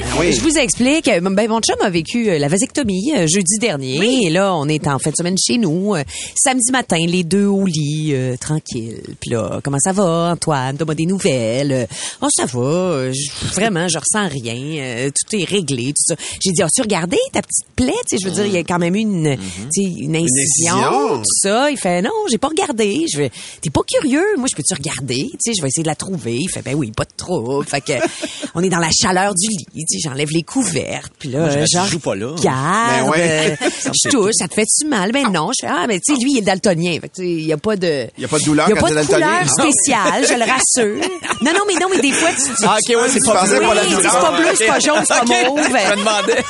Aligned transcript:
comiques. 0.00 0.34
Je 0.34 0.40
vous 0.40 0.56
explique. 0.58 1.06
Ben, 1.06 1.48
mon 1.48 1.60
chum 1.60 1.76
a 1.80 1.90
vécu 1.90 2.28
euh, 2.28 2.38
la 2.38 2.48
vasectomie 2.48 3.12
euh, 3.16 3.26
jeudi 3.26 3.58
dernier. 3.60 4.26
Et 4.26 4.30
là, 4.30 4.54
on 4.54 4.68
est 4.68 4.86
en 4.86 4.98
fin 4.98 5.10
de 5.10 5.16
semaine 5.16 5.36
chez 5.38 5.58
nous. 5.58 5.94
euh, 5.94 6.02
samedi 6.36 6.70
matin, 6.72 6.98
les 7.06 7.24
deux 7.24 7.46
au 7.46 7.66
lit, 7.66 8.10
euh, 8.12 8.36
tranquille. 8.36 9.00
Puis 9.20 9.30
là, 9.30 9.60
comment 9.62 9.78
ça 9.78 9.92
va, 9.92 10.32
Antoine? 10.32 10.76
Donne-moi 10.76 10.94
des 10.94 11.06
nouvelles. 11.06 11.88
Oh, 12.22 12.28
ça 12.34 12.46
va. 12.46 13.12
Je- 13.12 13.54
vraiment, 13.54 13.88
je 13.88 13.98
ressens 13.98 14.28
rien. 14.28 15.08
Tout 15.10 15.36
est 15.36 15.44
réglé, 15.44 15.86
tout 15.88 16.14
ça. 16.14 16.16
J'ai 16.44 16.52
dit, 16.52 16.62
as-tu 16.62 16.82
regardé 16.82 17.18
ta 17.32 17.42
petite 17.42 17.66
plaie? 17.74 17.92
Tu 18.08 18.16
sais, 18.16 18.22
je 18.22 18.28
veux 18.28 18.34
dire, 18.34 18.46
il 18.46 18.52
y 18.52 18.58
a 18.58 18.64
quand 18.64 18.78
même 18.78 18.94
une, 18.94 19.36
tu 19.72 19.82
sais, 19.82 19.90
une 20.00 20.16
incision, 20.16 20.74
incision. 20.76 21.18
tout 21.18 21.24
ça. 21.42 21.70
Il 21.70 21.76
fait, 21.78 22.02
non, 22.02 22.10
j'ai 22.30 22.38
pas 22.38 22.48
regardé. 22.48 23.04
Je 23.12 23.22
t'es 23.60 23.70
pas 23.70 23.80
curieux? 23.86 24.24
Moi, 24.38 24.46
je 24.50 24.56
peux-tu 24.56 24.74
regarder? 24.74 25.28
Tu 25.32 25.36
sais, 25.40 25.52
je 25.56 25.62
vais 25.62 25.68
essayer 25.68 25.82
de 25.82 25.88
la 25.88 25.94
trouver. 25.94 26.36
Il 26.40 26.48
fait, 26.48 26.62
ben 26.62 26.74
oui, 26.74 26.92
pas 26.96 27.04
de 27.04 27.10
trouble. 27.16 27.64
Fait 27.66 27.80
que, 27.80 27.92
on 28.54 28.62
est 28.62 28.68
dans 28.68 28.78
la 28.78 28.90
chaleur 28.90 29.34
du 29.34 29.48
lit. 29.48 29.84
J'enlève 30.02 30.28
les 30.30 30.42
couvertes. 30.42 31.12
Puis 31.18 31.28
là, 31.30 31.40
Moi, 31.40 31.50
je 31.50 31.58
reste- 31.58 31.72
je 31.72 31.78
genre, 31.78 31.86
joue 31.86 31.98
pas 31.98 32.14
là. 32.14 32.28
regarde, 32.28 33.04
Ben 33.04 33.08
ouais. 33.10 33.58
euh, 33.62 33.68
je 34.04 34.08
touche, 34.10 34.32
ça 34.34 34.48
te 34.48 34.54
fait-tu 34.54 34.86
mal? 34.86 35.12
Ben 35.12 35.30
non. 35.30 35.50
Je 35.52 35.66
fais, 35.66 35.72
ah, 35.74 35.86
ben 35.86 35.98
tu 36.00 36.14
sais, 36.14 36.20
lui, 36.22 36.32
il 36.32 36.38
est 36.38 36.42
daltonien. 36.42 36.98
Fait 37.00 37.10
il 37.18 37.42
y 37.46 37.52
a 37.52 37.56
pas 37.56 37.76
de... 37.76 38.08
Il 38.16 38.22
y 38.22 38.24
a 38.24 38.28
pas 38.28 38.38
de 38.38 38.44
douleur 38.44 38.66
Il 38.68 38.74
y 38.74 38.78
a 38.78 38.80
quand 38.80 38.88
pas 38.88 39.02
de 39.02 39.06
couleur 39.06 39.28
Ah. 39.32 39.46
spéciale, 39.48 40.26
je 40.26 40.34
le 40.34 40.40
rassure. 40.50 41.08
Non, 41.42 41.52
non, 41.52 41.60
mais 41.66 41.74
non, 41.80 41.86
mais 41.90 42.00
des 42.00 42.12
fois, 42.12 42.30
tu... 42.30 42.42
tu- 42.44 42.64
Ah, 42.66 42.76
ok, 42.80 42.88
ouais, 43.02 43.08
c'est 43.10 43.24
pas 43.24 43.44
douleur. 43.46 43.84
c'est 43.86 44.02
pas 44.02 44.36
bleu, 44.36 44.46
c'est 44.56 44.66
pas 44.66 44.78
jaune, 44.80 45.04
c'est 45.06 45.14
pas 45.14 45.24
mauve. 45.24 45.60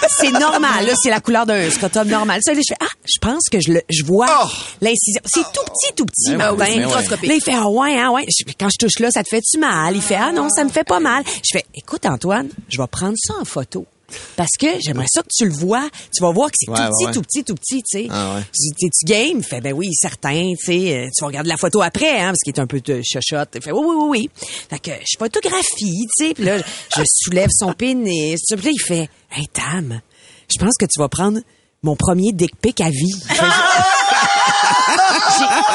C'est 0.09 0.31
normal, 0.33 0.87
là, 0.87 0.93
c'est 1.03 1.11
la 1.11 1.21
couleur 1.21 1.47
d'un 1.47 1.71
scrotum 1.71 2.09
normal. 2.09 2.41
Ça, 2.45 2.53
là, 2.55 2.61
je 2.67 2.75
fais, 2.75 2.78
ah, 2.81 2.93
je 3.05 3.19
pense 3.21 3.45
que 3.50 3.61
je 3.61 3.73
le, 3.73 3.83
je 3.91 4.05
vois 4.05 4.27
Oh! 4.45 4.48
l'incision. 4.81 5.21
C'est 5.25 5.43
tout 5.43 5.65
petit, 5.65 5.95
tout 5.97 6.05
petit, 6.06 6.31
Ben 6.37 6.53
bain. 6.53 6.55
ben 6.56 6.87
ouais. 6.87 7.27
Là, 7.28 7.34
il 7.34 7.41
fait, 7.43 7.55
ah 7.55 7.69
ouais, 7.69 7.97
ah 7.98 8.11
ouais. 8.12 8.25
Quand 8.59 8.69
je 8.69 8.77
touche 8.78 8.98
là, 9.00 9.11
ça 9.11 9.23
te 9.23 9.28
fait-tu 9.28 9.59
mal? 9.59 9.95
Il 9.97 10.03
fait, 10.03 10.17
ah 10.17 10.33
non, 10.33 10.48
ça 10.48 10.65
me 10.65 10.69
fait 10.71 10.84
pas 10.84 11.00
mal. 11.00 11.23
Je 11.45 11.50
fais, 11.59 11.65
écoute, 11.75 12.06
Antoine, 12.06 12.48
je 12.69 12.78
vais 12.81 12.87
prendre 12.91 13.15
ça 13.27 13.35
en 13.41 13.45
photo. 13.45 13.87
Parce 14.37 14.53
que 14.57 14.69
j'aimerais 14.81 15.09
ça 15.13 15.21
que 15.23 15.29
tu 15.37 15.45
le 15.47 15.53
vois. 15.53 15.89
Tu 16.15 16.23
vas 16.23 16.31
voir 16.31 16.49
que 16.49 16.55
c'est 16.61 16.71
Ouais, 16.71 16.77
tout 16.77 16.83
ouais, 16.83 17.07
petit, 17.11 17.13
tout 17.13 17.23
petit, 17.23 17.45
tout 17.45 17.55
petit, 17.57 17.83
tu 17.83 17.99
sais. 18.03 18.09
Ah 18.09 18.37
ouais. 18.37 18.43
T'es-tu 18.79 19.05
game? 19.05 19.39
Il 19.39 19.43
fait, 19.45 19.61
ben 19.61 19.73
oui, 19.73 19.89
certain, 19.95 20.53
tu 20.61 20.65
sais. 20.65 20.97
euh, 20.97 21.07
Tu 21.07 21.23
vas 21.23 21.27
regarder 21.27 21.49
la 21.49 21.57
photo 21.57 21.83
après, 21.83 22.21
hein, 22.21 22.27
parce 22.29 22.39
qu'il 22.45 22.55
est 22.55 22.61
un 22.61 22.69
peu 22.69 22.81
de 22.81 23.03
chochotte. 23.05 23.49
Il 23.57 23.63
fait, 23.63 23.73
oui, 23.73 23.81
oui, 23.85 23.95
oui, 23.99 24.09
oui. 24.11 24.31
Fait 24.71 24.79
que 24.79 24.91
je 25.05 25.19
photographie, 25.19 26.07
tu 26.17 26.27
sais. 26.29 26.35
Puis 26.35 26.45
là, 26.45 26.59
je 26.59 27.03
soulève 27.25 27.51
son 27.51 27.73
pénis. 27.73 28.41
Puis 28.49 28.65
là, 28.65 28.71
il 28.73 28.81
fait, 28.81 29.09
hey, 29.33 29.49
Tam, 29.53 30.01
je 30.55 30.59
pense 30.65 30.75
que 30.79 30.87
tu 30.87 31.01
vas 31.01 31.09
prendre 31.09 31.41
mon 31.83 31.97
premier 31.97 32.31
dick 32.33 32.55
pic 32.61 32.81
à 32.81 32.91
vie. 32.91 33.13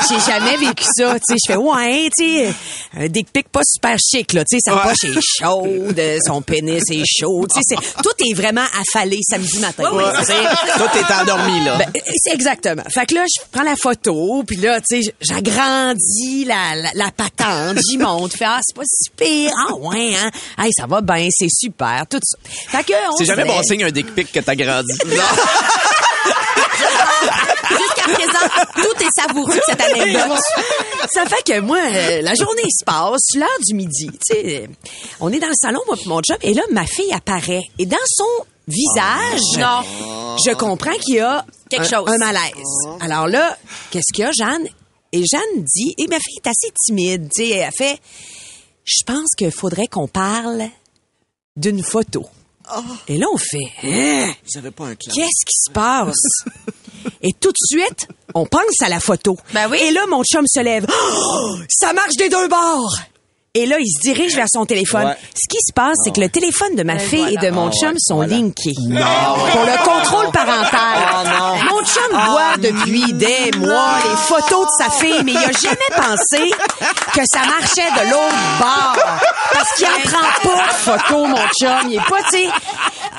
J'ai- 0.10 0.32
jamais 0.32 0.58
vécu 0.58 0.84
ça, 0.84 1.16
tu 1.16 1.20
sais. 1.28 1.36
Je 1.48 1.54
fais 1.54 1.58
ouais, 1.58 2.10
tu 2.18 2.26
sais, 2.26 2.54
un 2.98 3.08
dick 3.08 3.32
pic 3.32 3.50
pas 3.50 3.62
super 3.64 3.98
chic 3.98 4.34
là, 4.34 4.44
tu 4.46 4.58
sais, 4.58 4.62
sa 4.64 4.78
poche 4.78 5.04
est 5.04 5.20
chaude, 5.22 6.02
son 6.26 6.42
pénis 6.42 6.84
est 6.92 7.04
chaud, 7.06 7.46
tu 7.54 7.60
sais, 7.62 7.76
tout 8.04 8.14
est 8.30 8.34
vraiment 8.34 8.66
affalé 8.80 9.20
samedi 9.30 9.60
matin. 9.60 9.84
Tout 9.84 10.98
est 10.98 11.14
endormi, 11.22 11.64
là. 11.64 11.78
Ben, 11.78 11.92
c'est 12.18 12.34
exactement. 12.34 12.84
Fait 12.94 13.06
que 13.06 13.16
là, 13.16 13.26
je 13.26 13.42
prends 13.52 13.64
la 13.64 13.76
photo, 13.76 14.44
puis 14.46 14.58
là, 14.58 14.80
tu 14.82 15.02
sais, 15.02 15.14
j'agrandis 15.22 16.46
la, 16.46 16.76
la, 16.76 16.92
la 16.96 17.12
patente, 17.12 17.78
j'y 17.90 17.98
monte, 17.98 18.34
fais 18.34 18.46
ah 18.46 18.60
c'est 18.62 18.76
pas 18.76 18.84
si 18.86 19.10
pire, 19.12 19.52
ah 19.68 19.74
ouais 19.76 20.16
hein, 20.16 20.30
hey 20.64 20.72
ça 20.76 20.86
va 20.88 21.02
bien, 21.02 21.28
c'est 21.32 21.50
super, 21.50 22.06
tout 22.10 22.20
ça. 22.24 22.38
Fait 22.70 22.84
que 22.84 22.94
on 23.12 23.18
C'est 23.18 23.26
jamais 23.26 23.46
bon 23.46 23.62
signe 23.64 23.84
un 23.84 23.92
dick 23.92 24.14
pic 24.14 24.32
que 24.32 24.40
t'as 24.40 24.56
grandi. 24.56 24.94
Jusqu'à 27.78 28.14
présent, 28.14 28.64
tout 28.76 29.04
est 29.04 29.22
savoureux 29.22 29.56
de 29.56 29.62
cette 29.66 29.82
anecdote. 29.82 30.40
Ça 31.14 31.26
fait 31.26 31.44
que 31.54 31.60
moi, 31.60 31.80
euh, 31.80 32.22
la 32.22 32.34
journée 32.36 32.64
se 32.70 32.84
passe, 32.86 33.22
l'heure 33.36 33.48
du 33.68 33.74
midi, 33.76 34.08
tu 34.12 34.18
sais, 34.22 34.64
euh, 34.64 34.68
on 35.20 35.32
est 35.32 35.40
dans 35.40 35.48
le 35.48 35.54
salon, 35.60 35.80
moi 35.88 35.96
puis 35.98 36.08
mon 36.08 36.22
job, 36.24 36.38
et 36.42 36.54
là, 36.54 36.64
ma 36.72 36.86
fille 36.86 37.12
apparaît. 37.14 37.64
Et 37.80 37.86
dans 37.86 37.98
son 38.08 38.46
visage, 38.68 39.40
je 40.46 40.54
comprends 40.54 40.94
qu'il 41.06 41.16
y 41.16 41.20
a 41.20 41.46
Quelque 41.70 41.86
un, 41.94 42.00
chose. 42.00 42.10
un 42.10 42.18
malaise. 42.18 42.52
Alors 43.00 43.28
là, 43.28 43.58
qu'est-ce 43.92 44.14
qu'il 44.14 44.24
y 44.24 44.28
a, 44.28 44.32
Jeanne? 44.32 44.68
Et 45.14 45.24
Jeanne 45.30 45.64
dit, 45.64 45.94
et 45.98 46.08
ma 46.08 46.20
fille 46.20 46.38
est 46.44 46.48
assez 46.48 46.72
timide, 46.86 47.30
tu 47.36 47.44
sais, 47.44 47.50
elle 47.50 47.72
fait, 47.72 48.00
je 48.86 49.04
pense 49.06 49.30
qu'il 49.38 49.52
faudrait 49.52 49.88
qu'on 49.88 50.08
parle 50.08 50.64
d'une 51.58 51.84
photo. 51.84 52.26
Et 53.10 53.18
là, 53.18 53.26
on 53.34 53.38
fait, 53.38 53.58
hein? 53.84 54.34
Vous 54.46 54.58
avez 54.58 54.72
pas 54.72 54.86
un 54.86 54.96
clan. 54.96 55.14
Qu'est-ce 55.14 55.46
qui 55.46 55.58
se 55.66 55.72
passe? 55.72 56.16
Et 57.22 57.34
tout 57.40 57.52
de 57.52 57.58
suite, 57.58 58.08
on 58.34 58.46
pense 58.46 58.82
à 58.82 58.90
la 58.90 59.00
photo. 59.00 59.38
Ben 59.54 59.68
oui. 59.70 59.80
Et 59.82 59.92
là, 59.92 60.06
mon 60.10 60.24
chum 60.24 60.46
se 60.48 60.60
lève. 60.60 60.86
Oh, 60.90 61.56
ça 61.70 61.94
marche 61.94 62.16
des 62.18 62.30
deux 62.30 62.48
bords! 62.48 62.98
Et 63.54 63.66
là, 63.66 63.76
il 63.82 63.86
se 63.92 64.00
dirige 64.00 64.34
vers 64.34 64.48
son 64.50 64.66
téléphone. 64.66 65.08
Ouais. 65.08 65.18
Ce 65.34 65.46
qui 65.50 65.58
se 65.60 65.74
passe, 65.74 65.98
c'est 66.06 66.14
que 66.16 66.22
le 66.22 66.30
téléphone 66.30 66.74
de 66.78 66.84
ma 66.84 66.98
fille 66.98 67.20
voilà. 67.20 67.34
et 67.34 67.48
de 67.50 67.52
mon 67.54 67.68
Ah 67.68 67.72
chum 67.72 67.90
ouais, 67.90 67.96
sont 68.00 68.16
voilà. 68.16 68.34
linkés. 68.38 68.72
Pour 68.78 69.66
le 69.66 69.84
contrôle 69.84 70.32
parental. 70.32 71.60
Mon 71.70 71.84
chum 71.84 72.12
voit 72.32 72.56
depuis 72.60 73.12
des 73.12 73.52
mois 73.58 73.96
les 74.10 74.16
photos 74.16 74.68
de 74.68 74.84
sa 74.86 74.90
fille, 74.90 75.22
mais 75.26 75.34
il 75.34 75.38
a 75.38 75.52
jamais 75.52 75.92
pensé 75.94 76.50
que 77.14 77.22
ça 77.30 77.40
marchait 77.46 77.92
de 77.92 78.10
l'autre 78.10 78.58
bord. 78.58 79.20
Parce 79.52 79.70
qu'il 79.76 79.86
en 79.86 80.10
prend 80.10 80.50
pas 80.50 80.68
de 80.68 80.74
photos, 80.74 81.28
mon 81.28 81.48
chum. 81.60 81.90
Il 81.90 81.96
est 81.96 82.10
pas, 82.10 82.24
tu 82.32 82.38
sais. 82.38 82.48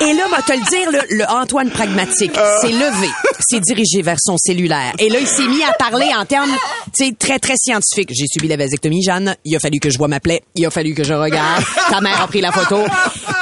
Et 0.01 0.15
là, 0.15 0.25
va 0.31 0.41
te 0.41 0.53
le 0.53 0.65
dire, 0.65 0.91
le, 0.91 1.15
le 1.19 1.25
Antoine 1.31 1.69
pragmatique 1.71 2.33
s'est 2.63 2.69
levé, 2.73 3.09
s'est 3.47 3.61
dirigé 3.61 4.01
vers 4.01 4.17
son 4.19 4.37
cellulaire. 4.39 4.95
Et 4.99 5.11
là, 5.11 5.19
il 5.21 5.27
s'est 5.29 5.47
mis 5.47 5.63
à 5.63 5.73
parler 5.75 6.11
en 6.17 6.25
termes, 6.25 6.51
tu 6.97 7.05
sais, 7.05 7.13
très, 7.17 7.39
très 7.39 7.55
scientifiques. 7.57 8.09
J'ai 8.13 8.25
subi 8.33 8.49
la 8.49 8.57
vasectomie, 8.57 9.03
Jeanne. 9.03 9.37
Il 9.45 9.55
a 9.55 9.59
fallu 9.61 9.79
que 9.79 9.91
je 9.91 9.99
vois 9.99 10.09
ma 10.09 10.19
Il 10.55 10.67
a 10.67 10.71
fallu 10.71 10.95
que 10.95 11.05
je 11.05 11.15
regarde. 11.15 11.65
Ta 11.91 12.01
mère 12.01 12.21
a 12.23 12.27
pris 12.27 12.41
la 12.41 12.53
photo. 12.53 12.79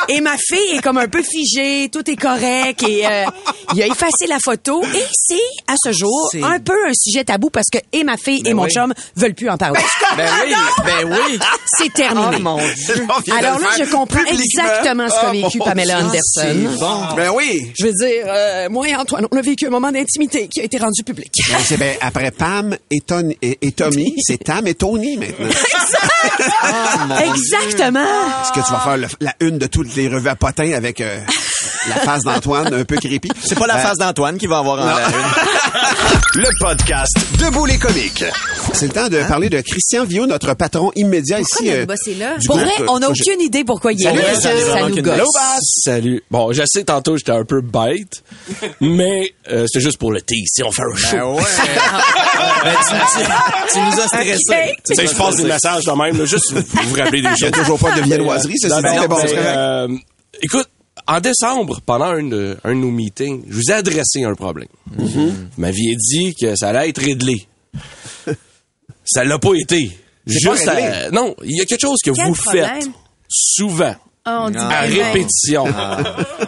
Et 0.08 0.20
ma 0.20 0.36
fille 0.38 0.76
est 0.78 0.82
comme 0.82 0.98
un 0.98 1.08
peu 1.08 1.22
figée. 1.22 1.88
Tout 1.92 2.08
est 2.10 2.16
correct. 2.16 2.82
Et 2.88 3.06
euh, 3.06 3.24
il 3.74 3.82
a 3.82 3.86
effacé 3.86 4.26
la 4.28 4.38
photo. 4.42 4.82
Et 4.82 5.04
c'est, 5.12 5.34
à 5.68 5.74
ce 5.82 5.92
jour, 5.92 6.30
un 6.42 6.58
peu 6.58 6.72
un 6.88 6.92
sujet 6.94 7.24
tabou 7.24 7.50
parce 7.50 7.66
que 7.72 7.78
et 7.92 8.02
ma 8.04 8.16
fille 8.16 8.42
et 8.44 8.54
mon 8.54 8.64
oui. 8.64 8.70
chum 8.70 8.92
veulent 9.16 9.34
plus 9.34 9.48
en 9.50 9.56
parler. 9.56 9.80
Ben 10.16 10.28
oui, 10.44 10.54
ben 10.84 11.08
oui. 11.30 11.38
C'est 11.78 11.92
terminé. 11.94 12.36
Oh 12.36 12.40
mon 12.40 12.56
Dieu. 12.56 13.06
Alors 13.38 13.60
là, 13.60 13.68
je 13.78 13.84
comprends 13.84 14.24
exactement 14.24 15.08
ce 15.08 15.14
qu'a 15.14 15.28
Oh, 15.28 15.32
vécu 15.32 15.58
Pamela 15.60 16.00
Anderson. 16.00 16.76
Bon. 16.80 17.14
Ben 17.14 17.30
oui. 17.32 17.70
Je 17.78 17.86
veux 17.86 17.92
dire, 17.92 18.24
euh, 18.26 18.68
moi 18.68 18.88
et 18.88 18.96
Antoine, 18.96 19.26
on 19.30 19.36
a 19.36 19.40
vécu 19.40 19.68
un 19.68 19.70
moment 19.70 19.92
d'intimité 19.92 20.48
qui 20.48 20.60
a 20.60 20.64
été 20.64 20.78
rendu 20.78 21.04
public. 21.04 21.30
Ben, 21.48 21.58
c'est 21.64 21.76
ben, 21.76 21.96
après 22.00 22.32
Pam 22.32 22.76
et, 22.90 23.00
Ton- 23.02 23.30
et, 23.40 23.58
et 23.62 23.70
Tommy, 23.70 24.12
c'est 24.26 24.38
Tam 24.42 24.66
et 24.66 24.74
Tony 24.74 25.16
maintenant. 25.16 25.46
Exactement. 27.34 28.00
Est-ce 28.42 28.52
que 28.60 28.66
tu 28.66 28.72
vas 28.72 28.80
faire 28.80 28.96
le- 28.96 29.08
la 29.20 29.34
une 29.40 29.58
de 29.58 29.66
toutes 29.66 29.94
les 29.96 30.08
revues 30.08 30.28
à 30.28 30.36
potins 30.36 30.72
avec 30.72 31.00
euh, 31.00 31.20
la 31.88 31.96
face 31.96 32.22
d'Antoine 32.24 32.72
un 32.74 32.84
peu 32.84 32.96
creepy? 32.96 33.30
C'est 33.44 33.58
pas 33.58 33.66
la 33.66 33.76
Euh, 33.76 33.82
face 33.82 33.96
d'Antoine 33.98 34.36
qui 34.38 34.46
va 34.46 34.58
avoir 34.58 34.80
en 34.80 34.84
la 34.84 35.08
une. 35.08 36.40
Le 36.42 36.48
podcast 36.60 37.12
Debout 37.38 37.66
les 37.66 37.78
comiques. 37.78 38.24
C'est 38.72 38.86
le 38.86 38.92
temps 38.92 39.08
de 39.08 39.18
parler 39.26 39.48
de 39.48 39.60
Christian 39.60 40.04
Viau, 40.04 40.26
notre 40.26 40.54
patron 40.54 40.92
immédiat 40.94 41.40
ici. 41.40 41.64
notre 41.70 41.92
euh, 42.08 42.18
là? 42.18 42.36
du 42.38 42.46
Pour 42.46 42.58
vrai, 42.58 42.70
on 42.88 42.98
n'a 43.00 43.08
aucune 43.10 43.40
idée 43.40 43.64
pourquoi 43.64 43.92
il 43.92 44.00
est 44.00 44.04
Salut, 44.04 44.20
là. 44.20 44.34
Ça 44.40 44.88
nous 44.88 45.02
gosse. 45.02 45.18
Salut. 45.84 46.22
Bon, 46.30 46.52
je 46.52 46.62
sais, 46.66 46.84
tantôt, 46.84 47.16
j'étais 47.16 47.32
un 47.32 47.44
peu 47.44 47.60
bête, 47.60 48.22
mais 48.80 49.34
euh, 49.50 49.66
c'était 49.66 49.84
juste 49.84 49.98
pour 49.98 50.12
le 50.12 50.20
tease. 50.22 50.48
Si 50.54 50.62
on 50.62 50.70
fait 50.70 50.82
un 50.82 50.96
show. 50.96 51.16
Ben 51.16 51.24
ouais. 51.34 51.42
Ben, 52.62 52.74
tu, 52.86 52.94
tu- 53.20 53.72
tu 53.72 53.78
nous 53.80 54.00
as 54.00 54.06
stressés. 54.06 54.74
Tu 54.86 54.94
sais, 54.94 55.06
je 55.06 55.14
passe 55.14 55.36
des 55.36 55.44
messages 55.44 55.84
de 55.84 55.92
même, 55.92 56.18
là, 56.18 56.24
juste 56.26 56.52
vous, 56.52 56.60
vous 56.88 56.94
rappeler 56.94 57.22
des 57.22 57.28
Il 57.28 57.40
y 57.40 57.44
a 57.44 57.48
choses. 57.48 57.50
toujours 57.52 57.78
pas 57.78 57.92
de 57.92 58.02
viennoiserie, 58.02 58.54
c'est 58.58 58.68
ça. 58.68 58.80
Bon, 59.08 59.18
euh, 59.26 59.88
écoute, 60.42 60.68
en 61.16 61.20
décembre, 61.20 61.80
pendant 61.84 62.06
un 62.06 62.22
de, 62.22 62.56
un 62.64 62.70
de 62.70 62.74
nos 62.80 62.90
meetings, 62.90 63.42
je 63.48 63.54
vous 63.56 63.70
ai 63.70 63.72
adressé 63.72 64.24
un 64.24 64.34
problème. 64.34 64.68
Vous 64.86 65.32
m'aviez 65.58 65.96
dit 65.96 66.34
que 66.40 66.54
ça 66.56 66.68
allait 66.70 66.88
être 66.90 67.00
réglé. 67.00 67.46
ça 69.04 69.24
l'a 69.24 69.38
pas 69.38 69.54
été. 69.54 69.88
Pas 69.88 70.32
Juste 70.32 70.68
réglé. 70.68 70.82
à- 70.82 71.10
non, 71.10 71.34
il 71.44 71.56
y 71.56 71.60
a 71.60 71.64
quelque 71.64 71.80
chose 71.80 71.98
que 72.04 72.10
Quel 72.10 72.26
vous 72.26 72.34
problème? 72.34 72.66
faites 72.82 72.90
souvent 73.28 73.94
Ah, 74.24 74.44
on 74.46 74.50
dit 74.50 74.58
À 74.58 74.80
répétition. 74.82 75.66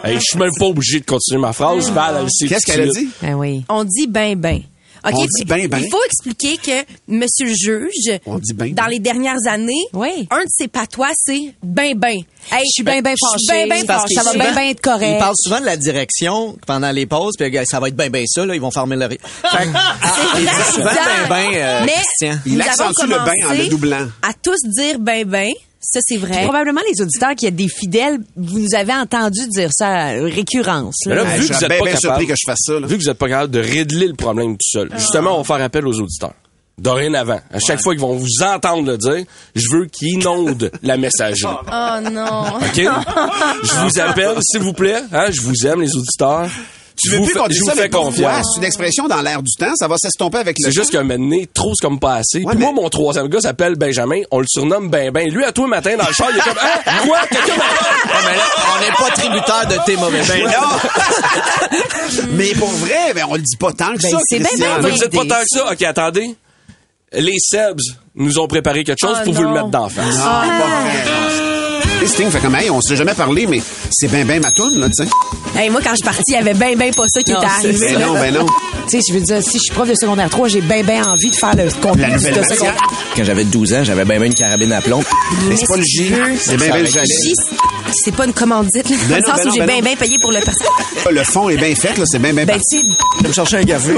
Hey, 0.03 0.15
je 0.15 0.19
suis 0.21 0.37
même 0.39 0.51
pas 0.57 0.65
obligé 0.65 0.99
de 0.99 1.05
continuer 1.05 1.41
ma 1.41 1.53
phrase. 1.53 1.91
Sait 2.29 2.47
Qu'est-ce 2.47 2.65
qu'elle 2.65 2.81
a 2.89 2.91
dit? 2.91 3.09
Ben 3.21 3.33
oui. 3.33 3.63
On 3.69 3.83
dit 3.83 4.07
ben 4.07 4.35
ben. 4.39 4.61
OK, 5.05 5.13
On 5.15 5.25
dit 5.25 5.45
ben, 5.45 5.67
ben. 5.67 5.79
Il 5.79 5.89
faut 5.89 6.03
expliquer 6.05 6.57
que 6.57 6.85
monsieur 7.07 7.45
le 7.47 7.53
juge, 7.53 8.19
On 8.25 8.39
dit 8.39 8.53
ben, 8.53 8.73
dans 8.73 8.83
ben. 8.83 8.89
les 8.89 8.99
dernières 8.99 9.45
années, 9.49 9.83
Oui. 9.93 10.27
un 10.31 10.39
de 10.43 10.49
ses 10.49 10.67
patois, 10.67 11.11
c'est 11.15 11.53
ben 11.61 11.93
ben. 11.97 12.21
Hey, 12.51 12.59
Je 12.65 12.71
suis 12.71 12.83
bien, 12.83 13.01
bien 13.01 13.13
je 13.13 13.17
suis 13.39 13.47
fâchée. 13.47 13.67
ben, 13.67 13.79
ben 13.79 13.85
Parce 13.85 14.01
fâchée. 14.03 14.15
que 14.15 14.21
Ça 14.21 14.31
va 14.31 14.43
bien, 14.43 14.53
bien 14.53 14.69
être 14.69 14.81
correct. 14.81 15.15
Ils 15.15 15.19
parlent 15.19 15.35
souvent 15.37 15.59
de 15.59 15.65
la 15.65 15.77
direction 15.77 16.57
pendant 16.65 16.91
les 16.91 17.05
pauses, 17.05 17.33
puis 17.37 17.55
euh, 17.57 17.63
ça 17.65 17.79
va 17.79 17.87
être 17.89 17.95
bien, 17.95 18.09
bien 18.09 18.23
ça, 18.27 18.45
là, 18.45 18.55
ils 18.55 18.61
vont 18.61 18.71
fermer 18.71 18.95
le 18.95 19.03
ah, 19.43 19.63
ils 20.35 20.41
disent 20.41 20.73
souvent 20.73 20.85
ben, 20.85 21.29
ben, 21.29 21.49
euh, 21.53 21.81
Mais 21.85 21.91
Christian. 21.93 22.39
Il 22.45 22.61
accentue 22.61 23.07
le 23.07 23.17
ben 23.25 23.33
en 23.49 23.53
le 23.53 23.67
doublant. 23.67 24.07
À 24.21 24.33
tous 24.41 24.59
dire 24.69 24.99
ben 24.99 25.25
ben. 25.25 25.51
Ça, 25.83 25.99
c'est 26.03 26.17
vrai. 26.17 26.43
Probablement 26.43 26.81
les 26.91 27.01
auditeurs 27.03 27.35
qui 27.35 27.45
êtes 27.45 27.55
des 27.55 27.67
fidèles, 27.67 28.17
vous 28.35 28.59
nous 28.59 28.73
avez 28.75 28.93
entendu 28.93 29.47
dire 29.49 29.69
ça 29.71 29.87
à 29.89 30.07
récurrence. 30.23 30.95
là. 31.05 31.15
Là, 31.15 31.23
Ben, 31.25 31.39
vu 31.41 31.47
que 31.47 31.53
vous 31.53 31.63
êtes 31.63 31.69
bien, 31.69 31.77
pas 31.79 31.83
bien 31.85 31.93
capable, 31.93 31.99
surpris 31.99 32.27
que 32.27 32.33
je 32.35 32.45
fasse 32.45 32.59
ça. 32.65 32.73
là. 32.79 32.87
vu 32.87 32.97
que 32.97 33.03
vous 33.03 33.09
êtes 33.09 33.17
pas 33.17 33.27
capable 33.29 33.51
de 33.51 33.59
régler 33.59 34.07
le 34.07 34.13
problème 34.15 34.53
tout 34.53 34.57
seul, 34.79 34.89
justement, 34.97 35.35
on 35.37 35.41
va 35.41 35.55
faire 35.55 35.63
appel 35.65 35.85
aux 35.87 35.99
auditeurs. 35.99 36.33
Dorénavant, 36.79 37.39
à 37.51 37.59
chaque 37.59 37.81
fois 37.81 37.93
qu'ils 37.93 38.01
vont 38.01 38.15
vous 38.15 38.43
entendre 38.43 38.89
le 38.91 38.97
dire, 38.97 39.25
je 39.55 39.67
veux 39.71 39.85
qu'ils 39.85 40.15
inondent 40.15 40.71
la 40.81 40.97
messagerie. 40.97 41.53
Oh 41.71 42.09
non. 42.09 42.57
OK? 42.57 42.75
Je 43.63 43.83
vous 43.85 43.99
appelle, 44.01 44.37
s'il 44.41 44.61
vous 44.61 44.73
plaît. 44.73 45.01
Hein? 45.11 45.27
Je 45.31 45.41
vous 45.41 45.67
aime, 45.67 45.81
les 45.81 45.95
auditeurs. 45.95 46.49
Tu 46.95 47.09
veux 47.09 47.17
vous 47.17 47.25
plus 47.25 47.33
qu'on 47.33 47.47
dise 47.47 47.61
ça, 47.65 47.73
mais 47.75 47.89
pourquoi? 47.89 48.09
confiance. 48.11 48.45
C'est 48.53 48.59
une 48.59 48.65
expression 48.65 49.07
dans 49.07 49.21
l'air 49.21 49.41
du 49.41 49.51
temps. 49.57 49.73
Ça 49.75 49.87
va 49.87 49.95
s'estomper 49.97 50.37
avec 50.37 50.57
le 50.59 50.65
C'est 50.65 50.71
juste 50.71 50.91
qu'un 50.91 51.03
moment 51.03 51.35
trop 51.53 51.73
c'est 51.75 51.85
comme 51.85 51.99
pas 51.99 52.15
assez. 52.17 52.39
Ouais, 52.39 52.51
Puis 52.51 52.57
mais- 52.59 52.71
moi, 52.71 52.83
mon 52.83 52.89
troisième 52.89 53.27
gars 53.27 53.41
s'appelle 53.41 53.75
Benjamin. 53.75 54.21
On 54.31 54.39
le 54.39 54.45
surnomme 54.47 54.89
Ben 54.89 55.11
Ben. 55.11 55.29
Lui, 55.29 55.43
à 55.43 55.51
toi, 55.51 55.67
matin, 55.67 55.95
dans 55.97 56.07
le 56.07 56.13
char, 56.13 56.27
il 56.31 56.37
est 56.37 56.41
comme, 56.41 56.57
hein? 56.61 56.91
Quoi? 57.05 57.19
Quelqu'un? 57.29 57.53
Ah, 57.59 58.17
mais 58.25 58.35
là, 58.35 58.43
on 58.75 58.79
n'est 58.81 58.91
pas 58.95 59.15
tributaire 59.15 59.67
de 59.67 59.85
tes 59.85 59.95
mauvais 59.97 60.21
Ben 60.27 60.43
non! 60.45 62.27
Mais 62.33 62.53
pour 62.53 62.69
vrai, 62.69 63.13
ben, 63.15 63.25
on 63.29 63.35
le 63.35 63.41
dit 63.41 63.57
pas 63.57 63.71
tant 63.73 63.93
que 63.95 64.01
Ben, 64.01 64.11
ça, 64.11 64.17
c'est 64.27 64.39
Christian. 64.39 64.81
ben, 64.81 64.89
Vous 64.89 64.97
dites 64.97 65.09
pas 65.11 65.25
tant 65.25 65.41
que 65.41 65.47
ça? 65.47 65.71
OK, 65.71 65.81
attendez. 65.83 66.35
Les 67.13 67.37
Sebs 67.39 67.75
nous 68.15 68.39
ont 68.39 68.47
préparé 68.47 68.83
quelque 68.83 68.99
chose 68.99 69.17
Ah, 69.19 69.23
pour 69.23 69.33
vous 69.33 69.43
le 69.43 69.49
mettre 69.49 69.67
d'en 69.67 69.87
face. 69.89 70.15
Non, 70.17 70.23
pas 70.23 70.45
vrai. 70.67 70.93
Et 70.95 71.42
Sting 72.05 72.29
fait 72.29 72.39
comme, 72.39 72.55
hey, 72.55 72.69
on 72.69 72.81
s'est 72.81 72.95
jamais 72.95 73.13
parlé, 73.13 73.47
mais 73.47 73.61
c'est 73.89 74.07
ben 74.07 74.25
ben 74.27 74.41
ma 74.41 74.51
toune, 74.51 74.79
là, 74.79 74.87
tu 74.87 75.03
sais. 75.03 75.09
Hey, 75.57 75.69
moi, 75.69 75.79
quand 75.83 75.91
je 75.91 75.97
suis 75.97 76.03
partie, 76.05 76.23
il 76.29 76.33
y 76.33 76.37
avait 76.37 76.53
ben 76.53 76.75
ben 76.77 76.93
pas 76.93 77.05
ça 77.07 77.21
qui 77.21 77.31
Non, 77.31 77.37
était 77.41 77.47
arrivé. 77.47 77.93
Ben 77.93 77.99
non, 77.99 78.13
ben 78.13 78.33
non. 78.33 78.45
Tu 78.89 78.99
sais, 78.99 78.99
je 79.07 79.13
veux 79.13 79.21
dire, 79.21 79.41
si 79.41 79.57
je 79.57 79.63
suis 79.63 79.73
prof 79.73 79.87
de 79.87 79.95
secondaire 79.95 80.29
3, 80.29 80.47
j'ai 80.49 80.61
bien, 80.61 80.83
bien 80.83 81.05
envie 81.05 81.29
de 81.29 81.35
faire 81.35 81.55
le 81.55 81.69
contenu 81.81 82.01
La 82.01 82.09
nouvelle 82.09 82.35
de 82.35 82.43
secondaire. 82.43 82.75
Quand 83.15 83.23
j'avais 83.23 83.45
12 83.45 83.73
ans, 83.73 83.83
j'avais 83.83 84.03
bien, 84.03 84.17
bien 84.17 84.27
une 84.27 84.33
carabine 84.33 84.73
à 84.73 84.81
plomb. 84.81 85.01
Mais 85.47 85.55
c'est 85.55 85.67
pas 85.67 85.77
le 85.77 85.83
J, 85.83 86.13
c'est 86.39 86.57
ben 86.57 86.71
ben 86.71 86.81
le 86.81 86.85
J, 86.87 87.33
c'est 88.03 88.15
pas 88.15 88.25
une 88.25 88.33
commandite, 88.33 88.89
là, 88.89 88.97
dans 88.97 89.07
Ben 89.07 89.17
le 89.19 89.25
sens 89.25 89.37
ben 89.37 89.47
où 89.49 89.53
j'ai 89.53 89.59
ben 89.59 89.67
ben 89.67 89.83
ben 89.83 89.95
payé 89.97 90.17
pour 90.17 90.31
le 90.31 90.39
personnel. 90.39 90.71
Le 91.11 91.23
fond 91.23 91.49
est 91.49 91.57
bien 91.57 91.75
fait, 91.75 91.97
là, 91.97 92.03
c'est 92.05 92.19
ben 92.19 92.33
ben 92.35 92.45
Ben, 92.45 92.59
tu 92.69 93.27
me 93.27 93.31
chercher 93.31 93.57
un 93.57 93.63
café. 93.63 93.93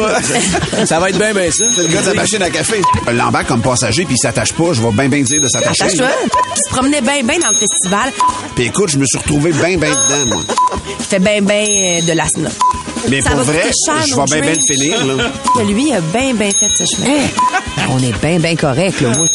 ça 0.85 0.99
va 0.99 1.09
être 1.09 1.17
bien, 1.17 1.33
bien 1.33 1.49
ça. 1.49 1.63
C'est 1.73 1.83
le 1.83 1.87
gars 1.87 2.01
de 2.01 2.07
la 2.07 2.13
machine 2.13 2.41
à 2.43 2.49
café. 2.49 2.81
L'embarque 3.11 3.47
comme 3.47 3.61
passager, 3.61 4.03
puis 4.05 4.15
il 4.15 4.21
s'attache 4.21 4.53
pas. 4.53 4.73
Je 4.73 4.81
vais 4.81 4.91
bien 4.91 5.07
ben 5.07 5.23
dire 5.23 5.41
de 5.41 5.47
s'attacher. 5.47 5.83
Attache-toi. 5.83 6.07
Qui 6.55 6.61
se 6.67 6.69
promenait 6.69 7.01
ben 7.01 7.25
ben 7.25 7.39
dans 7.39 7.49
le 7.49 7.55
festival. 7.55 7.94
Puis 8.55 8.65
écoute, 8.65 8.89
je 8.89 8.97
me 8.97 9.05
suis 9.05 9.17
retrouvé 9.17 9.51
ben 9.51 9.77
ben 9.79 9.89
dedans, 9.89 10.35
moi. 10.35 10.43
Il 10.99 11.05
fait 11.05 11.19
ben 11.19 11.43
ben 11.43 11.65
euh, 11.65 12.01
de 12.01 12.13
l'asthma. 12.13 12.49
Mais 13.09 13.21
Ça 13.21 13.31
pour 13.31 13.41
vrai, 13.41 13.63
je 14.07 14.15
vais 14.15 14.23
bien 14.25 14.41
ben 14.41 14.55
le 14.57 14.75
finir, 14.75 15.05
là. 15.05 15.31
Lui, 15.63 15.87
il 15.89 15.93
a 15.93 16.01
ben 16.01 16.35
ben 16.35 16.51
fait 16.51 16.71
ce 16.77 16.85
chemin. 16.95 17.17
on 17.89 17.99
est 17.99 18.17
bien, 18.21 18.39
bien 18.39 18.55
correct, 18.55 18.99
là. 19.01 19.09
moi. 19.17 19.27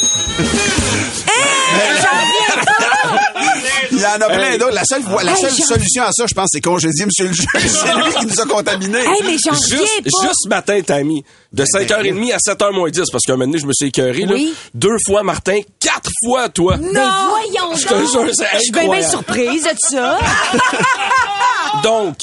Il 4.00 4.02
y 4.02 4.06
en 4.06 4.26
a 4.26 4.30
plein 4.30 4.56
d'autres. 4.58 4.74
La 4.74 4.84
seule, 4.84 5.02
la 5.24 5.36
solution 5.36 6.02
à 6.04 6.12
ça, 6.12 6.24
je 6.26 6.34
pense, 6.34 6.48
c'est 6.52 6.60
congédier 6.60 7.04
monsieur 7.06 7.26
le 7.26 7.32
juge. 7.32 7.46
C'est 7.54 7.94
lui 7.94 8.12
qui 8.18 8.26
nous 8.26 8.40
a 8.40 8.46
contaminés. 8.46 8.98
Hey, 8.98 9.22
mais 9.24 9.36
j'en 9.44 9.52
Juste, 9.54 10.02
pas. 10.04 10.22
juste 10.22 10.34
ce 10.44 10.48
matin, 10.48 10.80
Tammy, 10.82 11.24
de 11.52 11.64
5h30 11.64 12.32
à 12.32 12.38
7h 12.38 12.72
moins 12.72 12.90
10, 12.90 13.02
parce 13.12 13.24
qu'un 13.24 13.34
moment 13.34 13.46
donné, 13.46 13.58
je 13.58 13.66
me 13.66 13.72
suis 13.72 13.88
écœuré, 13.88 14.22
là. 14.26 14.32
Oui. 14.34 14.54
Deux 14.74 14.96
fois 15.06 15.22
Martin, 15.22 15.60
quatre 15.78 16.10
fois 16.24 16.48
toi. 16.48 16.76
Ben, 16.76 16.92
voyons 17.28 17.74
Je 17.76 17.86
te 17.86 17.94
donc. 17.94 18.10
jure, 18.10 18.34
c'est 18.34 18.46
Je 18.54 18.58
suis 18.60 18.72
bien, 18.72 18.82
bien 18.88 18.92
incroyable. 18.92 19.10
surprise 19.10 19.62
de 19.64 19.76
ça. 19.90 20.18
Donc, 21.82 22.16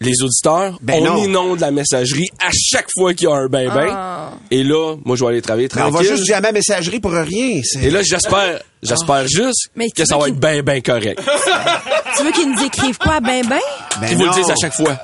les 0.00 0.22
auditeurs, 0.22 0.78
Ben 0.80 1.00
on 1.02 1.04
non. 1.14 1.24
inonde 1.24 1.60
la 1.60 1.70
messagerie 1.72 2.28
à 2.40 2.50
chaque 2.52 2.86
fois 2.96 3.14
qu'il 3.14 3.28
y 3.28 3.32
a 3.32 3.34
un 3.34 3.46
ben-ben. 3.48 4.30
Et 4.50 4.62
là, 4.62 4.94
moi, 5.04 5.16
je 5.16 5.24
vais 5.24 5.30
aller 5.30 5.42
travailler 5.42 5.68
Mais 5.74 5.82
on 5.82 5.90
tranquille. 5.90 6.08
va 6.10 6.16
juste 6.16 6.26
jamais 6.28 6.52
messagerie 6.52 7.00
pour 7.00 7.12
rien. 7.12 7.60
C'est- 7.64 7.82
Et 7.84 7.90
là, 7.90 8.02
j'espère, 8.02 8.60
j'espère 8.82 9.26
juste 9.26 9.70
Mais 9.74 9.90
que 9.90 10.04
ça 10.04 10.16
va 10.16 10.28
être 10.28 10.38
ben, 10.38 10.62
ben 10.62 10.80
correct. 10.82 11.20
Tu 12.16 12.22
veux 12.24 12.32
qu'ils 12.32 12.50
nous 12.50 12.62
écrivent 12.64 12.98
quoi, 12.98 13.20
ben 13.20 13.44
ben? 13.46 13.58
Ben 14.00 14.08
Ils 14.10 14.16
vous 14.16 14.24
le 14.24 14.30
disent 14.34 14.50
à 14.50 14.54
chaque 14.56 14.74
fois. 14.74 14.96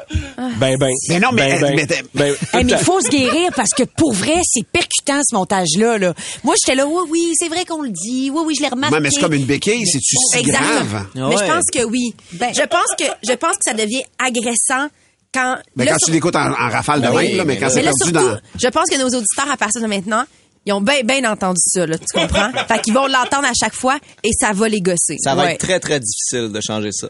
Ben, 0.56 0.76
ben. 0.78 0.90
Mais 1.08 1.18
non, 1.20 1.28
mais- 1.32 1.58
Ben, 1.58 1.60
ben, 1.60 1.74
mais- 1.76 1.86
ben, 2.14 2.34
tout 2.34 2.56
Hey, 2.56 2.62
le 2.64 2.70
mais 2.70 2.72
il 2.72 2.84
faut 2.84 3.00
se 3.00 3.08
guérir 3.08 3.50
parce 3.56 3.70
que 3.70 3.82
pour 3.84 4.12
vrai, 4.12 4.40
c'est 4.44 4.66
percutant 4.66 5.20
ce 5.28 5.34
montage-là. 5.34 5.98
Là. 5.98 6.14
Moi, 6.44 6.54
j'étais 6.60 6.76
là, 6.76 6.86
oui, 6.86 7.02
oui, 7.10 7.32
c'est 7.38 7.48
vrai 7.48 7.64
qu'on 7.64 7.82
le 7.82 7.90
dit. 7.90 8.30
Oui, 8.32 8.42
oui, 8.46 8.54
je 8.56 8.62
l'ai 8.62 8.68
remarqué. 8.68 8.96
Mais 9.00 9.10
c'est 9.10 9.20
comme 9.20 9.32
une 9.34 9.44
béquille, 9.46 9.86
c'est-tu 9.86 10.16
si 10.32 10.38
Exactement. 10.38 10.68
grave? 10.70 11.06
Mais 11.14 11.36
je 11.36 11.52
pense 11.52 11.64
que 11.72 11.84
oui. 11.84 12.14
Ben- 12.34 12.52
je 12.54 12.62
pense 12.62 12.88
que 12.98 13.04
je 13.26 13.32
pense 13.34 13.52
que 13.56 13.62
ça 13.64 13.74
devient 13.74 14.02
agressant 14.18 14.88
quand. 15.32 15.56
Ben, 15.76 15.84
là, 15.86 15.92
quand 15.92 15.98
sur- 15.98 16.06
tu 16.06 16.12
l'écoutes 16.12 16.36
en, 16.36 16.50
en 16.50 16.68
rafale 16.70 17.00
de 17.02 17.08
Oui, 17.08 17.28
même, 17.30 17.36
là, 17.38 17.44
mais 17.44 17.54
mais 17.54 17.60
quand 17.60 17.68
c'est 17.70 17.76
Mais 17.76 17.82
perdu 17.82 17.96
surtout, 18.04 18.12
dans... 18.12 18.38
je 18.62 18.68
pense 18.68 18.88
que 18.90 18.98
nos 18.98 19.06
auditeurs, 19.08 19.50
à 19.50 19.56
partir 19.56 19.80
de 19.82 19.86
maintenant, 19.86 20.24
ils 20.66 20.72
ont 20.72 20.80
bien, 20.80 21.02
bien 21.04 21.30
entendu 21.30 21.60
ça, 21.64 21.86
là, 21.86 21.96
tu 21.98 22.04
comprends? 22.18 22.50
fait 22.68 22.80
qu'ils 22.82 22.94
vont 22.94 23.06
l'entendre 23.06 23.46
à 23.46 23.52
chaque 23.58 23.74
fois 23.74 23.98
et 24.22 24.30
ça 24.38 24.52
va 24.52 24.68
les 24.68 24.80
gosser. 24.80 25.16
Ça 25.18 25.34
va 25.34 25.44
Ouais. 25.44 25.52
être 25.54 25.60
très, 25.60 25.80
très 25.80 26.00
difficile 26.00 26.52
de 26.52 26.60
changer 26.60 26.90
ça. 26.92 27.08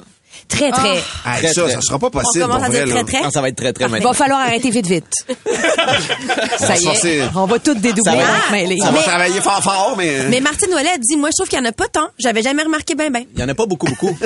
Très, 0.48 0.70
très. 0.70 0.96
Hey, 0.96 1.02
Très, 1.38 1.52
ça, 1.54 1.62
très. 1.62 1.72
ça 1.72 1.80
sera 1.80 1.98
pas 1.98 2.10
possible, 2.10 2.44
On 2.44 2.48
commence 2.48 2.64
à 2.64 2.68
vrai, 2.68 2.84
dire 2.84 2.94
très, 2.94 3.04
très. 3.04 3.22
Non, 3.22 3.30
ça 3.30 3.40
va 3.40 3.48
être 3.48 3.56
très, 3.56 3.72
très 3.72 3.86
Il 3.86 4.02
va 4.02 4.12
falloir 4.12 4.40
arrêter 4.40 4.70
vite, 4.70 4.86
vite. 4.86 5.04
ça 6.58 6.76
y 6.76 6.86
est. 6.86 7.22
On 7.34 7.46
va 7.46 7.58
tout 7.58 7.74
dédoubler. 7.74 8.02
Ça 8.04 8.12
va- 8.16 8.36
entre 8.38 8.52
mêlés. 8.52 8.76
Ça 8.80 8.90
va 8.90 8.98
Mais- 8.98 9.02
travailler 9.04 9.40
fort 9.40 9.62
fort, 9.62 9.94
mais... 9.96 10.24
Mais 10.28 10.40
Martine 10.40 10.72
Ouellet 10.74 10.90
a 10.90 10.98
dit, 10.98 11.16
moi, 11.16 11.30
je 11.32 11.36
trouve 11.38 11.48
qu'il 11.48 11.58
y 11.58 11.62
en 11.62 11.64
a 11.64 11.72
pas 11.72 11.88
tant. 11.88 12.08
J'avais 12.18 12.42
jamais 12.42 12.62
remarqué 12.62 12.94
ben, 12.94 13.10
ben. 13.12 13.24
Il 13.34 13.40
y 13.40 13.44
en 13.44 13.48
a 13.48 13.54
pas 13.54 13.66
beaucoup, 13.66 13.86
beaucoup. 13.86 14.16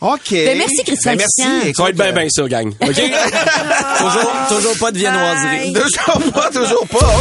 OK. 0.00 0.30
Ben, 0.30 0.58
merci, 0.58 0.82
Christian 0.84 1.12
Ben, 1.12 1.18
merci. 1.18 1.42
Écoute, 1.68 1.76
Ça 1.76 1.82
va 1.84 1.88
être 1.90 1.96
bien, 1.96 2.06
euh, 2.06 2.12
bien 2.12 2.28
ça, 2.28 2.42
gang. 2.48 2.68
OK? 2.80 2.94
toujours, 3.98 4.32
toujours 4.48 4.78
pas 4.78 4.90
de 4.90 4.98
viennoiserie. 4.98 5.70
Bye. 5.72 5.82
Toujours 5.82 6.32
pas, 6.32 6.50
toujours 6.50 6.86
pas. 6.88 7.12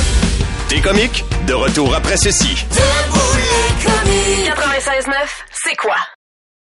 T'es 0.68 0.80
comique? 0.82 1.24
De 1.48 1.54
retour 1.54 1.94
après 1.96 2.18
ceci. 2.18 2.66
96.9, 4.10 5.44
c'est 5.52 5.76
quoi? 5.76 5.96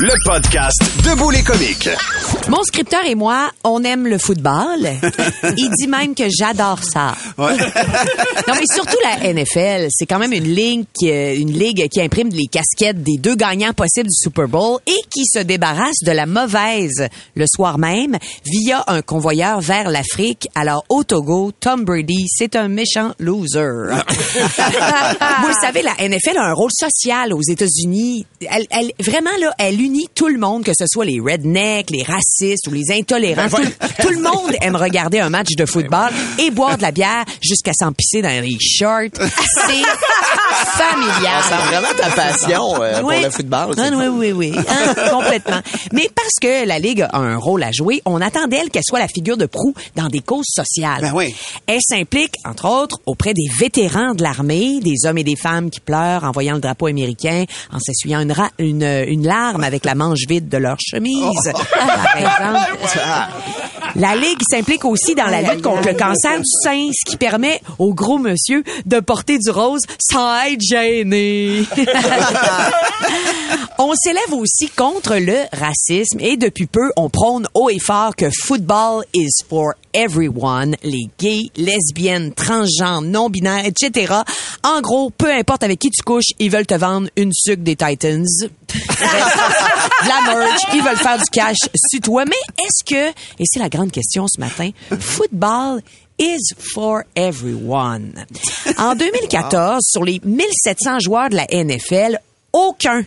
Le 0.00 0.12
podcast 0.24 0.80
Debout 1.04 1.30
les 1.30 1.42
comiques. 1.42 1.88
Mon 2.48 2.62
scripteur 2.62 3.04
et 3.04 3.16
moi, 3.16 3.50
on 3.64 3.82
aime 3.82 4.06
le 4.06 4.16
football. 4.16 4.78
Il 5.56 5.70
dit 5.76 5.88
même 5.88 6.14
que 6.14 6.22
j'adore 6.30 6.84
ça. 6.84 7.16
non, 7.36 7.48
mais 8.54 8.66
surtout 8.72 8.96
la 9.02 9.32
NFL, 9.32 9.88
c'est 9.90 10.06
quand 10.06 10.20
même 10.20 10.32
une 10.32 10.54
ligue, 10.54 10.84
qui, 10.96 11.10
euh, 11.10 11.34
une 11.36 11.52
ligue 11.52 11.88
qui 11.88 12.00
imprime 12.00 12.28
les 12.28 12.46
casquettes 12.46 13.02
des 13.02 13.16
deux 13.18 13.34
gagnants 13.34 13.72
possibles 13.72 14.08
du 14.08 14.14
Super 14.14 14.46
Bowl 14.46 14.78
et 14.86 15.00
qui 15.12 15.24
se 15.26 15.40
débarrasse 15.40 15.98
de 16.06 16.12
la 16.12 16.26
mauvaise 16.26 17.08
le 17.34 17.44
soir 17.48 17.78
même 17.78 18.18
via 18.44 18.84
un 18.86 19.02
convoyeur 19.02 19.60
vers 19.60 19.90
l'Afrique. 19.90 20.48
Alors 20.54 20.84
au 20.90 21.02
Togo, 21.02 21.50
Tom 21.58 21.84
Brady, 21.84 22.26
c'est 22.28 22.54
un 22.54 22.68
méchant 22.68 23.14
loser. 23.18 23.58
Vous 25.40 25.48
le 25.48 25.60
savez, 25.60 25.82
la 25.82 26.08
NFL 26.08 26.38
a 26.38 26.44
un 26.44 26.54
rôle 26.54 26.70
social 26.72 27.32
aux 27.32 27.42
États-Unis. 27.42 28.26
Elle, 28.48 28.66
elle, 28.70 28.92
vraiment 29.00 29.36
là, 29.40 29.52
elle 29.58 29.87
unit 29.88 30.08
tout 30.14 30.28
le 30.28 30.38
monde, 30.38 30.64
que 30.64 30.72
ce 30.78 30.84
soit 30.86 31.04
les 31.06 31.18
rednecks, 31.20 31.90
les 31.90 32.02
racistes 32.02 32.66
ou 32.68 32.72
les 32.72 32.90
intolérants. 32.92 33.48
tout, 33.48 33.62
tout 34.02 34.10
le 34.10 34.20
monde 34.20 34.52
aime 34.60 34.76
regarder 34.76 35.18
un 35.20 35.30
match 35.30 35.54
de 35.56 35.64
football 35.64 36.10
et 36.38 36.50
boire 36.50 36.76
de 36.76 36.82
la 36.82 36.92
bière 36.92 37.24
jusqu'à 37.40 37.72
s'empisser 37.72 38.20
dans 38.22 38.42
les 38.42 38.56
shorts. 38.60 39.10
C'est 39.16 39.82
familiale. 40.76 41.42
On 41.44 41.48
sent 41.48 41.62
vraiment 41.68 41.88
ta 41.96 42.10
passion 42.10 42.82
euh, 42.82 43.00
Oui. 43.02 43.14
pour 43.16 43.24
le 43.24 43.30
football. 43.30 43.74
Ah, 43.78 43.90
oui, 43.94 44.06
oui, 44.08 44.32
oui. 44.32 44.52
Hein, 44.68 44.94
complètement. 45.10 45.60
Mais 45.92 46.10
parce 46.14 46.34
que 46.40 46.66
la 46.66 46.78
Ligue 46.78 47.02
a 47.02 47.16
un 47.18 47.36
rôle 47.36 47.62
à 47.62 47.72
jouer, 47.72 48.02
on 48.04 48.20
attend 48.20 48.46
d'elle 48.46 48.68
qu'elle 48.70 48.82
soit 48.84 48.98
la 48.98 49.08
figure 49.08 49.36
de 49.36 49.46
proue 49.46 49.72
dans 49.96 50.08
des 50.08 50.20
causes 50.20 50.46
sociales. 50.48 51.00
Ben 51.00 51.12
oui. 51.14 51.34
Elle 51.66 51.80
s'implique, 51.80 52.34
entre 52.44 52.66
autres, 52.68 52.98
auprès 53.06 53.32
des 53.34 53.46
vétérans 53.58 54.14
de 54.14 54.22
l'armée, 54.22 54.80
des 54.80 55.06
hommes 55.06 55.18
et 55.18 55.24
des 55.24 55.36
femmes 55.36 55.70
qui 55.70 55.80
pleurent 55.80 56.24
en 56.24 56.32
voyant 56.32 56.54
le 56.54 56.60
drapeau 56.60 56.86
américain, 56.86 57.44
en 57.72 57.78
s'essuyant 57.80 58.20
une, 58.20 58.34
une, 58.58 58.82
une 59.08 59.26
larme 59.26 59.64
avec 59.64 59.77
la 59.84 59.94
manche 59.94 60.20
vide 60.28 60.48
de 60.48 60.56
leur 60.56 60.76
chemise, 60.80 61.52
par 61.74 62.16
exemple. 62.16 62.78
La 63.96 64.14
Ligue 64.14 64.40
s'implique 64.48 64.84
aussi 64.84 65.14
dans 65.14 65.26
la 65.26 65.42
lutte 65.42 65.62
contre 65.62 65.88
le 65.88 65.94
cancer 65.94 66.36
du 66.36 66.44
sein, 66.62 66.90
ce 66.92 67.10
qui 67.10 67.16
permet 67.16 67.60
au 67.78 67.94
gros 67.94 68.18
monsieur 68.18 68.62
de 68.86 69.00
porter 69.00 69.38
du 69.38 69.50
rose 69.50 69.82
sans 69.98 70.44
être 70.44 70.60
gêné. 70.60 71.64
on 73.78 73.94
s'élève 73.94 74.32
aussi 74.32 74.68
contre 74.68 75.16
le 75.16 75.38
racisme 75.52 76.20
et 76.20 76.36
depuis 76.36 76.66
peu, 76.66 76.90
on 76.96 77.08
prône 77.08 77.46
haut 77.54 77.70
et 77.70 77.78
fort 77.78 78.14
que 78.14 78.26
football 78.42 79.04
is 79.14 79.42
for 79.48 79.72
everyone, 79.94 80.76
les 80.82 81.08
gays, 81.18 81.50
lesbiennes, 81.56 82.32
transgenres, 82.34 83.02
non-binaires, 83.02 83.66
etc. 83.66 84.14
En 84.62 84.80
gros, 84.80 85.10
peu 85.10 85.32
importe 85.32 85.62
avec 85.62 85.78
qui 85.78 85.90
tu 85.90 86.02
couches, 86.02 86.32
ils 86.38 86.50
veulent 86.50 86.66
te 86.66 86.74
vendre 86.74 87.08
une 87.16 87.32
sucre 87.32 87.62
des 87.62 87.76
Titans. 87.76 88.26
la 90.08 90.20
merch, 90.34 90.62
ils 90.74 90.82
veulent 90.82 90.96
faire 90.96 91.18
du 91.18 91.24
cash 91.30 91.56
sur 91.74 92.00
toi. 92.00 92.24
Mais 92.24 92.64
est-ce 92.64 92.84
que, 92.84 93.10
et 93.10 93.44
c'est 93.44 93.58
la 93.58 93.68
grande 93.68 93.92
question 93.92 94.26
ce 94.28 94.40
matin, 94.40 94.70
football 94.98 95.80
is 96.18 96.54
for 96.58 97.02
everyone? 97.14 98.26
En 98.78 98.94
2014, 98.96 99.82
sur 99.82 100.04
les 100.04 100.20
1700 100.24 101.00
joueurs 101.00 101.30
de 101.30 101.36
la 101.36 101.46
NFL, 101.52 102.18
aucun 102.52 103.02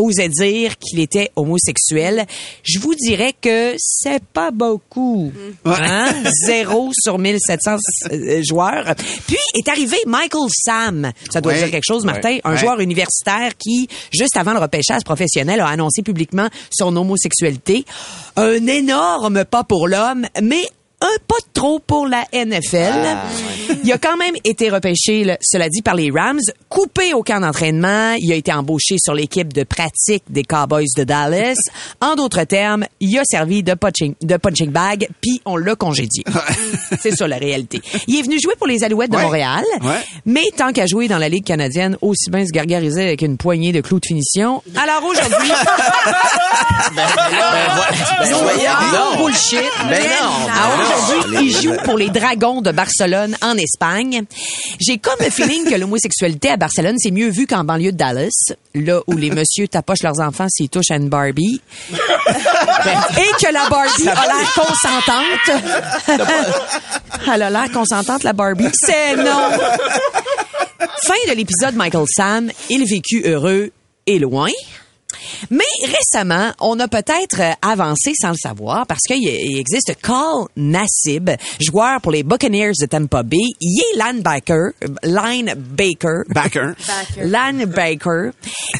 osait 0.00 0.28
dire 0.28 0.76
qu'il 0.78 0.98
était 1.00 1.30
homosexuel. 1.36 2.26
Je 2.62 2.78
vous 2.78 2.94
dirais 2.94 3.34
que 3.40 3.74
c'est 3.78 4.22
pas 4.24 4.50
beaucoup. 4.50 5.32
Hein? 5.64 6.12
Zéro 6.46 6.90
sur 6.94 7.18
1700 7.18 7.76
euh, 8.12 8.42
joueurs. 8.42 8.94
Puis 9.26 9.36
est 9.54 9.68
arrivé 9.68 9.96
Michael 10.06 10.48
Sam. 10.50 11.12
Ça 11.30 11.40
doit 11.40 11.52
Ouais. 11.52 11.58
dire 11.58 11.70
quelque 11.70 11.84
chose, 11.86 12.04
Martin. 12.04 12.38
Un 12.44 12.56
joueur 12.56 12.80
universitaire 12.80 13.56
qui, 13.58 13.88
juste 14.12 14.36
avant 14.36 14.52
le 14.52 14.60
repêchage 14.60 15.02
professionnel, 15.04 15.60
a 15.60 15.66
annoncé 15.66 16.02
publiquement 16.02 16.48
son 16.70 16.96
homosexualité. 16.96 17.84
Un 18.36 18.66
énorme 18.66 19.44
pas 19.44 19.64
pour 19.64 19.88
l'homme, 19.88 20.26
mais 20.42 20.64
un 21.02 21.16
pas 21.26 21.36
trop 21.54 21.78
pour 21.78 22.06
la 22.06 22.24
NFL. 22.32 23.16
Il 23.84 23.92
a 23.92 23.96
quand 23.98 24.16
même 24.18 24.34
été 24.44 24.68
repêché, 24.68 25.36
cela 25.40 25.68
dit, 25.70 25.80
par 25.80 25.94
les 25.94 26.10
Rams, 26.10 26.40
coupé 26.68 27.14
au 27.14 27.22
camp 27.22 27.40
d'entraînement. 27.40 28.14
Il 28.18 28.30
a 28.32 28.34
été 28.34 28.52
embauché 28.52 28.96
sur 29.02 29.14
l'équipe 29.14 29.52
de 29.52 29.62
pratique 29.64 30.24
des 30.28 30.42
Cowboys 30.44 30.86
de 30.96 31.04
Dallas. 31.04 31.54
En 32.02 32.14
d'autres 32.16 32.44
termes, 32.44 32.84
il 33.00 33.18
a 33.18 33.22
servi 33.24 33.62
de 33.62 33.74
punching, 33.74 34.14
de 34.22 34.36
punching 34.36 34.70
bag, 34.70 35.08
puis 35.20 35.40
on 35.44 35.56
l'a 35.56 35.74
congédié. 35.74 36.24
C'est 37.00 37.14
ça 37.14 37.28
la 37.28 37.36
réalité. 37.36 37.80
Il 38.06 38.18
est 38.18 38.22
venu 38.22 38.38
jouer 38.40 38.54
pour 38.56 38.66
les 38.66 38.82
Alouettes 38.84 39.10
de 39.10 39.16
Ouais. 39.16 39.22
Montréal, 39.22 39.64
Ouais. 39.82 40.00
mais 40.26 40.42
tant 40.56 40.72
qu'à 40.72 40.86
jouer 40.86 41.08
dans 41.08 41.18
la 41.18 41.28
Ligue 41.28 41.44
canadienne, 41.44 41.96
aussi 42.00 42.30
bien 42.30 42.44
se 42.46 42.52
gargariser 42.52 43.02
avec 43.02 43.22
une 43.22 43.36
poignée 43.36 43.72
de 43.72 43.80
clous 43.80 44.00
de 44.00 44.06
finition. 44.06 44.62
Alors 44.76 45.04
aujourd'hui... 45.04 45.50
Ben, 46.96 47.06
Non, 48.30 49.10
donc. 49.10 49.18
bullshit. 49.18 49.60
Ben 49.88 50.02
non. 50.02 50.48
Ah, 50.48 50.70
Ben 50.76 50.89
Aujourd'hui, 50.96 51.34
non. 51.34 51.40
il 51.42 51.50
joue 51.62 51.76
pour 51.84 51.98
les 51.98 52.08
Dragons 52.10 52.60
de 52.60 52.70
Barcelone 52.72 53.36
en 53.42 53.56
Espagne. 53.56 54.24
J'ai 54.80 54.98
comme 54.98 55.18
le 55.20 55.30
feeling 55.30 55.68
que 55.70 55.74
l'homosexualité 55.76 56.50
à 56.50 56.56
Barcelone, 56.56 56.96
c'est 56.98 57.10
mieux 57.10 57.28
vu 57.28 57.46
qu'en 57.46 57.64
banlieue 57.64 57.92
de 57.92 57.96
Dallas, 57.96 58.52
là 58.74 59.00
où 59.06 59.16
les 59.16 59.30
messieurs 59.30 59.68
tapochent 59.68 60.02
leurs 60.02 60.20
enfants 60.20 60.46
s'ils 60.48 60.68
touchent 60.68 60.90
à 60.90 60.96
une 60.96 61.08
Barbie. 61.08 61.60
Et 61.90 63.44
que 63.44 63.52
la 63.52 63.68
Barbie 63.68 64.08
a 64.08 64.26
l'air 64.26 64.52
consentante. 64.54 65.62
Elle 67.32 67.42
a 67.42 67.50
l'air 67.50 67.70
consentante, 67.72 68.22
la 68.22 68.32
Barbie. 68.32 68.68
C'est 68.72 69.16
non. 69.16 69.50
Fin 71.06 71.14
de 71.28 71.34
l'épisode 71.34 71.74
Michael 71.74 72.06
Sam, 72.08 72.50
il 72.68 72.84
vécut 72.86 73.22
heureux 73.24 73.70
et 74.06 74.18
loin. 74.18 74.50
Mais 75.50 75.64
récemment, 75.82 76.52
on 76.60 76.78
a 76.80 76.88
peut-être 76.88 77.40
euh, 77.40 77.52
avancé 77.62 78.12
sans 78.20 78.30
le 78.30 78.36
savoir 78.40 78.86
parce 78.86 79.02
qu'il 79.06 79.26
existe 79.26 79.94
Carl 80.02 80.46
Nassib, 80.56 81.30
joueur 81.60 82.00
pour 82.00 82.12
les 82.12 82.22
Buccaneers 82.22 82.72
de 82.80 82.86
Tampa 82.86 83.22
Bay. 83.22 83.38
Il 83.60 83.80
est 83.80 83.98
linebacker, 83.98 84.72
linebacker. 85.02 86.24
Backer. 86.28 86.74
Linebacker. 87.22 88.32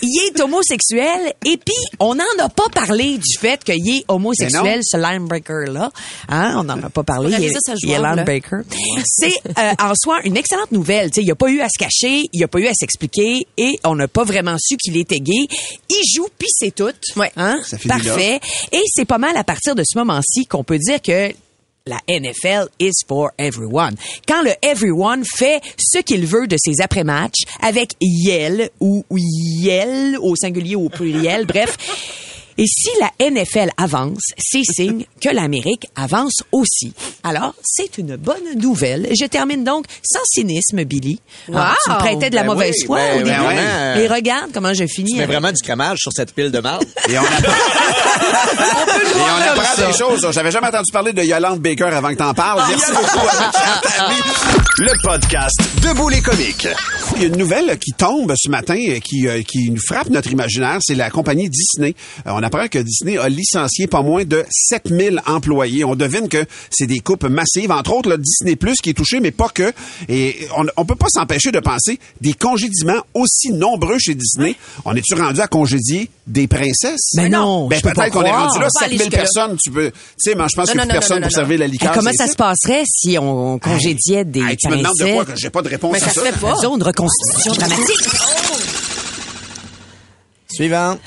Il 0.02 0.26
est 0.26 0.40
homosexuel 0.40 1.34
et 1.44 1.56
puis 1.56 1.74
on 1.98 2.14
n'en 2.14 2.24
a 2.38 2.48
pas 2.48 2.68
parlé 2.72 3.18
du 3.18 3.38
fait 3.38 3.62
qu'il 3.62 3.88
est 3.88 4.04
homosexuel, 4.08 4.80
ce 4.82 4.96
linebacker-là. 4.96 5.90
Hein? 6.28 6.54
On 6.58 6.64
n'en 6.64 6.82
a 6.82 6.90
pas 6.90 7.02
parlé. 7.02 7.36
Il 7.40 7.50
ça, 7.60 7.74
il 7.82 7.90
est 7.90 7.98
linebacker. 7.98 8.62
C'est 9.04 9.34
euh, 9.58 9.72
en 9.78 9.92
soi 9.94 10.20
une 10.24 10.36
excellente 10.36 10.72
nouvelle. 10.72 11.10
Tu 11.10 11.16
sais, 11.16 11.22
il 11.22 11.26
n'y 11.26 11.30
a 11.30 11.36
pas 11.36 11.48
eu 11.48 11.60
à 11.60 11.68
se 11.68 11.78
cacher, 11.78 12.28
il 12.32 12.38
n'y 12.38 12.44
a 12.44 12.48
pas 12.48 12.58
eu 12.58 12.66
à 12.66 12.74
s'expliquer 12.74 13.46
et 13.56 13.78
on 13.84 13.94
n'a 13.94 14.08
pas 14.08 14.24
vraiment 14.24 14.56
su 14.58 14.76
qu'il 14.76 14.96
était 14.96 15.20
gay. 15.20 15.46
Il 15.88 16.02
joue, 16.14 16.28
puis 16.38 16.48
c'est 16.50 16.74
tout. 16.74 16.92
Ouais. 17.16 17.32
Hein? 17.36 17.60
Ça 17.64 17.78
finit 17.78 17.94
là. 17.94 18.02
Parfait. 18.02 18.40
Et 18.72 18.82
c'est 18.86 19.04
pas 19.04 19.18
mal 19.18 19.36
à 19.36 19.44
partir 19.44 19.74
de 19.74 19.82
ce 19.84 19.98
moment-ci 19.98 20.46
qu'on 20.46 20.64
peut 20.64 20.78
dire 20.78 21.00
que 21.02 21.32
la 21.86 21.98
NFL 22.08 22.68
is 22.78 22.92
for 23.08 23.30
everyone. 23.38 23.96
Quand 24.28 24.42
le 24.42 24.52
everyone 24.62 25.24
fait 25.24 25.60
ce 25.78 25.98
qu'il 25.98 26.26
veut 26.26 26.46
de 26.46 26.56
ses 26.58 26.80
après-matchs 26.82 27.42
avec 27.60 27.94
Yel 28.00 28.70
ou 28.80 29.04
Yel 29.10 30.18
au 30.20 30.36
singulier 30.36 30.76
ou 30.76 30.86
au 30.86 30.88
pluriel, 30.88 31.46
bref. 31.48 31.76
Et 32.62 32.66
si 32.66 32.90
la 33.00 33.30
NFL 33.30 33.70
avance, 33.78 34.20
c'est 34.38 34.62
signe 34.70 35.06
que 35.20 35.30
l'Amérique 35.30 35.86
avance 35.96 36.42
aussi. 36.52 36.92
Alors, 37.24 37.54
c'est 37.62 37.96
une 37.98 38.16
bonne 38.16 38.36
nouvelle. 38.56 39.08
Je 39.18 39.24
termine 39.26 39.64
donc 39.64 39.86
sans 40.02 40.20
cynisme, 40.26 40.84
Billy. 40.84 41.20
Ah, 41.54 41.74
tu 41.84 41.90
me 41.90 41.96
prêtais 41.96 42.28
de 42.30 42.34
la 42.34 42.42
Ben 42.42 42.48
mauvaise 42.52 42.74
oui, 42.80 42.86
foi 42.86 42.98
ben 42.98 43.14
au 43.14 43.24
début. 43.24 43.30
ben 43.30 43.46
ouais. 43.96 44.04
Et 44.04 44.08
regarde 44.08 44.50
comment 44.52 44.74
je 44.74 44.86
finis. 44.86 45.12
Tu 45.12 45.16
mets 45.16 45.22
avec- 45.24 45.36
vraiment 45.36 45.52
du 45.52 45.62
crémage 45.62 45.98
sur 46.00 46.12
cette 46.12 46.34
pile 46.34 46.50
de 46.50 46.58
marde. 46.60 46.84
Et 47.08 47.18
on 47.18 47.22
apprend, 47.22 47.50
et 47.50 49.20
on 49.20 49.58
apprend 49.60 49.86
des 49.86 49.96
choses. 49.96 50.26
J'avais 50.32 50.50
jamais 50.50 50.68
entendu 50.68 50.92
parler 50.92 51.12
de 51.12 51.22
Yolande 51.22 51.60
Baker 51.60 51.84
avant 51.84 52.10
que 52.10 52.14
t'en 52.16 52.34
parles. 52.34 52.62
Merci 52.68 52.92
beaucoup 52.92 53.26
à 53.26 53.80
Tami. 53.96 54.14
Le 54.78 54.92
podcast 55.02 55.60
Debout 55.82 56.08
les 56.08 56.20
comiques. 56.20 56.68
Il 57.16 57.22
y 57.22 57.24
a 57.24 57.28
une 57.28 57.36
nouvelle 57.36 57.78
qui 57.78 57.92
tombe 57.92 58.32
ce 58.36 58.48
matin 58.48 58.76
euh, 58.76 58.98
qui, 59.00 59.26
euh, 59.28 59.42
qui 59.42 59.70
nous 59.70 59.80
frappe 59.86 60.08
notre 60.10 60.30
imaginaire. 60.30 60.78
C'est 60.80 60.94
la 60.94 61.10
compagnie 61.10 61.48
Disney. 61.48 61.94
Euh, 62.26 62.30
on 62.32 62.42
apprend 62.50 62.68
que 62.68 62.78
Disney 62.80 63.16
a 63.16 63.28
licencié 63.28 63.86
pas 63.86 64.02
moins 64.02 64.24
de 64.24 64.44
7000 64.50 65.20
employés. 65.26 65.84
On 65.84 65.94
devine 65.94 66.28
que 66.28 66.44
c'est 66.70 66.86
des 66.86 66.98
coupes 67.00 67.24
massives. 67.24 67.70
Entre 67.70 67.92
autres, 67.92 68.08
là, 68.10 68.16
Disney 68.16 68.56
Plus 68.56 68.76
qui 68.82 68.90
est 68.90 68.94
touché, 68.94 69.20
mais 69.20 69.30
pas 69.30 69.48
que. 69.48 69.72
Et 70.08 70.48
on, 70.56 70.64
on 70.76 70.84
peut 70.84 70.96
pas 70.96 71.06
s'empêcher 71.08 71.52
de 71.52 71.60
penser 71.60 71.98
des 72.20 72.32
congédiements 72.34 73.00
aussi 73.14 73.50
nombreux 73.52 73.98
chez 73.98 74.14
Disney. 74.14 74.56
On 74.84 74.94
est-tu 74.96 75.14
rendu 75.14 75.40
à 75.40 75.46
congédier 75.46 76.10
des 76.26 76.46
princesses? 76.48 77.12
Ben 77.16 77.30
non, 77.30 77.68
Ben 77.68 77.80
peut-être 77.80 78.10
qu'on 78.10 78.22
est 78.24 78.30
rendu 78.30 78.58
là, 78.58 78.66
On 78.74 78.80
va 78.80 78.86
aller 78.86 78.98
7000 78.98 78.98
jusque-là. 79.00 79.18
personnes. 79.18 79.56
Tu 79.62 79.70
peux, 79.70 79.90
tu 79.90 79.96
sais, 80.18 80.34
mais 80.34 80.44
je 80.50 80.56
pense 80.56 80.70
plus 80.70 80.78
non, 80.78 80.86
personne 80.88 81.22
pour 81.22 81.30
servir 81.32 81.58
la 81.58 81.66
liqueur. 81.66 81.92
comment 81.92 82.10
c'est 82.12 82.16
ça 82.26 82.26
se 82.28 82.36
passerait 82.36 82.82
si 82.86 83.16
on 83.18 83.58
congédiait 83.58 84.24
des 84.24 84.40
Hey, 84.40 84.56
tu 84.56 84.68
me 84.68 84.76
demandes 84.76 84.92
de 84.98 85.04
princesses? 85.04 85.14
quoi 85.14 85.24
que 85.24 85.36
j'ai 85.40 85.50
pas 85.50 85.62
de 85.62 85.68
réponse 85.68 85.92
Mais 85.92 86.02
à 86.02 86.06
ça 86.08 86.10
ça. 86.12 86.20
se 86.20 86.26
fait 86.26 86.38
pas. 86.40 86.54
Faisons 86.56 86.76
une 86.76 86.82
reconstitution 86.82 87.52
dramatique. 87.52 88.08
Suivant. 90.52 90.98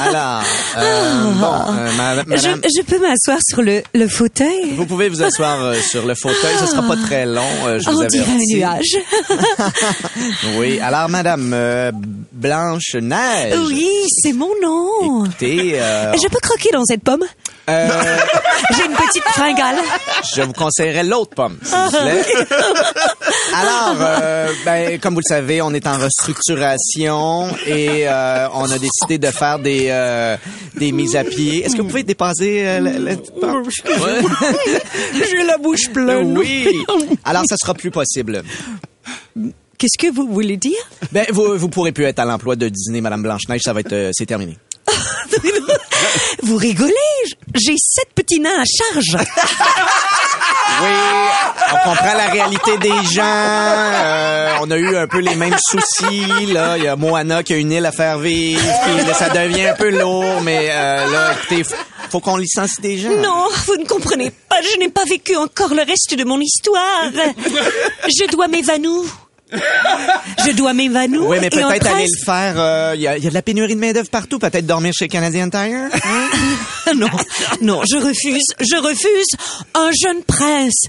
Alors, 0.00 0.42
euh, 0.78 1.24
bon, 1.32 1.46
euh, 1.72 1.92
ma- 1.96 2.14
madame, 2.24 2.60
je 2.64 2.82
peux 2.82 2.98
m'asseoir 2.98 3.38
sur 3.46 3.62
le, 3.62 3.82
le 3.94 4.08
fauteuil? 4.08 4.72
vous 4.76 4.86
pouvez 4.86 5.08
vous 5.08 5.22
asseoir 5.22 5.62
euh, 5.62 5.74
sur 5.80 6.06
le 6.06 6.14
fauteuil. 6.14 6.54
Ce 6.58 6.66
sera 6.66 6.82
pas 6.82 6.96
très 6.96 7.26
long, 7.26 7.42
je 7.78 7.90
vous 7.90 8.04
dirait 8.06 8.32
un 8.32 8.38
nuage. 8.56 8.96
Oui, 10.58 10.78
alors 10.80 11.08
madame 11.08 11.92
Blanche 12.32 12.94
Neige. 13.00 13.54
Oui, 13.68 13.88
c'est 14.22 14.32
mon 14.32 14.50
nom. 14.62 15.24
Écoutez, 15.24 15.72
Je 15.78 16.28
peux 16.28 16.38
croquer 16.40 16.70
dans 16.72 16.84
cette 16.84 17.02
pomme? 17.02 17.24
J'ai 17.68 18.84
une 18.84 18.94
petite 18.96 19.22
fringale. 19.32 19.76
je 20.34 20.42
vous 20.42 20.52
conseillerais 20.52 21.04
l'autre 21.04 21.34
pomme, 21.36 21.58
s'il 21.62 21.76
vous 21.78 21.90
plaît. 21.90 22.24
Alors, 23.54 23.96
euh, 24.00 24.52
ben, 24.64 24.98
comme 25.00 25.14
vous 25.14 25.20
le 25.20 25.28
savez, 25.28 25.62
on 25.62 25.72
est 25.72 25.86
en 25.86 25.98
restructuration 25.98 27.48
et 27.66 28.08
euh, 28.08 28.48
on 28.54 28.70
a 28.70 28.78
décidé 28.78 29.18
de 29.18 29.26
faire 29.26 29.58
des 29.58 29.86
euh, 29.90 30.36
des 30.76 30.92
mises 30.92 31.16
à 31.16 31.24
pied. 31.24 31.64
Est-ce 31.64 31.76
que 31.76 31.82
vous 31.82 31.88
pouvez 31.88 32.02
dépasser 32.02 32.62
euh, 32.66 33.16
pomme? 33.40 33.64
Ouais. 33.86 34.20
J'ai 35.14 35.44
la 35.44 35.58
bouche 35.58 35.90
pleine. 35.92 36.36
Oui. 36.36 36.68
Alors, 37.24 37.42
ça 37.48 37.56
sera 37.60 37.74
plus 37.74 37.90
possible. 37.90 38.42
Qu'est-ce 39.78 39.98
que 39.98 40.12
vous 40.12 40.28
voulez 40.28 40.56
dire? 40.58 40.76
Ben, 41.10 41.24
vous, 41.30 41.56
vous 41.56 41.68
pourrez 41.68 41.92
plus 41.92 42.04
être 42.04 42.18
à 42.18 42.24
l'emploi 42.26 42.54
de 42.54 42.68
Disney, 42.68 43.00
Madame 43.00 43.22
Blanche-Neige. 43.22 43.62
Ça 43.64 43.72
va 43.72 43.80
être, 43.80 43.92
euh, 43.92 44.10
c'est 44.12 44.26
terminé. 44.26 44.58
Vous 46.42 46.56
rigolez? 46.56 46.92
J'ai 47.54 47.74
sept 47.78 48.08
petits 48.14 48.40
nains 48.40 48.60
à 48.60 48.64
charge. 48.64 49.16
Oui, 50.82 50.88
on 51.72 51.90
comprend 51.90 52.14
la 52.14 52.28
réalité 52.28 52.78
des 52.78 53.04
gens. 53.12 53.22
Euh, 53.24 54.54
on 54.62 54.70
a 54.70 54.76
eu 54.78 54.96
un 54.96 55.06
peu 55.06 55.18
les 55.18 55.34
mêmes 55.34 55.56
soucis. 55.58 56.46
Là, 56.46 56.78
il 56.78 56.84
y 56.84 56.88
a 56.88 56.96
Moana 56.96 57.42
qui 57.42 57.52
a 57.52 57.56
une 57.56 57.70
île 57.72 57.84
à 57.84 57.92
faire 57.92 58.18
vivre. 58.18 58.62
Puis 58.84 59.06
là, 59.06 59.12
ça 59.12 59.28
devient 59.28 59.66
un 59.66 59.74
peu 59.74 59.90
lourd, 59.90 60.40
mais 60.42 60.68
euh, 60.70 61.10
là, 61.10 61.32
écoutez, 61.34 61.64
faut- 61.64 61.74
faut 62.10 62.20
qu'on 62.20 62.36
licencie 62.36 62.80
des 62.80 62.96
gens. 62.98 63.10
Non, 63.10 63.48
vous 63.66 63.76
ne 63.76 63.84
comprenez 63.84 64.30
pas. 64.48 64.56
Je 64.72 64.78
n'ai 64.78 64.88
pas 64.88 65.04
vécu 65.04 65.36
encore 65.36 65.74
le 65.74 65.82
reste 65.82 66.14
de 66.14 66.24
mon 66.24 66.40
histoire. 66.40 67.10
Je 68.06 68.26
dois 68.30 68.48
m'évanouir. 68.48 69.04
Je 69.52 70.52
dois 70.52 70.72
m'évanouir. 70.72 71.28
Oui, 71.28 71.38
mais 71.40 71.50
peut-être 71.50 71.86
aller 71.86 72.06
le 72.06 72.24
faire. 72.24 72.54
euh, 72.56 72.92
Il 72.94 73.00
y, 73.02 73.06
a, 73.08 73.16
il 73.16 73.24
y 73.24 73.26
a 73.26 73.30
de 73.30 73.34
la 73.34 73.42
pénurie 73.42 73.74
de 73.74 73.80
main 73.80 73.92
d'œuvre 73.92 74.10
partout. 74.10 74.38
Peut-être 74.38 74.66
dormir 74.66 74.92
chez 74.96 75.08
Canadian 75.08 75.48
Tire. 75.50 75.88
non, 76.96 77.08
non, 77.62 77.82
je 77.90 77.96
refuse, 77.96 78.44
je 78.60 78.76
refuse. 78.76 79.26
Un 79.74 79.90
jeune 80.02 80.22
prince 80.24 80.84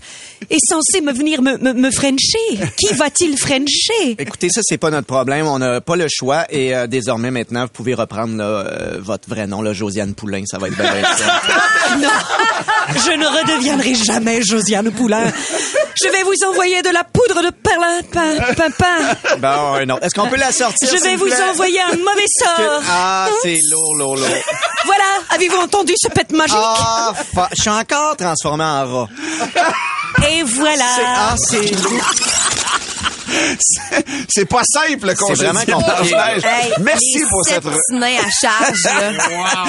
est 0.49 0.57
censé 0.67 1.01
me 1.01 1.11
venir 1.13 1.41
me, 1.41 1.57
me, 1.57 1.73
me 1.73 1.91
frencher. 1.91 2.59
Qui 2.77 2.93
va-t-il 2.95 3.37
frencher? 3.37 4.15
Écoutez, 4.17 4.49
ça 4.49 4.61
c'est 4.63 4.77
pas 4.77 4.89
notre 4.89 5.07
problème. 5.07 5.45
On 5.47 5.59
n'a 5.59 5.81
pas 5.81 5.95
le 5.95 6.07
choix 6.09 6.45
et 6.49 6.75
euh, 6.75 6.87
désormais 6.87 7.31
maintenant, 7.31 7.63
vous 7.63 7.69
pouvez 7.71 7.93
reprendre 7.93 8.35
là, 8.37 8.43
euh, 8.45 8.97
votre 8.99 9.29
vrai 9.29 9.47
nom, 9.47 9.61
là, 9.61 9.73
Josiane 9.73 10.13
Poulain. 10.15 10.43
Ça 10.45 10.57
va 10.57 10.67
être 10.67 10.77
bien. 10.77 10.91
Non, 11.99 12.07
je 12.95 13.11
ne 13.17 13.25
redeviendrai 13.25 13.93
jamais 13.95 14.41
Josiane 14.43 14.91
Poulain. 14.91 15.31
Je 16.01 16.09
vais 16.09 16.23
vous 16.23 16.33
envoyer 16.49 16.81
de 16.81 16.89
la 16.89 17.03
poudre 17.03 17.41
de 17.43 17.49
perlimpin. 17.51 18.53
pimpin. 18.55 19.15
bon, 19.37 19.73
un 19.75 19.89
autre. 19.89 20.05
Est-ce 20.05 20.15
qu'on 20.15 20.27
peut 20.27 20.37
la 20.37 20.51
sortir 20.51 20.89
Je 20.91 20.97
vais 21.03 21.15
vous 21.15 21.25
plaît? 21.25 21.35
envoyer 21.51 21.81
un 21.81 21.97
mauvais 21.97 22.25
sort. 22.39 22.81
Ah, 22.89 23.27
c'est 23.43 23.59
lourd, 23.69 23.95
lourd, 23.95 24.15
lourd. 24.15 24.27
Voilà, 24.85 25.03
avez-vous 25.31 25.57
entendu 25.57 25.93
ce 26.01 26.09
pet 26.09 26.31
magique? 26.31 26.55
Ah, 26.57 27.13
fa- 27.35 27.49
je 27.55 27.61
suis 27.61 27.69
encore 27.71 28.15
transformé 28.17 28.63
en 28.63 28.85
rat. 29.01 29.07
Et 30.29 30.43
voilà. 30.43 30.85
C'est- 30.95 31.03
Ah, 31.05 31.35
c'est 31.37 31.71
lourd. 31.83 32.01
C'est 34.29 34.45
pas 34.45 34.63
simple, 34.63 35.07
le 35.07 35.15
congé 35.15 35.45
vraiment 35.45 35.63
de 35.63 35.71
compliqué. 35.71 36.13
Blanche-Neige. 36.15 36.43
Hey, 36.45 36.73
Merci 36.81 37.19
les 37.19 37.25
pour 37.25 37.45
cette... 37.45 37.65
à 37.65 38.29
charge, 38.29 38.83
là. 38.85 39.11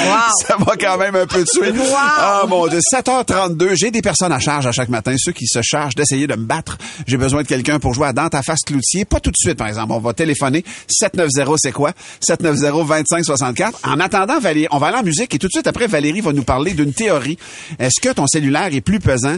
Wow. 0.02 0.46
Ça 0.46 0.56
va 0.58 0.76
quand 0.76 0.98
même 0.98 1.16
un 1.16 1.26
peu 1.26 1.44
tuer. 1.44 1.72
Ah 1.96 2.44
mon 2.48 2.66
Dieu, 2.66 2.80
7h32, 2.80 3.74
j'ai 3.74 3.90
des 3.90 4.02
personnes 4.02 4.32
à 4.32 4.38
charge 4.38 4.66
à 4.66 4.72
chaque 4.72 4.88
matin, 4.88 5.14
ceux 5.18 5.32
qui 5.32 5.46
se 5.46 5.60
chargent 5.62 5.94
d'essayer 5.94 6.26
de 6.26 6.34
me 6.34 6.44
battre. 6.44 6.78
J'ai 7.06 7.16
besoin 7.16 7.42
de 7.42 7.46
quelqu'un 7.48 7.78
pour 7.78 7.94
jouer 7.94 8.08
à 8.08 8.12
Dans 8.12 8.28
ta 8.28 8.42
face 8.42 8.60
cloutier. 8.66 9.04
Pas 9.04 9.20
tout 9.20 9.30
de 9.30 9.36
suite, 9.36 9.56
par 9.56 9.68
exemple. 9.68 9.92
On 9.92 9.98
va 9.98 10.12
téléphoner. 10.12 10.64
790, 10.88 11.56
c'est 11.62 11.72
quoi? 11.72 11.92
790-2564. 12.26 13.72
En 13.84 14.00
attendant, 14.00 14.38
Valérie, 14.40 14.68
on 14.70 14.78
va 14.78 14.88
aller 14.88 14.98
en 14.98 15.02
musique 15.02 15.34
et 15.34 15.38
tout 15.38 15.46
de 15.46 15.52
suite 15.52 15.66
après, 15.66 15.86
Valérie 15.86 16.20
va 16.20 16.32
nous 16.32 16.44
parler 16.44 16.72
d'une 16.72 16.92
théorie. 16.92 17.38
Est-ce 17.78 18.00
que 18.00 18.12
ton 18.12 18.26
cellulaire 18.26 18.74
est 18.74 18.80
plus 18.80 19.00
pesant, 19.00 19.36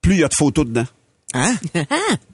plus 0.00 0.14
il 0.14 0.20
y 0.20 0.24
a 0.24 0.28
de 0.28 0.34
photos 0.34 0.66
dedans? 0.66 0.86
Hein? 1.34 1.56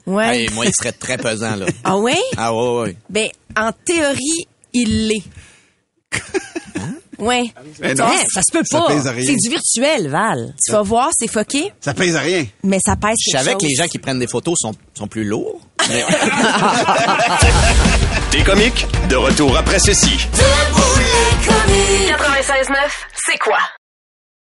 Ouais. 0.05 0.41
Hey, 0.43 0.49
moi, 0.53 0.65
il 0.65 0.71
serait 0.73 0.91
très 0.91 1.17
pesant, 1.17 1.55
là. 1.55 1.65
Ah 1.83 1.97
ouais? 1.97 2.17
Ah, 2.37 2.53
ouais, 2.53 2.79
ouais. 2.81 2.97
Ben, 3.09 3.27
en 3.57 3.71
théorie, 3.85 4.47
il 4.73 5.07
l'est. 5.07 5.23
Ouais. 7.19 7.53
Mais 7.79 7.93
non, 7.95 8.05
Hein, 8.05 8.23
ça 8.33 8.41
se 8.41 8.51
peut 8.51 8.63
ça 8.69 8.81
pas. 8.81 9.01
C'est 9.01 9.35
du 9.35 9.49
virtuel, 9.49 10.09
Val. 10.09 10.53
Tu 10.65 10.71
vas 10.71 10.81
voir, 10.81 11.09
c'est 11.17 11.27
fucké, 11.27 11.71
Ça 11.79 11.93
pèse 11.93 12.15
rien. 12.15 12.45
mais 12.63 12.79
ça 12.85 12.95
pèse 12.95 13.15
Je 13.19 13.31
quelque 13.31 13.43
savais 13.45 13.57
que 13.57 13.65
les 13.65 13.75
gens 13.75 13.87
qui 13.87 13.99
prennent 13.99 14.19
des 14.19 14.27
photos 14.27 14.55
sont, 14.59 14.73
sont 14.93 15.07
plus 15.07 15.23
lourds. 15.23 15.59
Mais- 15.89 16.03
Des 18.31 18.43
comiques, 18.43 18.85
de 19.09 19.15
retour 19.15 19.55
après 19.57 19.79
ceci. 19.79 20.17
96.9, 22.07 22.75
c'est 23.25 23.37
quoi? 23.37 23.59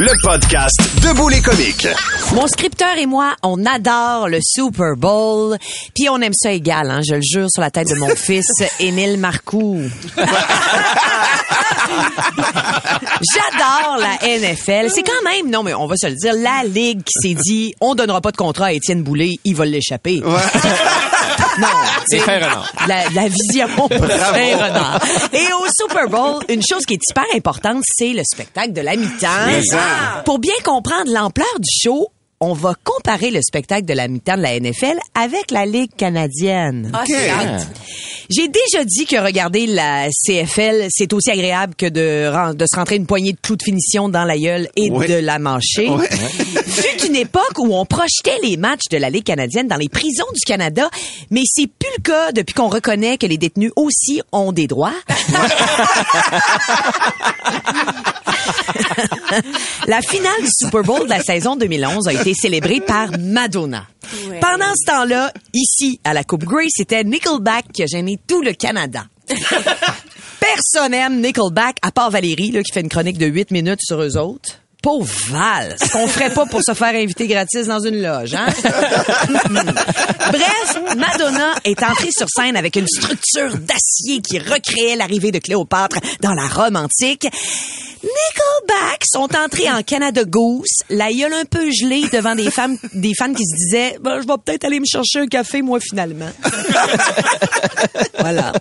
Le 0.00 0.12
podcast 0.22 0.78
Debout 1.02 1.28
les 1.28 1.40
comiques. 1.40 1.88
Mon 2.32 2.46
scripteur 2.46 2.96
et 2.98 3.06
moi, 3.06 3.34
on 3.42 3.66
adore 3.66 4.28
le 4.28 4.38
Super 4.40 4.94
Bowl, 4.96 5.58
puis 5.92 6.08
on 6.08 6.20
aime 6.20 6.34
ça 6.34 6.52
égal, 6.52 6.88
hein, 6.88 7.00
je 7.04 7.16
le 7.16 7.20
jure 7.20 7.48
sur 7.50 7.60
la 7.60 7.72
tête 7.72 7.88
de 7.88 7.96
mon 7.96 8.08
fils, 8.16 8.46
Émile 8.78 9.18
Marcoux. 9.18 9.82
J'adore 13.34 13.98
la 13.98 14.18
NFL. 14.38 14.88
C'est 14.94 15.02
quand 15.02 15.24
même, 15.24 15.50
non 15.50 15.64
mais 15.64 15.74
on 15.74 15.88
va 15.88 15.96
se 16.00 16.06
le 16.06 16.14
dire, 16.14 16.32
la 16.34 16.62
ligue 16.64 17.02
qui 17.02 17.14
s'est 17.20 17.34
dit, 17.34 17.74
on 17.80 17.96
donnera 17.96 18.20
pas 18.20 18.30
de 18.30 18.36
contrat 18.36 18.66
à 18.66 18.72
Étienne 18.72 19.02
Boulay, 19.02 19.40
il 19.44 19.56
va 19.56 19.64
l'échapper. 19.64 20.22
non, 21.60 21.66
C'est 22.08 22.18
c'est 22.18 22.34
renard. 22.34 22.72
la, 22.86 23.08
la 23.10 23.28
vision 23.28 23.68
renard. 23.90 25.00
Et 25.32 25.52
au 25.52 25.66
Super 25.76 26.08
Bowl, 26.08 26.42
une 26.48 26.62
chose 26.62 26.84
qui 26.86 26.94
est 26.94 27.00
hyper 27.10 27.24
importante, 27.34 27.82
c'est 27.84 28.12
le 28.12 28.22
spectacle 28.24 28.72
de 28.72 28.80
la 28.80 28.96
mi-temps. 28.96 30.22
Pour 30.24 30.38
bien 30.38 30.54
comprendre 30.64 31.10
l'ampleur 31.12 31.46
du 31.58 31.68
show, 31.82 32.08
on 32.40 32.52
va 32.52 32.74
comparer 32.84 33.30
le 33.30 33.40
spectacle 33.42 33.84
de 33.84 33.94
la 33.94 34.08
mi-temps 34.08 34.36
de 34.36 34.42
la 34.42 34.58
NFL 34.58 34.98
avec 35.14 35.50
la 35.50 35.66
Ligue 35.66 35.90
canadienne. 35.96 36.90
Ah, 36.94 37.04
c'est 37.06 37.30
hâte. 37.30 37.66
J'ai 38.30 38.48
déjà 38.48 38.84
dit 38.84 39.06
que 39.06 39.16
regarder 39.16 39.66
la 39.66 40.08
CFL, 40.10 40.86
c'est 40.90 41.12
aussi 41.12 41.30
agréable 41.30 41.74
que 41.74 41.86
de, 41.86 42.66
se 42.66 42.76
rentrer 42.76 42.96
une 42.96 43.06
poignée 43.06 43.32
de 43.32 43.38
clous 43.40 43.56
de 43.56 43.62
finition 43.62 44.08
dans 44.08 44.24
la 44.24 44.38
gueule 44.38 44.68
et 44.76 44.90
de 44.90 45.14
la 45.14 45.38
mancher. 45.38 45.88
Ouais. 45.88 46.08
Fut 46.08 47.06
une 47.06 47.16
époque 47.16 47.58
où 47.58 47.74
on 47.74 47.86
projetait 47.86 48.38
les 48.42 48.56
matchs 48.56 48.88
de 48.90 48.98
la 48.98 49.10
Ligue 49.10 49.24
canadienne 49.24 49.66
dans 49.66 49.76
les 49.76 49.88
prisons 49.88 50.26
du 50.34 50.40
Canada, 50.46 50.88
mais 51.30 51.42
c'est 51.44 51.66
plus 51.66 51.90
le 51.96 52.02
cas 52.02 52.32
depuis 52.32 52.54
qu'on 52.54 52.68
reconnaît 52.68 53.18
que 53.18 53.26
les 53.26 53.38
détenus 53.38 53.72
aussi 53.76 54.20
ont 54.30 54.52
des 54.52 54.66
droits. 54.66 54.92
La 59.86 60.00
finale 60.02 60.42
du 60.42 60.48
Super 60.50 60.82
Bowl 60.82 61.04
de 61.04 61.10
la 61.10 61.20
saison 61.20 61.56
2011 61.56 62.08
a 62.08 62.12
été 62.12 62.34
célébrée 62.34 62.80
par 62.80 63.10
Madonna. 63.18 63.86
Pendant 64.40 64.72
ce 64.76 64.86
temps-là, 64.86 65.32
ici, 65.54 66.00
à 66.04 66.14
la 66.14 66.24
Coupe 66.24 66.44
Grey, 66.44 66.66
c'était 66.68 67.04
Nickelback 67.04 67.72
qui 67.72 67.82
a 67.82 67.86
gêné 67.86 68.18
tout 68.26 68.42
le 68.42 68.52
Canada. 68.52 69.04
Personne 70.40 70.92
n'aime 70.92 71.20
Nickelback, 71.20 71.76
à 71.82 71.90
part 71.90 72.10
Valérie, 72.10 72.50
là, 72.50 72.62
qui 72.62 72.72
fait 72.72 72.80
une 72.80 72.88
chronique 72.88 73.18
de 73.18 73.26
8 73.26 73.50
minutes 73.50 73.80
sur 73.82 74.00
eux 74.00 74.16
autres. 74.16 74.60
Pauvre 74.80 75.12
Val, 75.28 75.76
ce 75.82 75.90
qu'on 75.90 76.06
ferait 76.06 76.32
pas 76.32 76.46
pour 76.46 76.60
se 76.62 76.72
faire 76.72 76.94
inviter 76.94 77.26
gratis 77.26 77.66
dans 77.66 77.80
une 77.80 78.00
loge, 78.00 78.34
hein? 78.34 78.46
Bref, 80.30 80.78
Madonna 80.96 81.54
est 81.64 81.82
entrée 81.82 82.10
sur 82.16 82.28
scène 82.28 82.56
avec 82.56 82.76
une 82.76 82.86
structure 82.86 83.56
d'acier 83.58 84.20
qui 84.20 84.38
recréait 84.38 84.94
l'arrivée 84.94 85.32
de 85.32 85.40
Cléopâtre 85.40 85.98
dans 86.20 86.32
la 86.32 86.46
Rome 86.46 86.76
antique. 86.76 87.26
Nickelback 88.02 89.02
sont 89.04 89.28
entrés 89.36 89.68
en 89.68 89.82
Canada 89.82 90.22
Goose, 90.24 90.68
la 90.88 91.12
gueule 91.12 91.32
un 91.32 91.44
peu 91.44 91.68
gelée 91.72 92.04
devant 92.12 92.36
des 92.36 92.48
femmes, 92.48 92.78
des 92.94 93.12
fans 93.12 93.34
qui 93.34 93.44
se 93.44 93.56
disaient, 93.56 93.98
ben, 94.00 94.20
je 94.22 94.26
vais 94.28 94.34
peut-être 94.44 94.64
aller 94.64 94.78
me 94.78 94.84
chercher 94.86 95.18
un 95.18 95.26
café, 95.26 95.62
moi, 95.62 95.80
finalement. 95.80 96.30
voilà. 98.20 98.52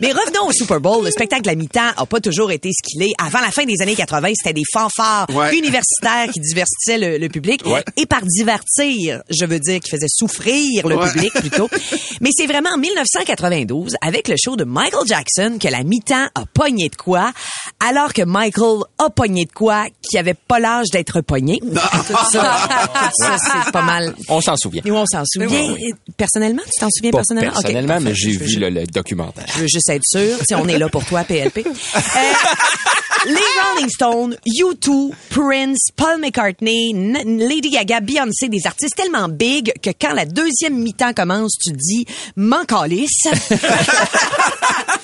Mais 0.00 0.12
revenons 0.12 0.46
au 0.48 0.52
Super 0.52 0.80
Bowl. 0.80 1.04
Le 1.04 1.10
spectacle 1.10 1.48
à 1.50 1.56
mi-temps 1.56 1.90
a 1.96 2.06
pas 2.06 2.20
toujours 2.20 2.52
été 2.52 2.70
ce 2.72 2.88
qu'il 2.88 3.02
est. 3.02 3.12
Avant 3.20 3.40
la 3.40 3.50
fin 3.50 3.64
des 3.64 3.82
années 3.82 3.96
80, 3.96 4.28
c'était 4.36 4.52
des 4.52 4.62
fanfares 4.72 5.26
Ouais. 5.34 5.50
Universitaires 5.64 6.28
qui 6.32 6.40
divertissaient 6.40 6.98
le, 6.98 7.18
le 7.18 7.28
public. 7.28 7.62
Ouais. 7.66 7.82
Et 7.96 8.06
par 8.06 8.22
divertir, 8.22 9.22
je 9.30 9.44
veux 9.46 9.58
dire 9.58 9.80
qui 9.80 9.90
faisaient 9.90 10.06
souffrir 10.08 10.86
le 10.86 10.96
Ouais. 10.96 11.10
public 11.10 11.32
plutôt. 11.34 11.68
Mais 12.20 12.30
c'est 12.36 12.46
vraiment 12.46 12.70
en 12.74 12.78
1992, 12.78 13.94
avec 14.00 14.28
le 14.28 14.36
show 14.42 14.56
de 14.56 14.64
Michael 14.64 15.06
Jackson, 15.06 15.58
que 15.60 15.68
la 15.68 15.82
mi-temps 15.82 16.26
a 16.34 16.44
pogné 16.52 16.88
de 16.88 16.96
quoi, 16.96 17.32
alors 17.84 18.12
que 18.12 18.22
Michael 18.22 18.82
a 18.98 19.10
pogné 19.10 19.44
de 19.46 19.52
quoi 19.52 19.86
qui 20.02 20.18
avait 20.18 20.34
pas 20.34 20.58
l'âge 20.60 20.86
d'être 20.92 21.20
pogné. 21.20 21.58
Tout 21.60 22.16
ça, 22.32 22.68
c'est 23.64 23.72
pas 23.72 23.82
mal. 23.82 24.14
On 24.28 24.40
s'en 24.40 24.56
souvient. 24.56 24.82
Nous, 24.84 24.94
on 24.94 25.06
s'en 25.06 25.24
souvient. 25.26 25.74
Personnellement, 26.16 26.62
tu 26.64 26.80
t'en 26.80 26.88
souviens 26.94 27.10
Pas 27.10 27.18
personnellement? 27.18 27.52
Personnellement, 27.52 28.00
mais 28.00 28.14
j'ai 28.14 28.30
vu 28.32 28.58
le, 28.58 28.68
le 28.70 28.86
documentaire. 28.86 29.46
je 29.54 29.60
veux 29.62 29.68
juste 29.68 29.88
être 29.90 30.04
sûr. 30.04 30.38
Si 30.46 30.54
on 30.54 30.66
est 30.68 30.78
là 30.78 30.88
pour 30.88 31.04
toi, 31.04 31.24
PLP. 31.24 31.64
Euh, 32.16 33.30
les 33.30 33.34
Rolling 33.72 33.88
Stones, 33.88 34.36
U2, 34.46 35.10
Prince, 35.30 35.53
Paul 35.96 36.20
McCartney, 36.20 36.90
N- 36.90 37.38
Lady 37.38 37.70
Gaga, 37.70 38.00
Beyoncé, 38.00 38.48
des 38.48 38.66
artistes 38.66 38.96
tellement 38.96 39.28
big 39.28 39.72
que 39.82 39.90
quand 39.98 40.12
la 40.12 40.24
deuxième 40.24 40.74
mi-temps 40.78 41.12
commence, 41.12 41.52
tu 41.62 41.70
te 41.72 41.76
dis, 41.76 42.06
m'en 42.36 42.64
calisse. 42.64 43.26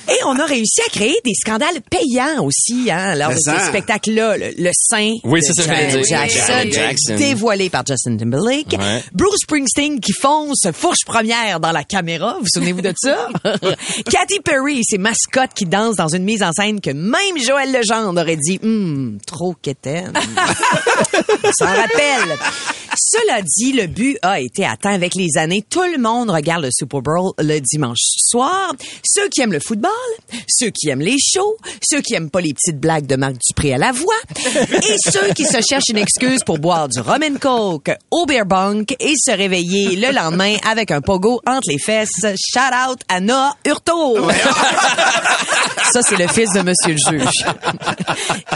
Et 0.08 0.24
on 0.26 0.36
a 0.40 0.44
réussi 0.44 0.80
à 0.86 0.90
créer 0.90 1.16
des 1.24 1.34
scandales 1.34 1.80
payants 1.88 2.42
aussi, 2.44 2.90
hein, 2.90 3.14
lors 3.14 3.30
de 3.30 3.36
ces 3.38 3.66
spectacles-là. 3.68 4.36
Le, 4.38 4.50
le 4.58 4.70
sein 4.74 5.14
Oui, 5.22 5.38
de 5.40 5.44
c'est 5.44 5.62
ça. 5.62 5.62
Jackson, 5.72 6.02
Janet 6.08 6.72
Jackson. 6.72 7.14
dévoilé 7.16 7.70
par 7.70 7.84
Justin 7.86 8.16
Timberlake. 8.16 8.72
Ouais. 8.76 9.04
Bruce 9.12 9.38
Springsteen 9.42 10.00
qui 10.00 10.12
fonce 10.12 10.66
fourche 10.74 11.04
première 11.06 11.60
dans 11.60 11.70
la 11.70 11.84
caméra. 11.84 12.36
Vous 12.40 12.46
souvenez-vous 12.52 12.80
de 12.82 12.92
ça? 13.00 13.28
Katy 13.44 14.40
Perry, 14.44 14.80
ses 14.84 14.98
mascottes 14.98 15.54
qui 15.54 15.64
dansent 15.66 15.96
dans 15.96 16.08
une 16.08 16.24
mise 16.24 16.42
en 16.42 16.50
scène 16.52 16.80
que 16.80 16.90
même 16.90 17.38
Joël 17.46 17.70
Legendre 17.72 18.20
aurait 18.20 18.36
dit, 18.36 18.58
hum, 18.64 19.18
trop 19.24 19.54
quétaine. 19.62 20.12
S'en 21.58 21.66
rappelle. 21.66 22.38
Cela 23.02 23.40
dit, 23.40 23.72
le 23.72 23.86
but 23.86 24.18
a 24.20 24.40
été 24.40 24.66
atteint 24.66 24.92
avec 24.92 25.14
les 25.14 25.38
années. 25.38 25.64
Tout 25.68 25.82
le 25.82 25.96
monde 25.96 26.28
regarde 26.28 26.64
le 26.64 26.68
Super 26.70 27.00
Bowl 27.00 27.32
le 27.38 27.58
dimanche 27.58 27.96
soir. 27.98 28.74
Ceux 29.02 29.26
qui 29.30 29.40
aiment 29.40 29.54
le 29.54 29.58
football, 29.58 29.90
ceux 30.46 30.68
qui 30.68 30.90
aiment 30.90 31.00
les 31.00 31.16
shows, 31.18 31.56
ceux 31.82 32.02
qui 32.02 32.12
aiment 32.12 32.28
pas 32.28 32.42
les 32.42 32.52
petites 32.52 32.78
blagues 32.78 33.06
de 33.06 33.16
Marc 33.16 33.36
Dupré 33.48 33.72
à 33.72 33.78
la 33.78 33.92
voix, 33.92 34.12
et 34.44 35.10
ceux 35.10 35.32
qui 35.34 35.46
se 35.46 35.62
cherchent 35.66 35.88
une 35.88 35.96
excuse 35.96 36.44
pour 36.44 36.58
boire 36.58 36.88
du 36.88 37.00
rum 37.00 37.22
and 37.22 37.38
coke 37.40 37.90
au 38.10 38.26
beer 38.26 38.44
bunk 38.44 38.94
et 39.00 39.14
se 39.16 39.30
réveiller 39.30 39.96
le 39.96 40.12
lendemain 40.12 40.56
avec 40.70 40.90
un 40.90 41.00
pogo 41.00 41.40
entre 41.46 41.70
les 41.70 41.78
fesses. 41.78 42.10
Shout 42.20 42.90
out 42.90 43.00
à 43.08 43.20
Noah 43.20 43.56
Hurto. 43.64 44.18
Ça, 45.92 46.02
c'est 46.02 46.16
le 46.16 46.28
fils 46.28 46.52
de 46.52 46.60
Monsieur 46.60 46.94
le 46.94 47.18
juge. 47.18 47.30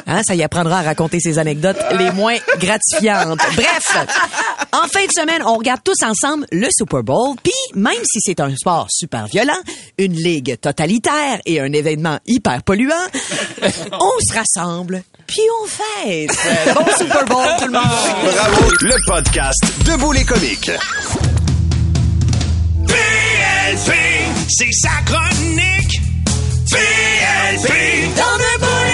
Hein, 0.07 0.23
ça 0.23 0.35
y 0.35 0.43
apprendra 0.43 0.81
à 0.81 0.83
raconter 0.83 1.19
ses 1.19 1.39
anecdotes 1.39 1.79
les 1.99 2.11
moins 2.13 2.37
gratifiantes. 2.59 3.41
Bref, 3.57 3.97
en 4.73 4.87
fin 4.89 5.05
de 5.05 5.13
semaine, 5.13 5.43
on 5.45 5.57
regarde 5.57 5.81
tous 5.85 6.03
ensemble 6.05 6.47
le 6.53 6.69
Super 6.77 7.03
Bowl, 7.03 7.37
puis 7.43 7.53
même 7.75 8.03
si 8.05 8.21
c'est 8.21 8.41
un 8.41 8.55
sport 8.55 8.87
super 8.91 9.27
violent, 9.27 9.59
une 9.99 10.15
ligue 10.15 10.59
totalitaire 10.61 11.41
et 11.47 11.61
un 11.61 11.73
événement 11.73 12.19
hyper 12.27 12.63
polluant, 12.63 12.95
on 13.93 14.13
se 14.21 14.35
rassemble, 14.35 15.03
puis 15.27 15.43
on 15.63 15.67
fête. 15.67 16.31
Bon 16.75 16.87
Super 16.99 17.25
Bowl, 17.27 17.47
tout 17.59 17.67
le 17.67 17.73
monde! 17.73 17.83
Bravo, 17.83 18.71
le 18.81 18.97
podcast 19.07 19.65
Debout 19.85 20.13
les 20.13 20.25
comiques. 20.25 20.71
PLP, 22.87 23.93
c'est 24.49 24.73
sa 24.73 25.03
chronique. 25.05 26.01
PLP, 26.71 28.17
dans 28.17 28.39
le. 28.39 28.94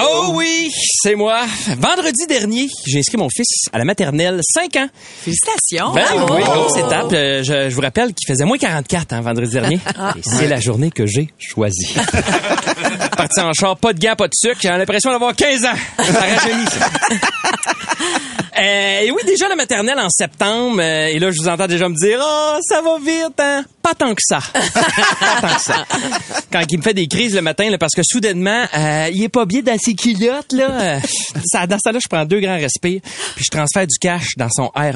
Oh 0.00 0.32
oui, 0.34 0.70
c'est 1.02 1.14
moi. 1.14 1.42
Vendredi 1.78 2.26
dernier, 2.26 2.68
j'ai 2.86 3.00
inscrit 3.00 3.18
mon 3.18 3.28
fils 3.28 3.66
à 3.72 3.78
la 3.78 3.84
maternelle 3.84 4.40
5 4.42 4.76
ans. 4.76 4.88
Félicitations! 5.22 5.92
Ben 5.92 6.04
bravo. 6.14 6.34
oui, 6.34 6.42
grosse 6.42 6.76
étape. 6.78 7.12
Euh, 7.12 7.42
je, 7.42 7.68
je 7.68 7.74
vous 7.74 7.80
rappelle 7.82 8.14
qu'il 8.14 8.26
faisait 8.26 8.44
moins 8.44 8.56
44 8.56 9.12
hein, 9.12 9.20
vendredi 9.20 9.52
dernier. 9.52 9.76
Et 10.16 10.22
c'est 10.22 10.48
la 10.48 10.60
journée 10.60 10.90
que 10.90 11.06
j'ai 11.06 11.28
choisie. 11.38 11.94
Parti 13.16 13.40
en 13.40 13.52
char, 13.52 13.76
pas 13.76 13.92
de 13.92 13.98
gants, 13.98 14.16
pas 14.16 14.28
de 14.28 14.34
sucre. 14.34 14.58
J'ai 14.62 14.68
l'impression 14.68 15.10
d'avoir 15.10 15.34
15 15.36 15.64
ans. 15.66 15.68
Ça 15.98 16.20
rajeunit, 16.20 16.66
ça. 16.66 16.88
Euh, 18.62 19.00
et 19.00 19.10
oui, 19.10 19.20
déjà 19.26 19.48
la 19.48 19.56
maternelle 19.56 19.98
en 19.98 20.08
septembre. 20.08 20.78
euh, 20.80 21.06
et 21.06 21.18
là, 21.18 21.30
je 21.32 21.38
vous 21.40 21.48
entends 21.48 21.66
déjà 21.66 21.88
me 21.88 21.96
dire, 21.96 22.20
oh, 22.22 22.58
ça 22.62 22.80
va 22.80 22.96
vite, 22.98 23.38
hein? 23.40 23.64
Pas 23.82 23.94
tant 23.94 24.14
que 24.14 24.20
ça. 24.22 24.38
pas 24.52 25.40
tant 25.40 25.54
que 25.56 25.60
ça. 25.60 25.84
Quand 26.52 26.62
il 26.70 26.78
me 26.78 26.82
fait 26.82 26.94
des 26.94 27.08
crises 27.08 27.34
le 27.34 27.42
matin, 27.42 27.68
là, 27.70 27.78
parce 27.78 27.94
que 27.94 28.02
soudainement, 28.04 28.64
euh, 28.76 29.08
il 29.12 29.24
est 29.24 29.28
pas 29.28 29.46
bien 29.46 29.62
dans 29.62 29.76
ses 29.78 29.94
culottes, 29.94 30.52
là. 30.52 30.70
euh, 30.70 31.00
ça, 31.44 31.66
dans 31.66 31.78
ça 31.78 31.90
là, 31.90 31.98
je 32.00 32.06
prends 32.08 32.24
deux 32.24 32.38
grands 32.40 32.56
respires, 32.58 33.00
puis 33.34 33.44
je 33.44 33.50
transfère 33.50 33.86
du 33.86 33.98
cash 34.00 34.36
dans 34.36 34.48
son 34.50 34.70
REE. 34.76 34.92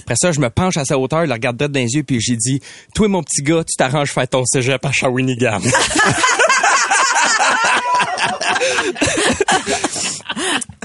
Après 0.00 0.16
ça, 0.16 0.32
je 0.32 0.40
me 0.40 0.48
penche 0.48 0.78
à 0.78 0.84
sa 0.86 0.98
hauteur, 0.98 1.22
je 1.22 1.26
le 1.26 1.32
regarde 1.34 1.56
droit 1.58 1.68
dans 1.68 1.80
les 1.80 1.92
yeux, 1.94 2.04
puis 2.04 2.20
j'ai 2.20 2.36
dit, 2.36 2.60
toi, 2.94 3.08
mon 3.08 3.22
petit 3.22 3.42
gars, 3.42 3.64
tu 3.64 3.76
t'arranges 3.76 4.12
faire 4.12 4.28
ton 4.28 4.44
cégep 4.46 4.82
à 4.84 4.92
Shawinigan. 4.92 5.60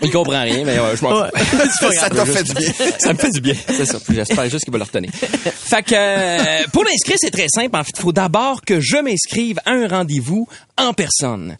Il 0.02 0.12
comprend 0.12 0.42
rien, 0.42 0.64
mais 0.66 0.78
euh, 0.78 0.96
je 0.96 1.04
m'en 1.04 1.26
fous. 1.26 1.92
Ça 1.94 2.10
t'a 2.10 2.26
fait 2.26 2.44
du 2.44 2.54
bien. 2.54 2.72
Ça 2.98 3.14
me 3.14 3.18
fait 3.18 3.30
du 3.32 3.42
bien, 3.42 3.56
c'est 3.68 3.86
ça. 3.86 4.00
J'espère 4.10 4.50
juste 4.50 4.64
qu'il 4.64 4.72
va 4.74 4.80
le 4.80 4.84
retenir. 4.84 5.12
Fait 5.14 5.84
que 5.84 5.94
euh, 5.96 6.64
pour 6.74 6.84
l'inscrire, 6.84 7.18
c'est 7.20 7.32
très 7.32 7.48
simple. 7.48 7.76
En 7.76 7.84
fait, 7.84 7.94
il 7.98 8.02
faut 8.02 8.12
d'abord 8.12 8.62
que 8.62 8.80
je 8.80 8.98
m'inscrive 8.98 9.60
à 9.66 9.72
un 9.72 9.88
rendez-vous 9.88 10.48
en 10.78 10.94
personne. 10.94 11.58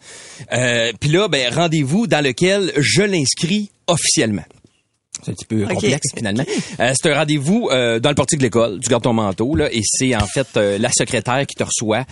Euh, 0.52 0.92
Puis 1.00 1.10
là, 1.10 1.28
ben 1.28 1.52
rendez-vous 1.52 2.06
dans 2.06 2.24
lequel 2.24 2.72
je 2.76 3.02
l'inscris 3.02 3.70
officiellement. 3.86 4.44
C'est 5.22 5.30
un 5.30 5.34
petit 5.34 5.44
peu 5.44 5.66
complexe 5.66 6.08
finalement. 6.16 6.44
Euh, 6.80 6.92
c'est 7.00 7.10
un 7.10 7.14
rendez-vous 7.14 7.68
euh, 7.70 8.00
dans 8.00 8.08
le 8.08 8.14
portique 8.14 8.38
de 8.40 8.44
l'école. 8.44 8.80
Tu 8.82 8.88
gardes 8.90 9.04
ton 9.04 9.12
manteau 9.12 9.54
là, 9.54 9.68
et 9.72 9.80
c'est 9.84 10.14
en 10.16 10.26
fait 10.26 10.48
euh, 10.56 10.78
la 10.78 10.90
secrétaire 10.90 11.46
qui 11.46 11.54
te 11.54 11.62
reçoit 11.62 12.04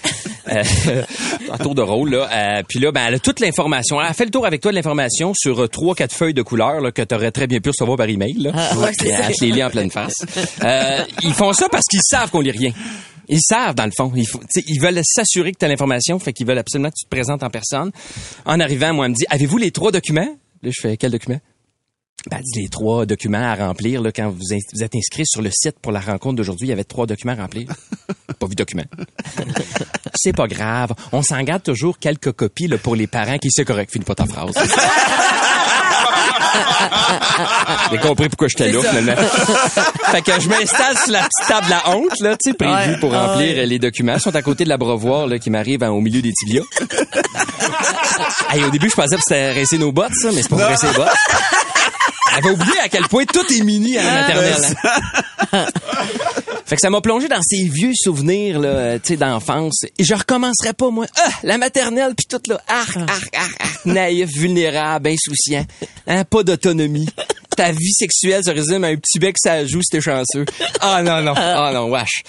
euh, 0.48 0.62
en 1.50 1.58
tour 1.58 1.74
de 1.74 1.82
rôle 1.82 2.10
là. 2.10 2.28
Euh, 2.32 2.62
puis 2.68 2.78
là, 2.78 2.92
ben 2.92 3.06
elle 3.08 3.14
a 3.14 3.18
toute 3.18 3.40
l'information. 3.40 4.00
Elle 4.00 4.06
a 4.06 4.12
fait 4.12 4.24
le 4.24 4.30
tour 4.30 4.46
avec 4.46 4.60
toi 4.60 4.70
de 4.70 4.76
l'information 4.76 5.32
sur 5.34 5.68
trois, 5.68 5.94
quatre 5.94 6.14
feuilles 6.14 6.34
de 6.34 6.42
couleur 6.42 6.80
là, 6.80 6.92
que 6.92 7.02
tu 7.02 7.14
aurais 7.14 7.32
très 7.32 7.46
bien 7.46 7.60
pu 7.60 7.70
recevoir 7.70 7.96
par 7.96 8.08
email. 8.08 8.34
Là. 8.34 8.52
Ah, 8.54 8.78
ouais, 8.78 8.92
elle 9.00 9.34
te 9.34 9.44
les 9.44 9.52
lit 9.52 9.64
en 9.64 9.70
pleine 9.70 9.90
face. 9.90 10.14
Euh, 10.62 11.04
ils 11.22 11.34
font 11.34 11.52
ça 11.52 11.68
parce 11.68 11.86
qu'ils 11.86 12.02
savent 12.02 12.30
qu'on 12.30 12.40
lit 12.40 12.50
rien. 12.52 12.72
Ils 13.28 13.40
savent, 13.40 13.74
dans 13.74 13.86
le 13.86 13.92
fond. 13.96 14.12
Ils, 14.14 14.26
ils 14.66 14.80
veulent 14.80 15.00
s'assurer 15.04 15.52
que 15.52 15.58
tu 15.58 15.64
as 15.64 15.68
l'information, 15.68 16.18
fait 16.18 16.32
qu'ils 16.32 16.46
veulent 16.46 16.58
absolument 16.58 16.90
que 16.90 16.96
tu 16.98 17.04
te 17.04 17.10
présentes 17.10 17.42
en 17.42 17.50
personne. 17.50 17.90
En 18.44 18.58
arrivant, 18.58 18.92
moi, 18.92 19.06
elle 19.06 19.12
me 19.12 19.16
dit, 19.16 19.24
avez-vous 19.30 19.56
les 19.56 19.70
trois 19.70 19.92
documents? 19.92 20.36
Là, 20.62 20.70
je 20.70 20.80
fais, 20.80 20.96
quel 20.96 21.12
document? 21.12 21.38
Ben, 22.30 22.40
les 22.56 22.68
trois 22.68 23.06
documents 23.06 23.42
à 23.42 23.54
remplir 23.54 24.02
là, 24.02 24.12
quand 24.12 24.28
vous, 24.30 24.52
êtes 24.82 24.94
inscrit 24.94 25.24
sur 25.26 25.40
le 25.40 25.50
site 25.50 25.76
pour 25.80 25.90
la 25.90 26.00
rencontre 26.00 26.36
d'aujourd'hui. 26.36 26.66
Il 26.66 26.70
y 26.70 26.72
avait 26.72 26.84
trois 26.84 27.06
documents 27.06 27.32
à 27.32 27.42
remplir. 27.42 27.68
pas 28.38 28.46
vu 28.46 28.50
de 28.54 28.56
document. 28.56 28.84
C'est 30.14 30.34
pas 30.34 30.46
grave. 30.46 30.92
On 31.12 31.22
s'en 31.22 31.40
garde 31.42 31.62
toujours 31.62 31.98
quelques 31.98 32.32
copies 32.32 32.66
là, 32.68 32.76
pour 32.76 32.94
les 32.94 33.06
parents 33.06 33.38
qui 33.38 33.48
c'est 33.50 33.64
correct. 33.64 33.90
Finis 33.92 34.04
pas 34.04 34.14
ta 34.14 34.26
phrase. 34.26 34.52
J'ai 37.90 37.98
compris 37.98 38.28
pourquoi 38.28 38.48
j'étais 38.48 38.70
là, 38.70 38.80
finalement. 38.82 39.16
fait 40.10 40.22
que 40.22 40.40
je 40.40 40.48
m'installe 40.48 40.96
sur 40.98 41.12
la 41.12 41.20
petite 41.20 41.48
table 41.48 41.72
à 41.72 41.90
honte, 41.90 42.20
là, 42.20 42.36
tu 42.36 42.50
sais, 42.50 42.56
prévue 42.56 42.72
Ouais. 42.72 42.98
pour 43.00 43.14
Ah 43.14 43.28
remplir 43.28 43.56
ouais. 43.56 43.66
les 43.66 43.78
documents. 43.78 44.14
Ils 44.14 44.20
sont 44.20 44.34
à 44.34 44.42
côté 44.42 44.64
de 44.64 44.68
l'abreuvoir, 44.68 45.26
là, 45.26 45.38
qui 45.38 45.50
m'arrive 45.50 45.82
hein, 45.82 45.90
au 45.90 46.00
milieu 46.00 46.20
des 46.22 46.32
tibias. 46.32 46.62
Hey, 48.52 48.64
au 48.64 48.70
début, 48.70 48.90
je 48.90 48.96
pensais 48.96 49.14
que 49.14 49.22
c'était 49.22 49.52
rincer 49.52 49.78
nos 49.78 49.92
bottes, 49.92 50.12
ça, 50.20 50.28
mais 50.34 50.42
c'est 50.42 50.48
pas 50.48 50.56
pour 50.56 50.66
rincer 50.66 50.88
les 50.88 50.94
bottes. 50.94 51.08
Elle 52.32 52.38
avait 52.46 52.50
oublié 52.54 52.78
à 52.82 52.88
quel 52.88 53.02
point 53.08 53.24
tout 53.24 53.44
est 53.52 53.62
mini 53.62 53.96
à 53.98 54.02
la 54.04 54.20
maternelle. 54.20 54.76
hein. 55.52 55.66
Fait 56.66 56.76
que 56.76 56.82
ça 56.82 56.90
m'a 56.90 57.00
plongé 57.00 57.26
dans 57.26 57.42
ces 57.42 57.68
vieux 57.68 57.92
souvenirs 57.94 58.60
là, 58.60 58.98
tu 59.00 59.08
sais 59.08 59.16
d'enfance 59.16 59.82
et 59.98 60.04
je 60.04 60.14
recommencerai 60.14 60.72
pas 60.72 60.90
moi. 60.90 61.06
Ah, 61.18 61.28
la 61.42 61.58
maternelle 61.58 62.14
puis 62.16 62.26
tout 62.28 62.40
là, 62.48 62.60
arc 62.68 62.96
arc 62.96 63.08
arc, 63.36 63.56
arc 63.60 63.86
naïf, 63.86 64.30
vulnérable, 64.30 65.08
insouciant, 65.08 65.66
hein, 66.06 66.24
pas 66.24 66.44
d'autonomie. 66.44 67.08
Ta 67.60 67.72
vie 67.72 67.92
sexuelle 67.92 68.42
se 68.42 68.50
résume 68.50 68.84
à 68.84 68.86
un 68.86 68.96
petit 68.96 69.18
bec 69.18 69.36
ça 69.38 69.66
joue 69.66 69.82
si 69.82 69.90
t'es 69.90 70.00
chanceux. 70.00 70.46
Ah 70.80 71.02
non 71.02 71.20
non, 71.20 71.34
ah 71.36 71.70
non, 71.74 71.90
wesh. 71.90 72.22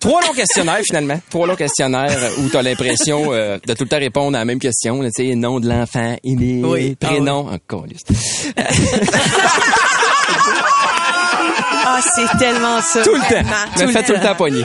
Trois 0.00 0.22
longs 0.22 0.32
questionnaires 0.32 0.80
finalement, 0.82 1.20
trois 1.28 1.46
longs 1.46 1.54
questionnaires 1.54 2.30
où 2.38 2.48
t'as 2.48 2.62
l'impression 2.62 3.34
euh, 3.34 3.58
de 3.66 3.74
tout 3.74 3.82
le 3.84 3.90
temps 3.90 3.98
répondre 3.98 4.34
à 4.38 4.40
la 4.40 4.46
même 4.46 4.58
question, 4.58 5.02
tu 5.02 5.10
sais, 5.14 5.34
nom 5.34 5.60
de 5.60 5.68
l'enfant, 5.68 6.16
email, 6.24 6.64
Oui. 6.64 6.96
Ah 7.02 7.06
prénom, 7.06 7.46
ah, 7.52 7.58
câlisse. 7.68 8.04
Ah, 11.86 12.00
c'est 12.02 12.38
tellement 12.38 12.80
ça. 12.80 13.02
Tout 13.02 13.14
le 13.14 13.20
temps. 13.20 13.86
Me 13.86 13.92
fait 13.92 14.02
tout 14.04 14.12
le 14.14 14.20
temps 14.20 14.34
pogner. 14.34 14.64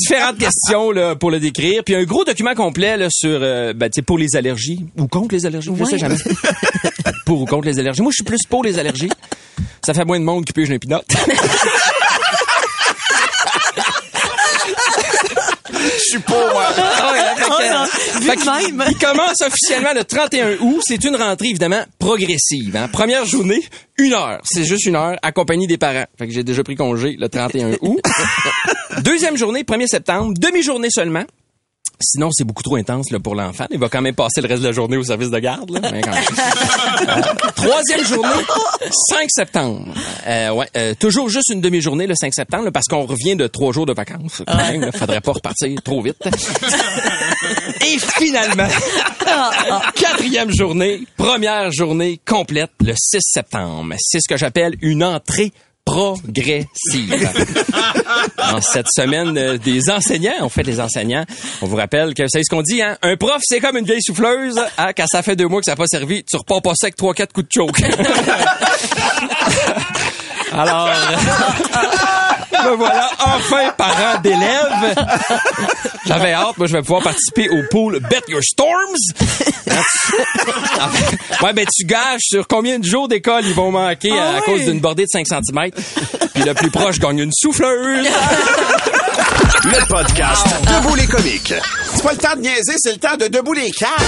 Différentes 0.00 0.38
questions 0.38 0.90
là, 0.90 1.14
pour 1.16 1.30
le 1.30 1.40
décrire. 1.40 1.82
Puis 1.84 1.94
un 1.94 2.04
gros 2.04 2.24
document 2.24 2.54
complet 2.54 2.96
là, 2.96 3.08
sur 3.10 3.38
euh, 3.42 3.72
ben, 3.72 3.90
pour 4.06 4.18
les 4.18 4.36
allergies 4.36 4.84
ou 4.96 5.06
contre 5.06 5.34
les 5.34 5.46
allergies. 5.46 5.70
Je 5.78 5.84
sais 5.84 5.98
jamais. 5.98 6.16
pour 7.26 7.40
ou 7.40 7.46
contre 7.46 7.66
les 7.66 7.78
allergies. 7.78 8.02
Moi, 8.02 8.10
je 8.12 8.16
suis 8.16 8.24
plus 8.24 8.40
pour 8.48 8.62
les 8.64 8.78
allergies. 8.78 9.10
Ça 9.84 9.94
fait 9.94 10.04
moins 10.04 10.18
de 10.20 10.24
monde 10.24 10.44
qui 10.44 10.52
pige 10.52 10.70
un 10.70 10.78
pinot. 10.78 10.98
Je 15.72 15.78
suis 15.78 15.82
pas, 15.82 15.82
moi. 15.82 15.82
Ah 15.82 15.82
ouais, 15.82 15.82
fait 15.82 15.82
que- 15.82 15.82
Oh 15.82 15.82
non, 15.82 15.88
vu 15.88 15.99
qu'il- 18.36 18.74
même. 18.76 18.88
Il 18.90 18.98
commence 18.98 19.40
officiellement 19.44 19.92
le 19.94 20.04
31 20.04 20.56
août. 20.60 20.80
C'est 20.86 21.02
une 21.04 21.16
rentrée, 21.16 21.48
évidemment, 21.48 21.82
progressive. 21.98 22.76
hein. 22.76 22.88
Première 22.92 23.24
journée, 23.24 23.62
une 23.98 24.12
heure. 24.12 24.40
C'est 24.44 24.64
juste 24.64 24.86
une 24.86 24.96
heure, 24.96 25.16
accompagné 25.22 25.66
des 25.66 25.78
parents. 25.78 26.04
Fait 26.18 26.26
que 26.26 26.32
j'ai 26.32 26.44
déjà 26.44 26.62
pris 26.64 26.74
congé 26.76 27.16
le 27.18 27.28
31 27.28 27.72
août. 27.82 28.00
Deuxième 29.02 29.36
journée, 29.36 29.62
1er 29.62 29.86
septembre, 29.86 30.34
demi-journée 30.38 30.90
seulement. 30.90 31.24
Sinon, 32.02 32.30
c'est 32.32 32.44
beaucoup 32.44 32.62
trop 32.62 32.76
intense 32.76 33.10
là, 33.10 33.20
pour 33.20 33.34
l'enfant. 33.34 33.66
Il 33.70 33.78
va 33.78 33.88
quand 33.88 34.00
même 34.00 34.14
passer 34.14 34.40
le 34.40 34.48
reste 34.48 34.62
de 34.62 34.68
la 34.68 34.72
journée 34.72 34.96
au 34.96 35.04
service 35.04 35.30
de 35.30 35.38
garde. 35.38 35.70
Là. 35.70 35.80
Mais 35.92 36.00
quand 36.00 36.12
même. 36.12 36.24
Euh, 37.00 37.22
troisième 37.56 38.04
journée, 38.04 38.44
5 39.08 39.26
septembre. 39.28 39.86
Euh, 40.26 40.50
ouais, 40.50 40.68
euh, 40.76 40.94
toujours 40.98 41.28
juste 41.28 41.48
une 41.50 41.60
demi-journée 41.60 42.06
le 42.06 42.14
5 42.14 42.32
septembre 42.34 42.64
là, 42.64 42.70
parce 42.70 42.86
qu'on 42.86 43.04
revient 43.04 43.36
de 43.36 43.46
trois 43.46 43.72
jours 43.72 43.86
de 43.86 43.92
vacances. 43.92 44.42
Quand 44.46 44.56
même, 44.56 44.82
là. 44.82 44.92
faudrait 44.92 45.20
pas 45.20 45.32
repartir 45.32 45.80
trop 45.82 46.02
vite. 46.02 46.16
Et 47.80 47.98
finalement, 47.98 48.68
quatrième 49.94 50.50
journée, 50.50 51.00
première 51.16 51.72
journée 51.72 52.20
complète 52.24 52.70
le 52.80 52.92
6 52.96 53.18
septembre. 53.22 53.94
C'est 53.98 54.20
ce 54.20 54.28
que 54.28 54.36
j'appelle 54.36 54.74
une 54.82 55.02
entrée 55.02 55.52
progressive. 55.84 57.30
en 58.38 58.60
cette 58.60 58.88
semaine 58.94 59.36
euh, 59.36 59.58
des 59.58 59.90
enseignants, 59.90 60.34
on 60.40 60.48
fait 60.48 60.62
des 60.62 60.80
enseignants. 60.80 61.24
On 61.62 61.66
vous 61.66 61.76
rappelle 61.76 62.14
que 62.14 62.24
c'est 62.28 62.42
ce 62.42 62.50
qu'on 62.50 62.62
dit, 62.62 62.80
hein? 62.82 62.96
Un 63.02 63.16
prof, 63.16 63.40
c'est 63.42 63.60
comme 63.60 63.76
une 63.76 63.84
vieille 63.84 64.02
souffleuse. 64.02 64.60
Hein? 64.78 64.92
Quand 64.96 65.06
ça 65.06 65.22
fait 65.22 65.36
deux 65.36 65.48
mois 65.48 65.60
que 65.60 65.66
ça 65.66 65.72
n'a 65.72 65.76
pas 65.76 65.86
servi, 65.86 66.24
tu 66.24 66.36
repars 66.36 66.62
pas 66.62 66.72
avec 66.82 66.96
trois, 66.96 67.14
quatre 67.14 67.32
coups 67.32 67.48
de 67.48 67.52
choke. 67.52 67.80
Alors, 70.52 70.88
me 72.64 72.76
voilà 72.76 73.10
enfin 73.20 73.70
parent 73.76 74.18
d'élèves. 74.22 74.94
J'avais 76.06 76.32
hâte, 76.32 76.56
moi 76.58 76.66
je 76.66 76.72
vais 76.74 76.82
pouvoir 76.82 77.02
participer 77.02 77.48
au 77.48 77.62
pool 77.70 78.00
Bet 78.10 78.22
Your 78.28 78.42
Storms. 78.42 78.96
ouais, 81.42 81.52
ben 81.52 81.66
tu 81.74 81.84
gages 81.84 82.20
sur 82.22 82.46
combien 82.48 82.78
de 82.78 82.84
jours 82.84 83.08
d'école 83.08 83.44
ils 83.46 83.54
vont 83.54 83.70
manquer 83.70 84.18
à, 84.18 84.36
à 84.36 84.40
cause 84.40 84.62
d'une 84.62 84.80
bordée 84.80 85.04
de 85.04 85.08
5 85.10 85.26
cm. 85.26 85.70
Puis 86.34 86.42
le 86.44 86.54
plus 86.54 86.70
proche 86.70 86.98
gagne 86.98 87.18
une 87.18 87.32
souffleuse. 87.32 88.06
Le 89.64 89.86
podcast 89.88 90.46
Debout 90.62 90.94
les 90.94 91.06
comiques. 91.06 91.54
C'est 91.94 92.02
pas 92.02 92.12
le 92.12 92.18
temps 92.18 92.34
de 92.36 92.40
niaiser, 92.40 92.74
c'est 92.78 92.92
le 92.92 92.98
temps 92.98 93.16
de 93.18 93.26
debout 93.28 93.52
les 93.52 93.70
cartes. 93.70 94.00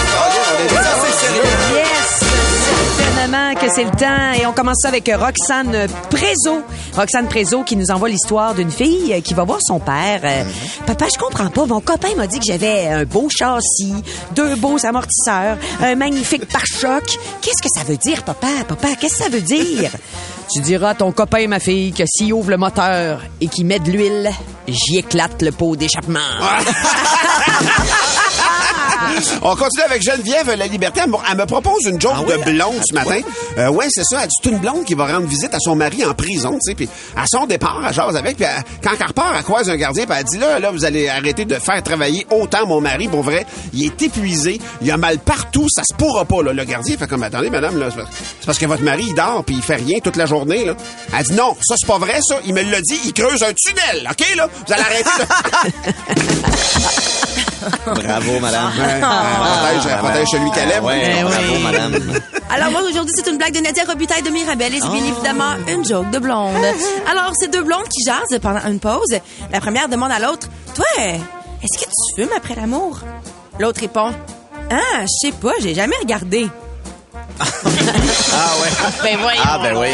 Yes! 1.75 2.62
Certainement 2.97 3.55
que 3.55 3.73
c'est 3.75 3.85
le 3.85 3.91
temps. 3.91 4.33
Et 4.41 4.47
on 4.47 4.53
commence 4.53 4.79
ça 4.83 4.89
avec 4.89 5.11
Roxane 5.15 5.87
Prézo. 6.11 6.63
Roxane 6.97 7.29
Prézo 7.29 7.63
qui 7.63 7.77
nous 7.77 7.91
envoie 7.91 8.09
l'histoire 8.09 8.55
d'une 8.55 8.71
fille 8.71 9.21
qui 9.23 9.35
va 9.35 9.45
voir 9.45 9.59
son 9.63 9.79
père. 9.79 10.21
Euh, 10.25 10.45
Papa, 10.87 11.07
je 11.13 11.19
comprends 11.19 11.51
pas. 11.51 11.67
Mon 11.67 11.81
copain 11.81 12.15
m'a 12.17 12.27
dit 12.27 12.39
que 12.39 12.45
j'avais 12.47 12.89
un 12.89 13.05
beau 13.05 13.29
châssis, 13.31 13.95
deux 14.35 14.57
beaux 14.57 14.85
amortisseurs, 14.85 15.57
un 15.83 15.95
magnifique 15.95 16.47
pare-choc. 16.47 17.19
Qu'est-ce 17.41 17.63
que 17.63 17.69
ça 17.75 17.85
veut 17.85 17.97
dire, 17.97 18.23
papa? 18.25 18.49
Papa, 18.67 18.89
qu'est-ce 19.01 19.19
que 19.19 19.25
ça 19.25 19.31
veut 19.31 19.41
dire? 19.41 19.91
Tu 20.53 20.61
diras 20.61 20.91
à 20.91 20.95
ton 20.95 21.13
copain, 21.13 21.47
ma 21.49 21.61
fille, 21.61 21.93
que 21.93 22.03
s'il 22.05 22.35
ouvre 22.35 22.51
le 22.51 22.59
moteur 22.59 23.23
et 23.41 23.49
qu'il 23.49 23.65
met 23.65 23.79
de 23.79 23.91
l'huile, 23.91 24.31
j'y 24.69 24.99
éclate 24.99 25.41
le 25.41 25.51
pot 25.51 25.77
d'échappement. 25.77 26.19
On 29.43 29.55
continue 29.57 29.85
avec 29.85 30.03
Geneviève 30.03 30.55
La 30.57 30.67
Liberté. 30.67 31.01
Elle 31.05 31.37
me, 31.37 31.45
propose 31.47 31.85
une 31.87 32.01
joke 32.01 32.27
de 32.27 32.37
blonde 32.51 32.81
ce 32.89 32.95
matin. 32.95 33.21
Euh, 33.59 33.69
ouais, 33.69 33.87
c'est 33.91 34.05
ça. 34.05 34.21
Elle 34.23 34.29
dit 34.29 34.35
c'est 34.43 34.51
une 34.51 34.59
blonde 34.59 34.85
qui 34.85 34.95
va 34.95 35.07
rendre 35.07 35.27
visite 35.27 35.55
à 35.55 35.59
son 35.61 35.77
mari 35.77 36.05
en 36.05 36.15
prison, 36.15 36.53
tu 36.53 36.71
sais. 36.71 36.75
Puis 36.75 36.89
à 37.17 37.25
son 37.27 37.47
départ, 37.47 37.81
elle 37.87 37.95
jase 37.95 38.17
avec. 38.17 38.37
Puis 38.37 38.47
elle- 38.47 38.63
quand 38.83 38.93
elle 38.99 39.07
repart, 39.07 39.35
elle 39.37 39.43
croise 39.45 39.69
un 39.69 39.77
gardien. 39.77 40.07
Puis 40.07 40.17
elle 40.19 40.25
dit 40.25 40.39
là, 40.39 40.59
là, 40.59 40.71
vous 40.71 40.85
allez 40.85 41.09
arrêter 41.09 41.45
de 41.45 41.55
faire 41.57 41.83
travailler 41.83 42.27
autant 42.31 42.67
mon 42.67 42.81
mari. 42.81 43.09
Pour 43.09 43.23
vrai, 43.23 43.47
il 43.73 43.85
est 43.85 44.03
épuisé. 44.03 44.61
Il 44.81 44.91
a 44.91 44.97
mal 44.97 45.19
partout. 45.19 45.67
Ça 45.75 45.83
se 45.89 45.95
pourra 45.95 46.25
pas. 46.25 46.43
Là. 46.43 46.53
Le 46.53 46.65
gardien 46.65 46.97
fait 46.97 47.07
comme 47.07 47.23
attendez, 47.23 47.51
madame, 47.51 47.79
là, 47.79 47.89
c'est 47.91 48.47
parce- 48.47 48.59
que 48.59 48.67
votre 48.67 48.83
mari 48.83 49.05
il 49.09 49.15
dort 49.15 49.43
puis 49.45 49.57
il 49.57 49.63
fait 49.63 49.77
rien 49.77 49.99
toute 50.01 50.17
la 50.17 50.27
journée. 50.27 50.65
Là. 50.65 50.75
Elle 51.19 51.25
dit 51.25 51.33
non, 51.33 51.57
ça 51.63 51.75
c'est 51.79 51.87
pas 51.87 51.99
vrai. 51.99 52.19
Ça, 52.23 52.37
il 52.47 52.55
me 52.55 52.63
l'a 52.63 52.81
dit. 52.81 53.01
Il 53.05 53.13
creuse 53.13 53.43
un 53.43 53.53
tunnel. 53.55 54.09
Ok 54.11 54.37
là, 54.37 54.49
vous 54.67 54.73
allez 54.73 54.83
arrêter. 54.83 55.11
Bravo, 57.87 58.41
madame. 58.41 58.73
Ouais, 58.79 59.01
protège, 59.09 59.87
elle 59.93 59.99
protège 59.99 60.29
celui 60.31 60.51
qu'elle 60.51 60.71
aime. 60.73 60.85
Ouais, 60.85 61.03
Eh 61.19 61.23
bravo, 61.23 61.39
oui. 61.55 61.63
madame. 61.63 61.95
Alors 62.51 62.71
moi 62.71 62.83
aujourd'hui 62.89 63.13
c'est 63.17 63.31
une 63.31 63.39
blague 63.39 63.55
de 63.55 63.61
Nadia 63.61 63.85
Robitaille 63.85 64.23
de 64.23 64.31
Mirabelle 64.31 64.75
et 64.75 64.81
c'est 64.81 64.89
bien 64.89 65.05
évidemment 65.05 65.55
une 65.69 65.85
joke 65.85 66.11
de 66.11 66.19
blonde. 66.19 66.55
Alors 67.11 67.33
c'est 67.39 67.51
deux 67.51 67.63
blondes 67.63 67.89
qui 67.89 68.05
jasent 68.05 68.39
pendant 68.41 68.61
une 68.69 68.79
pause. 68.79 69.17
La 69.51 69.61
première 69.61 69.89
demande 69.89 70.13
à 70.13 70.19
l'autre 70.19 70.49
"Toi, 70.75 70.85
est-ce 70.99 71.79
que 71.79 71.85
tu 71.85 72.23
fumes 72.23 72.33
après 72.37 72.55
l'amour 72.55 72.99
L'autre 73.59 73.81
répond 73.81 74.13
"Ah, 74.71 75.03
je 75.03 75.07
sais 75.29 75.33
pas, 75.33 75.53
j'ai 75.61 75.75
jamais 75.75 75.97
regardé." 76.01 76.49
Ah 77.15 78.55
ouais. 78.63 78.71
Ben 79.03 79.19
voyons. 79.21 79.43
Ah 79.45 79.59
ben 79.63 79.77
oui. 79.77 79.89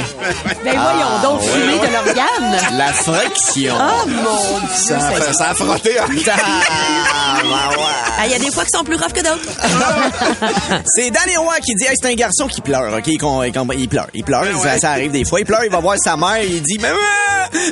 Ben 0.65 0.73
voyons 0.79 1.19
donc, 1.23 1.41
ouais, 1.43 1.49
fumer 1.49 1.75
ouais. 1.75 1.89
de 1.89 1.93
l'organe. 1.93 2.77
La 2.79 2.93
friction. 2.93 3.75
Oh 3.77 4.07
mon 4.07 4.59
Dieu. 4.61 4.69
Ça, 4.75 4.99
a- 4.99 5.33
ça 5.33 5.51
a 5.51 5.55
frotté. 5.55 5.97
Ah, 5.99 6.07
ben 6.07 6.17
ouais. 6.17 7.85
Ah, 8.21 8.27
Il 8.27 8.33
y 8.33 8.35
a 8.35 8.39
des 8.39 8.51
fois 8.53 8.65
qui 8.65 8.71
sont 8.71 8.85
plus 8.85 8.95
rough 8.97 9.13
que 9.13 9.21
d'autres. 9.21 10.83
C'est 10.95 11.11
Danny 11.11 11.37
Roy 11.37 11.57
qui 11.65 11.75
dit 11.75 11.85
hey, 11.87 11.95
c'est 12.01 12.09
un 12.11 12.15
garçon 12.15 12.47
qui 12.47 12.61
pleure, 12.61 12.93
OK? 12.97 13.07
Il, 13.09 13.19
pleure. 13.89 14.07
Il 14.15 14.25
pleure. 14.25 14.45
Ça, 14.63 14.79
ça 14.79 14.91
arrive 14.91 15.11
des 15.11 15.25
fois. 15.25 15.41
Il 15.41 15.47
pleure, 15.47 15.65
il 15.65 15.71
va 15.71 15.81
voir 15.81 15.97
sa 15.99 16.17
mère, 16.17 16.43
il 16.43 16.63
dit 16.63 16.79
Maman! 16.79 16.97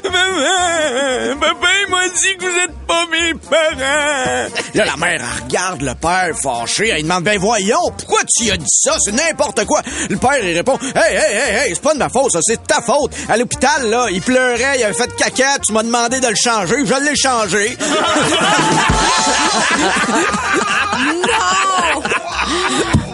Maman! 0.04 1.38
Papa, 1.40 1.68
il 1.87 1.90
m'a 1.90 2.09
dit 2.09 2.37
que 2.38 2.44
vous 2.46 2.59
êtes 2.64 2.65
pas 2.87 3.07
mes 3.11 3.35
parents! 3.35 4.49
Là, 4.75 4.85
la 4.85 4.96
mère, 4.96 5.20
elle 5.20 5.44
regarde 5.44 5.83
le 5.83 5.94
père 5.94 6.31
fâché. 6.40 6.88
Elle 6.88 7.03
demande 7.03 7.25
Ben 7.25 7.38
voyons, 7.38 7.90
pourquoi 7.96 8.20
tu 8.37 8.51
as 8.51 8.57
dit 8.57 8.64
ça? 8.68 8.96
C'est 9.05 9.12
n'importe 9.12 9.64
quoi. 9.64 9.83
Le 10.09 10.16
père, 10.16 10.38
il 10.42 10.55
répond 10.57 10.79
Hey, 10.94 11.16
hey, 11.16 11.37
hey, 11.37 11.66
hey, 11.68 11.75
c'est 11.75 11.83
pas 11.83 11.94
de 11.94 11.99
ma 11.99 12.09
faute, 12.09 12.33
ça, 12.33 12.40
c'est 12.42 12.61
de 12.62 12.66
ta 12.66 12.81
faute. 12.81 13.12
À 13.29 13.37
l'hôpital, 13.37 13.88
là, 13.88 14.07
il 14.11 14.20
pleurait, 14.22 14.79
il 14.79 14.85
avait 14.85 14.92
fait 14.92 15.14
caca, 15.16 15.59
tu 15.66 15.72
m'as 15.72 15.83
demandé 15.83 16.20
de 16.20 16.29
le 16.29 16.35
changer, 16.35 16.77
je 16.85 17.05
l'ai 17.05 17.16
changé. 17.16 17.77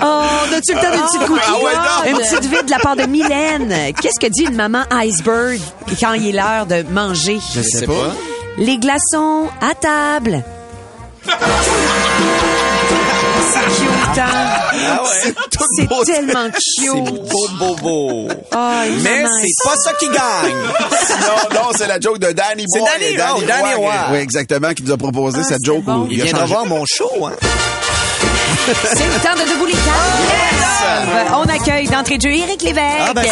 Oh, 0.05 0.55
as-tu 0.55 0.75
le 0.75 0.81
temps 0.81 0.91
d'une 0.91 1.07
petite 1.07 1.27
cookie? 1.27 1.41
Ah 1.47 1.57
ouais, 1.59 1.75
non. 1.75 2.11
Une 2.11 2.17
petite 2.19 2.51
vide 2.51 2.67
de 2.67 2.71
la 2.71 2.79
part 2.79 2.97
de 2.97 3.05
Mylène. 3.05 3.95
Qu'est-ce 4.01 4.19
que 4.21 4.31
dit 4.31 4.43
une 4.43 4.57
maman 4.57 4.83
iceberg 4.91 5.61
quand 6.01 6.15
il 6.15 6.29
est 6.29 6.33
l'heure 6.33 6.67
de 6.67 6.83
manger? 6.91 7.39
Je 7.55 7.63
sais 7.63 7.87
pas. 7.87 8.13
Les 8.59 8.79
glaçons 8.79 9.49
à 9.61 9.75
table. 9.75 10.43
C'est 11.25 11.33
cute, 13.77 14.19
hein? 14.19 14.51
C'est 15.23 15.35
tout 15.35 15.65
C'est 15.77 15.87
beau. 15.89 16.05
tellement 16.05 16.49
C'est 16.59 16.83
cute. 16.85 17.05
beau, 17.05 17.49
beau, 17.59 17.77
beau. 17.77 18.29
Ah, 18.53 18.83
il 18.87 19.03
Mais 19.03 19.23
maman, 19.23 19.35
c'est 19.41 19.69
pas 19.69 19.77
ça 19.77 19.93
qui 19.95 20.07
gagne. 20.07 20.55
non, 21.21 21.55
non, 21.63 21.71
c'est 21.77 21.87
la 21.87 21.99
joke 22.01 22.19
de 22.19 22.33
Danny 22.33 22.65
C'est 22.69 22.81
Boy. 22.81 22.89
Danny, 22.93 23.05
et 23.13 23.17
Danny 23.17 23.33
oh, 23.39 23.43
Danny 23.47 23.75
Roy. 23.75 23.91
Roy. 23.93 23.95
Oui, 24.13 24.19
exactement, 24.19 24.73
qui 24.75 24.83
nous 24.83 24.93
a 24.93 24.97
proposé 24.97 25.39
Ah, 25.41 25.45
cette 25.45 25.59
c'est 25.61 25.67
joke 25.67 25.85
bon. 25.85 26.01
où 26.03 26.07
Il 26.11 26.19
il 26.19 26.21
a 26.21 26.25
viendra 26.25 26.41
changé. 26.43 26.53
voir 26.55 26.67
mon 26.67 26.85
show, 26.87 27.27
hein. 27.27 27.33
C'est 28.95 29.07
le 29.07 29.21
temps 29.23 29.35
de 29.35 29.51
debout 29.53 29.67
les 29.67 29.73
quatre. 29.73 31.39
On 31.39 31.49
accueille 31.49 31.89
d'entrée 31.89 32.19
de 32.19 32.23
jeu 32.23 32.31
Éric 32.31 32.63
Lévesque. 32.63 33.09
Ah, 33.09 33.13
ben, 33.15 33.25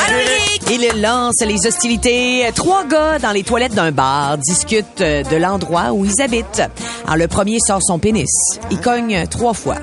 Il 0.70 1.00
lance 1.00 1.40
les 1.40 1.66
hostilités. 1.66 2.50
Trois 2.54 2.84
gars 2.84 3.18
dans 3.18 3.32
les 3.32 3.42
toilettes 3.42 3.74
d'un 3.74 3.92
bar 3.92 4.38
discutent 4.38 5.00
euh, 5.00 5.22
de 5.22 5.36
l'endroit 5.36 5.92
où 5.92 6.04
ils 6.04 6.20
habitent. 6.22 6.62
Alors, 7.04 7.16
le 7.16 7.28
premier 7.28 7.58
sort 7.60 7.82
son 7.82 7.98
pénis. 7.98 8.30
Il 8.70 8.80
cogne 8.80 9.26
trois 9.28 9.54
fois. 9.54 9.76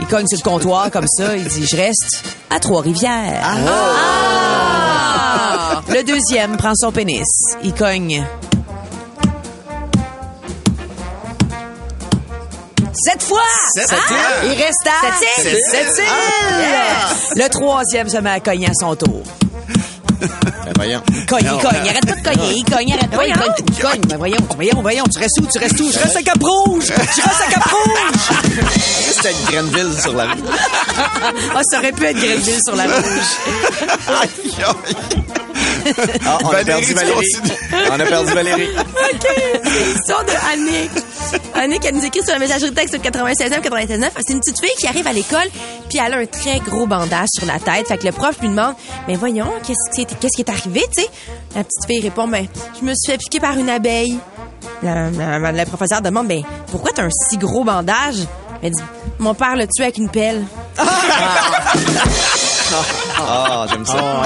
Il 0.00 0.06
cogne 0.06 0.26
sur 0.26 0.38
le 0.38 0.42
comptoir 0.42 0.90
comme 0.90 1.06
ça. 1.08 1.36
Il 1.36 1.44
dit, 1.44 1.66
je 1.66 1.76
reste 1.76 2.22
à 2.50 2.58
Trois-Rivières. 2.58 3.42
Ah! 3.44 3.56
Le 5.88 6.02
deuxième 6.02 6.56
prend 6.56 6.72
son 6.74 6.92
pénis. 6.92 7.26
Il 7.64 7.72
cogne 7.72 8.24
Sept 12.92 13.22
fois! 13.22 13.40
Sept 13.76 13.90
Ah! 13.92 14.44
îles. 14.44 14.52
Il 14.52 14.62
reste 14.62 14.86
à... 14.86 15.18
Sept 15.18 15.44
îles. 15.44 15.58
Sept 15.70 15.88
Sept 15.94 15.98
îles. 15.98 16.04
Ah! 16.10 17.14
Le 17.36 17.48
troisième 17.48 18.08
se 18.08 18.16
met 18.18 18.30
à 18.30 18.40
cogner 18.40 18.66
à 18.66 18.72
son 18.78 18.94
tour. 18.96 19.22
Ben 20.20 20.72
voyons. 20.76 21.02
Cogne, 21.26 21.44
il 21.50 21.62
cogne, 21.62 21.88
arrête 21.88 22.06
pas 22.06 22.14
de 22.14 22.22
cogner, 22.22 22.52
il 22.56 22.64
cogne, 22.64 22.92
arrête 22.92 23.10
pas, 23.10 23.26
il 23.26 23.32
cogne, 23.32 23.52
il 23.68 23.78
cogne. 23.82 24.00
Ben 24.06 24.16
voyons, 24.18 24.36
voyons, 24.54 24.82
voyons, 24.82 25.04
tu 25.10 25.18
restes 25.18 25.38
où, 25.40 25.46
tu 25.46 25.58
restes 25.58 25.80
où? 25.80 25.90
Je 25.90 25.98
reste 25.98 26.16
à 26.16 26.22
Cap 26.22 26.36
Rouge! 26.42 26.84
Je 26.88 26.92
reste 27.22 27.40
à 27.48 27.50
Cap 27.50 27.64
Rouge! 27.64 28.36
C'était 29.14 29.32
une 29.32 29.44
Grenville 29.70 29.98
sur 30.00 30.12
la 30.14 30.24
rue. 30.24 30.42
Ah, 31.56 31.62
ça 31.70 31.78
aurait 31.78 31.92
pu 31.92 32.04
être 32.04 32.16
Grenville 32.18 32.58
sur 32.62 32.76
la 32.76 32.84
rouge. 32.84 33.02
Ah, 36.26 36.38
on 36.44 36.48
a 36.48 36.52
Valérie, 36.52 36.64
perdu 36.64 36.86
tu 36.86 36.94
Valérie. 36.94 37.36
On 37.90 38.00
a 38.00 38.04
perdu 38.04 38.32
Valérie. 38.34 38.68
OK. 38.76 39.26
C'est 39.64 39.84
l'histoire 39.84 40.24
de 40.24 40.32
Annick. 40.52 40.90
Annick, 41.54 41.84
elle 41.84 41.94
nous 41.94 42.04
écrit 42.04 42.22
sur 42.22 42.32
la 42.32 42.38
messagerie 42.38 42.72
texte 42.72 43.00
96 43.00 43.50
99 43.62 44.12
C'est 44.26 44.32
une 44.32 44.40
petite 44.40 44.60
fille 44.60 44.74
qui 44.78 44.86
arrive 44.86 45.06
à 45.06 45.12
l'école, 45.12 45.48
puis 45.88 45.98
elle 46.04 46.14
a 46.14 46.18
un 46.18 46.26
très 46.26 46.58
gros 46.60 46.86
bandage 46.86 47.28
sur 47.34 47.46
la 47.46 47.58
tête. 47.58 47.88
Fait 47.88 47.98
que 47.98 48.06
le 48.06 48.12
prof 48.12 48.40
lui 48.40 48.48
demande, 48.48 48.74
mais 49.08 49.14
voyons, 49.16 49.48
qu'est-ce 49.66 49.94
qui 49.94 50.02
est, 50.02 50.18
qu'est-ce 50.18 50.36
qui 50.36 50.42
est 50.42 50.50
arrivé, 50.50 50.84
tu 50.94 51.02
sais? 51.02 51.08
La 51.56 51.64
petite 51.64 51.86
fille 51.86 52.00
répond, 52.00 52.28
ben, 52.28 52.46
je 52.78 52.84
me 52.84 52.92
suis 52.94 53.12
fait 53.12 53.18
piquer 53.18 53.40
par 53.40 53.56
une 53.58 53.68
abeille. 53.68 54.18
La, 54.82 55.10
la, 55.10 55.52
la 55.52 55.66
professeure 55.66 56.00
demande, 56.00 56.28
ben, 56.28 56.42
pourquoi 56.70 56.92
t'as 56.94 57.04
un 57.04 57.10
si 57.28 57.36
gros 57.36 57.64
bandage? 57.64 58.26
Elle 58.62 58.72
dit, 58.72 58.82
mon 59.18 59.34
père 59.34 59.56
l'a 59.56 59.66
tué 59.66 59.84
avec 59.84 59.98
une 59.98 60.08
pelle. 60.08 60.44
Ah, 63.18 63.66
j'aime 63.70 63.84
ça. 63.84 64.22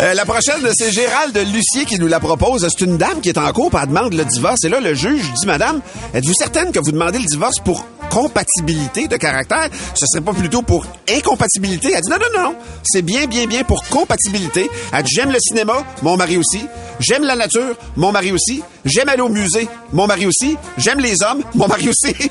Euh, 0.00 0.14
la 0.14 0.24
prochaine, 0.24 0.68
c'est 0.74 0.90
Gérald 0.90 1.36
Lucier 1.52 1.84
qui 1.84 1.98
nous 1.98 2.06
la 2.06 2.20
propose. 2.20 2.66
C'est 2.68 2.84
une 2.84 2.96
dame 2.96 3.20
qui 3.20 3.28
est 3.28 3.38
en 3.38 3.50
cours, 3.52 3.70
elle 3.80 3.88
demande 3.88 4.14
le 4.14 4.24
divorce. 4.24 4.64
Et 4.64 4.68
là, 4.68 4.80
le 4.80 4.94
juge 4.94 5.22
dit, 5.34 5.46
Madame, 5.46 5.80
êtes-vous 6.14 6.34
certaine 6.34 6.72
que 6.72 6.78
vous 6.78 6.92
demandez 6.92 7.18
le 7.18 7.24
divorce 7.24 7.60
pour 7.64 7.84
compatibilité 8.10 9.08
de 9.08 9.16
caractère? 9.16 9.68
Ce 9.94 10.06
serait 10.06 10.24
pas 10.24 10.32
plutôt 10.32 10.62
pour 10.62 10.86
incompatibilité? 11.08 11.92
Elle 11.94 12.02
dit, 12.02 12.10
non, 12.10 12.16
non, 12.34 12.42
non, 12.42 12.54
c'est 12.84 13.02
bien, 13.02 13.26
bien, 13.26 13.46
bien 13.46 13.64
pour 13.64 13.82
compatibilité. 13.84 14.70
Elle 14.92 15.02
dit, 15.02 15.12
j'aime 15.14 15.32
le 15.32 15.38
cinéma, 15.40 15.84
mon 16.02 16.16
mari 16.16 16.36
aussi. 16.36 16.66
J'aime 17.00 17.22
la 17.24 17.36
nature, 17.36 17.76
mon 17.96 18.12
mari 18.12 18.32
aussi. 18.32 18.62
J'aime 18.84 19.08
aller 19.08 19.22
au 19.22 19.28
musée, 19.28 19.68
mon 19.92 20.06
mari 20.06 20.26
aussi. 20.26 20.56
J'aime 20.76 21.00
les 21.00 21.22
hommes, 21.22 21.42
mon 21.54 21.68
mari 21.68 21.88
aussi. 21.88 22.14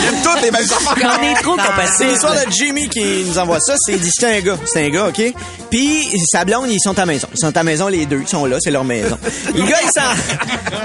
Ils 0.00 0.06
aiment 0.08 0.22
toutes 0.22 0.42
les 0.42 0.50
mêmes 0.50 0.62
affaires. 0.64 1.18
On 1.20 1.22
est 1.22 1.34
trop 1.42 1.56
C'est 1.58 1.66
compatibles. 1.66 2.10
l'histoire 2.10 2.34
de 2.34 2.50
Jimmy 2.50 2.88
qui 2.88 3.24
nous 3.26 3.38
envoie 3.38 3.60
ça. 3.60 3.74
C'est 3.78 3.92
il 3.92 4.00
dit, 4.00 4.10
c'est 4.12 4.38
un 4.38 4.40
gars. 4.40 4.56
C'est 4.66 4.84
un 4.86 4.88
gars, 4.88 5.08
OK? 5.08 5.22
Puis, 5.70 6.08
sa 6.32 6.44
blonde, 6.44 6.68
ils 6.70 6.80
sont 6.80 6.96
à 6.98 7.02
la 7.02 7.06
maison. 7.06 7.28
Ils 7.32 7.38
sont 7.38 7.48
à 7.48 7.52
la 7.52 7.62
maison, 7.62 7.86
les 7.88 8.06
deux. 8.06 8.20
Ils 8.22 8.28
sont 8.28 8.44
là, 8.46 8.56
c'est 8.60 8.70
leur 8.72 8.82
maison. 8.84 9.16
Le 9.54 9.62
gars, 9.62 9.78
il 9.82 9.90
s'en, 9.94 10.10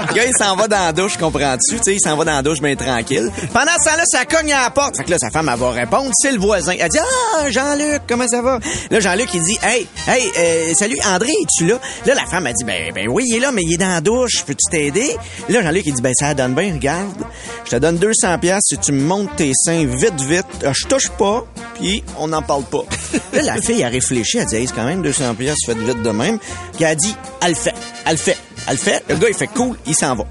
le 0.08 0.14
gars, 0.14 0.24
il 0.26 0.32
s'en 0.38 0.54
va 0.54 0.68
dans 0.68 0.78
la 0.78 0.92
douche, 0.92 1.16
comprends-tu? 1.16 1.76
Tu 1.76 1.82
sais, 1.82 1.94
il 1.96 2.00
s'en 2.00 2.16
va 2.16 2.24
dans 2.24 2.32
la 2.36 2.42
douche 2.42 2.60
bien 2.60 2.76
tranquille. 2.76 3.30
Pendant 3.52 3.72
ce 3.80 3.90
temps-là, 3.90 4.02
ça 4.06 4.24
cogne 4.24 4.52
à 4.52 4.62
la 4.62 4.70
porte. 4.70 4.96
Fait 4.96 5.04
que 5.04 5.10
là, 5.10 5.16
sa 5.18 5.30
femme, 5.30 5.50
elle 5.52 5.58
va 5.58 5.70
répondre. 5.70 6.10
C'est 6.14 6.30
le 6.30 6.38
voisin. 6.38 6.74
Elle 6.78 6.88
dit, 6.88 6.98
ah, 6.98 7.50
Jean-Luc, 7.50 8.02
comment 8.08 8.28
ça 8.28 8.42
va? 8.42 8.60
Là, 8.90 9.00
Jean-Luc, 9.00 9.28
il 9.34 9.42
dit, 9.42 9.58
hey, 9.64 9.88
hey, 10.06 10.30
euh, 10.38 10.74
salut, 10.74 10.98
André, 11.04 11.30
es-tu 11.30 11.66
là? 11.66 11.80
Là, 12.06 12.14
la 12.14 12.26
femme, 12.26 12.46
a 12.46 12.52
dit, 12.52 12.64
ben, 12.64 12.92
ben 12.94 13.08
oui, 13.08 13.24
il 13.26 13.36
est 13.36 13.40
là, 13.40 13.50
mais 13.50 13.62
il 13.62 13.74
est 13.74 13.78
dans 13.78 13.88
la 13.88 14.00
douche. 14.00 14.44
Peux-tu 14.46 14.70
t'aider? 14.70 15.16
Là, 15.48 15.62
Jean-Luc, 15.62 15.82
il 15.86 15.94
dit, 15.94 16.02
ben, 16.02 16.12
ça 16.14 16.32
donne 16.34 16.54
bien, 16.54 16.72
regarde. 16.74 17.24
Je 17.64 17.70
te 17.72 17.76
donne 17.76 17.96
200 17.98 18.38
pièces 18.38 18.62
si 18.68 18.78
tu 18.78 18.92
me 18.92 19.02
montes 19.06 19.34
tes 19.36 19.52
seins 19.54 19.86
vite, 19.86 20.20
vite. 20.20 20.44
Euh, 20.64 20.72
Je 20.74 20.86
touche 20.86 21.08
pas, 21.10 21.44
puis 21.74 22.02
on 22.18 22.28
n'en 22.28 22.42
parle 22.42 22.64
pas. 22.64 22.84
là, 23.32 23.42
la 23.42 23.56
fille 23.56 23.82
a 23.84 23.88
réfléchi, 23.88 24.38
elle 24.38 24.46
dit, 24.46 24.56
hey, 24.56 24.66
c'est 24.66 24.74
quand 24.74 24.84
même 24.84 25.02
200 25.02 25.34
pièces 25.34 25.58
faites 25.64 25.78
vite 25.78 26.02
de 26.02 26.10
même. 26.10 26.38
Puis 26.74 26.84
elle 26.84 26.86
a 26.86 26.94
dit, 26.94 27.16
elle 27.42 27.50
le 27.50 27.54
fait, 27.56 27.74
elle 28.04 28.12
le 28.12 28.18
fait, 28.18 28.36
elle 28.66 28.72
le 28.74 28.78
fait. 28.78 29.02
Le 29.08 29.16
gars, 29.16 29.28
il 29.28 29.34
fait 29.34 29.46
cool, 29.48 29.76
il 29.86 29.94
s'en 29.94 30.14
va. 30.14 30.24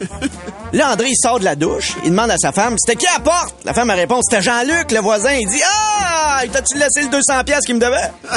Là, 0.72 0.92
André, 0.92 1.08
il 1.10 1.16
sort 1.16 1.38
de 1.40 1.44
la 1.44 1.56
douche. 1.56 1.94
Il 2.04 2.10
demande 2.10 2.30
à 2.30 2.36
sa 2.38 2.52
femme, 2.52 2.76
c'était 2.78 2.96
qui 2.98 3.06
à 3.06 3.14
la 3.14 3.20
porte? 3.20 3.54
La 3.64 3.74
femme, 3.74 3.90
elle 3.90 3.98
répond, 3.98 4.20
c'était 4.22 4.40
Jean-Luc, 4.42 4.92
le 4.92 5.00
voisin. 5.00 5.32
Il 5.32 5.48
dit, 5.48 5.60
ah, 5.70 6.40
t'as-tu 6.50 6.78
laissé 6.78 7.02
le 7.02 7.08
200 7.08 7.44
pièces 7.44 7.66
qu'il 7.66 7.74
me 7.74 7.80
devait? 7.80 8.10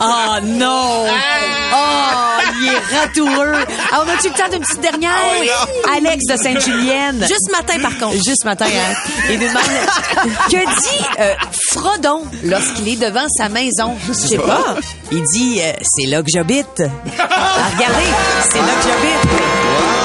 Oh 0.00 0.36
non! 0.42 1.06
Oh, 1.72 1.76
il 2.60 2.68
est 2.68 2.98
ratoureux. 2.98 3.64
Ah, 3.92 4.02
on 4.04 4.08
a-tu 4.08 4.28
le 4.28 4.34
temps 4.34 4.48
d'une 4.50 4.60
petite 4.60 4.80
dernière? 4.80 5.12
Alex 5.94 6.24
de 6.26 6.36
Sainte-Julienne. 6.36 7.26
Juste 7.28 7.50
matin, 7.50 7.78
par 7.80 7.96
contre. 7.98 8.14
Juste 8.14 8.44
matin, 8.44 8.66
hein. 8.66 8.94
Il 9.28 9.38
nous 9.38 9.48
demande 9.48 9.62
que 10.50 10.80
dit 10.80 11.04
euh, 11.20 11.34
Frodon 11.72 12.24
lorsqu'il 12.44 12.88
est 12.88 12.96
devant 12.96 13.26
sa 13.36 13.48
maison? 13.48 13.96
Je 14.06 14.12
sais 14.12 14.38
pas. 14.38 14.76
Il 15.12 15.22
dit 15.34 15.60
euh, 15.62 15.72
c'est 15.82 16.06
là 16.06 16.22
que 16.22 16.28
j'habite. 16.32 16.82
Ah, 17.18 17.68
regardez, 17.76 18.06
c'est 18.48 18.58
là 18.58 18.74
que 18.74 18.88
j'habite. 18.88 19.28
Ah, 19.32 19.99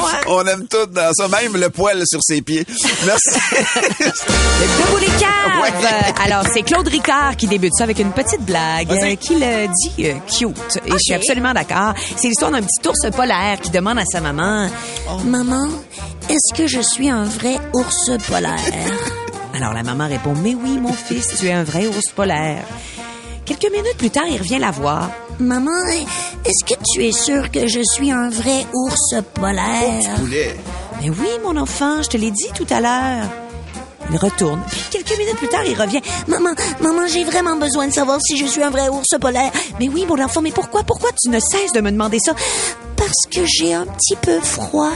bon, 0.00 0.06
hein? 0.06 0.20
On 0.26 0.46
aime 0.46 0.66
tout 0.68 0.86
dans 0.86 1.12
ça, 1.12 1.28
même 1.28 1.56
le 1.56 1.70
poil 1.70 2.02
sur 2.06 2.20
ses 2.22 2.42
pieds. 2.42 2.64
Merci. 3.06 3.38
Debout 4.00 4.98
les 4.98 5.06
caves. 5.06 5.60
Ouais. 5.62 5.70
Euh, 5.70 6.24
Alors, 6.24 6.44
c'est 6.52 6.62
Claude 6.62 6.88
Ricard 6.88 7.36
qui 7.36 7.46
débute 7.46 7.72
ça 7.76 7.84
avec 7.84 7.98
une 7.98 8.12
petite 8.12 8.42
blague 8.42 8.90
euh, 8.92 9.14
qui 9.16 9.34
le 9.34 9.66
dit 9.68 10.06
euh, 10.06 10.14
cute. 10.28 10.78
Et 10.86 10.92
je 10.92 10.98
suis 10.98 11.14
absolument 11.14 11.52
d'accord. 11.52 11.94
C'est 12.16 12.28
l'histoire 12.28 12.50
d'un 12.50 12.62
petit 12.62 12.88
ours 12.88 13.10
polaire 13.16 13.58
qui 13.60 13.70
demande 13.70 13.98
à 13.98 14.04
sa 14.04 14.20
maman 14.20 14.68
Maman, 15.24 15.68
est-ce 16.28 16.54
que 16.54 16.66
je 16.66 16.80
suis 16.80 17.08
un 17.08 17.24
vrai 17.24 17.58
ours 17.74 18.10
polaire? 18.28 18.56
Alors 19.54 19.72
la 19.74 19.82
maman 19.82 20.06
répond 20.08 20.34
Mais 20.42 20.54
oui, 20.54 20.78
mon 20.78 20.92
fils, 20.92 21.34
tu 21.38 21.46
es 21.46 21.52
un 21.52 21.64
vrai 21.64 21.86
ours 21.86 22.10
polaire. 22.14 22.62
Quelques 23.50 23.72
minutes 23.72 23.96
plus 23.98 24.10
tard, 24.10 24.28
il 24.28 24.38
revient 24.38 24.60
la 24.60 24.70
voir. 24.70 25.10
Maman, 25.40 25.84
est-ce 26.44 26.64
que 26.64 26.80
tu 26.94 27.04
es 27.04 27.10
sûre 27.10 27.50
que 27.50 27.66
je 27.66 27.80
suis 27.82 28.12
un 28.12 28.30
vrai 28.30 28.64
ours 28.72 29.16
polaire? 29.34 30.14
Poulet. 30.20 30.54
Mais 31.02 31.10
oui, 31.10 31.26
mon 31.42 31.56
enfant, 31.56 32.00
je 32.00 32.10
te 32.10 32.16
l'ai 32.16 32.30
dit 32.30 32.46
tout 32.54 32.66
à 32.70 32.80
l'heure. 32.80 33.28
Il 34.08 34.16
retourne. 34.18 34.62
Puis 34.70 34.84
quelques 34.92 35.18
minutes 35.18 35.34
plus 35.34 35.48
tard, 35.48 35.64
il 35.66 35.74
revient. 35.74 36.00
Maman, 36.28 36.50
maman, 36.80 37.08
j'ai 37.08 37.24
vraiment 37.24 37.56
besoin 37.56 37.88
de 37.88 37.92
savoir 37.92 38.20
si 38.24 38.36
je 38.36 38.46
suis 38.46 38.62
un 38.62 38.70
vrai 38.70 38.88
ours 38.88 39.18
polaire. 39.20 39.50
Mais 39.80 39.88
oui, 39.88 40.06
mon 40.06 40.22
enfant, 40.22 40.42
mais 40.42 40.52
pourquoi, 40.52 40.84
pourquoi 40.84 41.10
tu 41.20 41.28
ne 41.28 41.40
cesses 41.40 41.72
de 41.72 41.80
me 41.80 41.90
demander 41.90 42.20
ça? 42.24 42.36
Parce 42.94 43.26
que 43.32 43.40
j'ai 43.46 43.74
un 43.74 43.86
petit 43.86 44.14
peu 44.22 44.38
froid. 44.38 44.92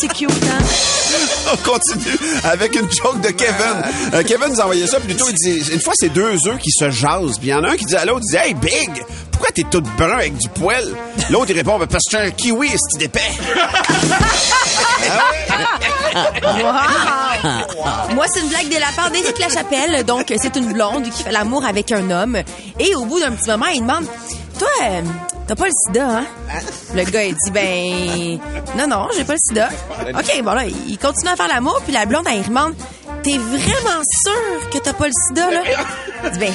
C'est 0.00 0.12
cute, 0.12 0.30
hein? 0.30 0.64
On 1.52 1.56
continue 1.68 2.16
avec 2.44 2.74
une 2.76 2.90
joke 2.90 3.20
de 3.20 3.30
Kevin. 3.30 3.82
Euh, 4.14 4.22
Kevin 4.22 4.48
nous 4.50 4.60
a 4.60 4.64
envoyé 4.64 4.86
ça 4.86 5.00
plutôt. 5.00 5.26
Il 5.28 5.34
dit, 5.34 5.72
une 5.72 5.80
fois, 5.80 5.92
c'est 5.96 6.08
deux 6.10 6.34
œufs 6.46 6.58
qui 6.58 6.70
se 6.70 6.90
jasent. 6.90 7.38
Puis 7.38 7.48
il 7.48 7.50
y 7.50 7.54
en 7.54 7.64
a 7.64 7.70
un 7.70 7.76
qui 7.76 7.84
dit 7.86 7.96
à 7.96 8.04
l'autre, 8.04 8.20
il 8.26 8.30
dit, 8.30 8.36
Hey, 8.36 8.54
Big, 8.54 9.04
pourquoi 9.32 9.50
t'es 9.52 9.64
tout 9.70 9.82
brun 9.98 10.18
avec 10.18 10.36
du 10.36 10.48
poil? 10.48 10.84
L'autre, 11.30 11.46
il 11.50 11.56
répond, 11.56 11.78
Ben, 11.78 11.86
parce 11.86 12.04
que 12.10 12.16
suis 12.16 12.26
un 12.28 12.30
kiwi, 12.30 12.70
c'est 12.90 12.98
d'épais. 12.98 13.20
Wow! 16.12 18.14
Moi, 18.14 18.26
c'est 18.32 18.40
une 18.40 18.48
blague 18.48 18.68
de 18.68 18.80
la 18.80 18.90
part 18.94 19.10
d'Éric 19.10 19.38
Lachapelle. 19.38 20.04
Donc, 20.04 20.32
c'est 20.36 20.56
une 20.56 20.72
blonde 20.72 21.04
qui 21.04 21.22
fait 21.22 21.32
l'amour 21.32 21.64
avec 21.64 21.92
un 21.92 22.10
homme. 22.10 22.38
Et 22.78 22.94
au 22.96 23.04
bout 23.04 23.20
d'un 23.20 23.32
petit 23.32 23.48
moment, 23.48 23.66
il 23.66 23.80
demande 23.80 24.04
Toi, 24.58 24.68
euh, 24.82 25.00
t'as 25.50 25.56
pas 25.56 25.66
le 25.66 25.72
sida, 25.84 26.08
hein? 26.08 26.26
Le 26.94 27.02
gars, 27.02 27.24
il 27.24 27.34
dit 27.34 27.50
Ben, 27.50 28.38
non, 28.78 28.86
non, 28.86 29.08
j'ai 29.16 29.24
pas 29.24 29.32
le 29.32 29.38
sida. 29.44 29.68
OK, 30.14 30.42
bon, 30.44 30.52
là, 30.52 30.64
il 30.64 30.96
continue 30.96 31.32
à 31.32 31.34
faire 31.34 31.48
l'amour. 31.48 31.80
Puis 31.82 31.92
la 31.92 32.06
blonde, 32.06 32.24
elle 32.30 32.44
demande 32.44 32.74
T'es 33.24 33.36
vraiment 33.36 34.00
sûr 34.22 34.70
que 34.70 34.78
t'as 34.78 34.92
pas 34.92 35.06
le 35.06 35.12
sida, 35.26 35.50
là? 35.50 35.62
Il 36.24 36.30
dit 36.30 36.38
Ben, 36.38 36.54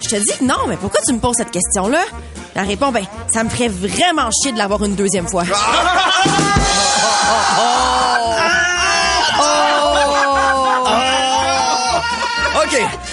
je 0.00 0.08
te 0.08 0.16
dis 0.16 0.38
que 0.38 0.44
non, 0.44 0.66
mais 0.66 0.78
pourquoi 0.78 1.02
tu 1.06 1.12
me 1.12 1.18
poses 1.18 1.36
cette 1.36 1.50
question-là? 1.50 2.00
Elle 2.54 2.66
répond 2.68 2.90
Ben, 2.90 3.04
ça 3.30 3.44
me 3.44 3.50
ferait 3.50 3.68
vraiment 3.68 4.30
chier 4.30 4.52
de 4.52 4.58
l'avoir 4.58 4.82
une 4.82 4.94
deuxième 4.94 5.28
fois. 5.28 5.42
OK. 5.42 5.48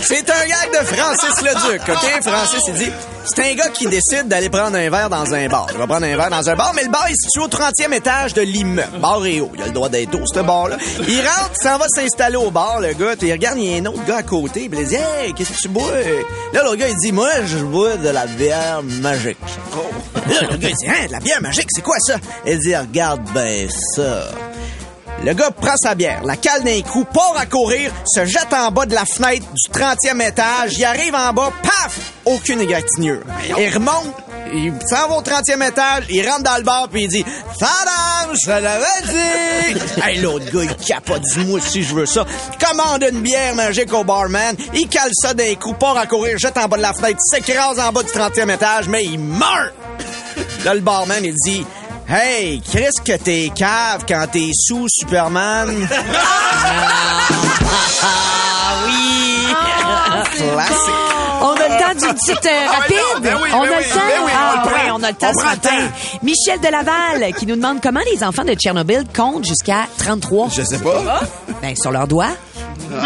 C'est 0.02 0.30
un 0.30 0.46
gag 0.48 0.72
de 0.72 0.86
Francis 0.86 1.42
Leduc, 1.42 1.82
OK? 1.90 2.24
Francis, 2.24 2.62
il 2.68 2.74
dit, 2.74 2.92
c'est 3.26 3.52
un 3.52 3.56
gars 3.56 3.70
qui 3.70 3.86
décide 3.86 4.28
d'aller 4.28 4.50
prendre 4.50 4.76
un 4.78 4.90
verre 4.90 5.10
dans 5.10 5.34
un 5.34 5.48
bar. 5.48 5.68
Il 5.72 5.78
va 5.78 5.88
prendre 5.88 6.06
un 6.06 6.16
verre 6.16 6.30
dans 6.30 6.50
un 6.50 6.56
bar, 6.56 6.72
mais 6.76 6.84
le 6.84 6.90
bar 6.90 7.06
est 7.08 7.16
situé 7.16 7.42
au 7.44 7.48
30e 7.48 7.94
étage 7.94 8.34
de 8.34 8.42
l'immeuble. 8.42 9.00
Bar 9.00 9.26
est 9.26 9.40
haut. 9.40 9.52
Il 9.56 9.62
a 9.62 9.66
le 9.68 9.72
droit 9.72 9.90
d'être 9.90 10.16
haut, 10.16 10.26
ce 10.26 10.40
bar-là. 10.40 10.78
Il 11.08 11.20
rentre, 11.20 11.52
il 11.60 11.64
s'en 11.64 11.78
va 11.78 11.86
s'installer 11.90 12.38
au 12.38 12.50
bar, 12.50 12.80
le 12.80 12.94
gars. 12.94 13.16
Puis 13.18 13.28
il 13.28 13.32
regarde, 13.32 13.58
il 13.58 13.72
y 13.72 13.76
a 13.76 13.82
un 13.82 13.86
autre 13.86 14.06
gars 14.06 14.18
à 14.18 14.24
côté. 14.24 14.70
Puis 14.70 14.80
il 14.80 14.88
dit, 14.88 14.96
hey, 14.96 15.34
qu'est-ce 15.34 15.52
que 15.52 15.62
tu 15.62 15.70
bois? 15.70 15.92
Là, 16.54 16.64
le 16.64 16.76
gars, 16.76 16.88
il 16.88 16.96
dit, 16.96 17.12
moi, 17.12 17.30
je 17.46 17.58
bois 17.58 17.98
de 17.98 18.10
la 18.10 18.26
bière 18.26 18.82
magique. 18.84 19.38
Là, 20.28 20.42
le 20.50 20.58
gars, 20.58 20.70
il 20.70 20.76
dit, 20.76 20.88
hein, 20.88 21.08
de 21.08 21.12
la 21.12 21.20
bière 21.20 21.42
magique, 21.42 21.68
c'est 21.70 21.84
quoi 21.84 21.98
ça? 22.00 22.16
Il 22.46 22.60
dit, 22.60 22.76
regarde 22.76 23.22
ben 23.34 23.68
ça. 23.96 24.30
Le 25.24 25.34
gars 25.34 25.52
prend 25.52 25.76
sa 25.76 25.96
bière, 25.96 26.24
la 26.24 26.38
cale 26.38 26.64
d'un 26.64 26.82
coup, 26.82 27.04
part 27.04 27.36
à 27.38 27.46
courir, 27.46 27.92
se 28.06 28.24
jette 28.26 28.54
en 28.54 28.72
bas 28.72 28.86
de 28.86 28.96
la 28.96 29.04
fenêtre 29.04 29.46
du 29.54 29.72
30e 29.72 30.26
étage, 30.26 30.78
il 30.78 30.86
arrive 30.86 31.14
en 31.14 31.34
bas, 31.34 31.52
paf! 31.62 32.00
Aucune 32.24 32.62
égratignure. 32.62 33.22
Il 33.58 33.74
remonte, 33.74 34.16
il 34.54 34.72
s'en 34.88 35.10
va 35.10 35.18
au 35.18 35.22
30e 35.22 35.68
étage, 35.68 36.06
il 36.10 36.26
rentre 36.26 36.44
dans 36.44 36.56
le 36.56 36.64
bar 36.64 36.88
puis 36.90 37.04
il 37.04 37.10
dit 37.10 37.26
Tadam, 37.60 38.34
je 38.34 38.50
l'avais 38.50 38.86
dit! 39.08 40.02
hey, 40.04 40.20
l'autre 40.22 40.50
gars, 40.54 40.64
il 40.64 40.86
capote, 40.86 41.22
dis-moi 41.22 41.60
si 41.60 41.84
je 41.84 41.94
veux 41.94 42.06
ça. 42.06 42.26
Commande 42.58 43.06
une 43.12 43.22
bière 43.22 43.56
magique 43.56 43.92
au 43.94 44.06
barman, 44.06 44.56
il 44.74 44.88
cale 44.88 45.12
ça 45.14 45.34
d'un 45.34 45.54
coup, 45.56 45.74
part 45.74 45.98
à 45.98 46.08
courir, 46.08 46.38
jette 46.38 46.58
en 46.58 46.70
bas 46.70 46.78
de 46.78 46.82
la 46.82 46.94
fenêtre, 46.94 47.20
s'écrase 47.22 47.78
en 47.78 47.92
bas 47.92 48.04
du 48.04 48.10
30e 48.10 48.54
étage, 48.54 48.88
mais 48.88 49.04
il 49.04 49.20
meurt! 49.20 49.74
Là, 50.64 50.74
le 50.74 50.82
barman, 50.82 51.24
il 51.24 51.36
dit 51.46 51.66
Hey, 52.10 52.62
Chris, 52.68 52.90
que 53.06 53.16
t'es 53.18 53.52
cave 53.56 54.04
quand 54.08 54.26
t'es 54.32 54.50
sous 54.54 54.88
Superman. 54.90 55.70
Ah 58.02 58.06
oui! 58.86 59.54
Classique. 60.36 60.94
On 61.42 61.54
a 61.54 61.68
le 61.68 61.78
temps 61.80 61.94
d'une 62.08 62.14
petite 62.16 62.46
euh, 62.46 62.68
Ah 62.68 62.72
oui, 62.90 62.90
rapide. 62.96 62.98
non, 63.16 63.20
ben 63.22 63.36
oui, 63.44 63.50
on 63.54 63.62
ben 63.62 63.68
a 63.68 63.72
oui, 63.72 63.78
le 63.78 63.84
temps. 63.90 64.00
ben 64.00 64.22
oui, 64.26 64.32
on 64.32 64.38
ah 64.38 64.54
le 64.56 64.62
prend. 64.62 64.72
ouais, 64.80 64.92
on 64.92 65.04
a 65.04 65.10
le 65.10 65.16
temps 65.16 65.32
ce 65.38 65.44
matin. 65.44 65.70
temps. 65.70 66.20
Michel 66.24 66.60
de 66.62 66.68
Laval 66.68 67.34
qui 67.34 67.46
nous 67.46 67.56
demande 67.56 67.82
comment 67.82 68.00
les 68.12 68.24
enfants 68.24 68.44
de 68.46 68.54
Tchernobyl 68.54 69.04
comptent 69.16 69.46
jusqu'à 69.46 69.86
33. 69.98 70.50
Je 70.56 70.64
sais 70.64 70.80
pas. 70.80 71.22
Ben 71.62 71.76
sur 71.76 71.92
leurs 71.92 72.08
doigts. 72.08 72.32
Parce 72.90 73.04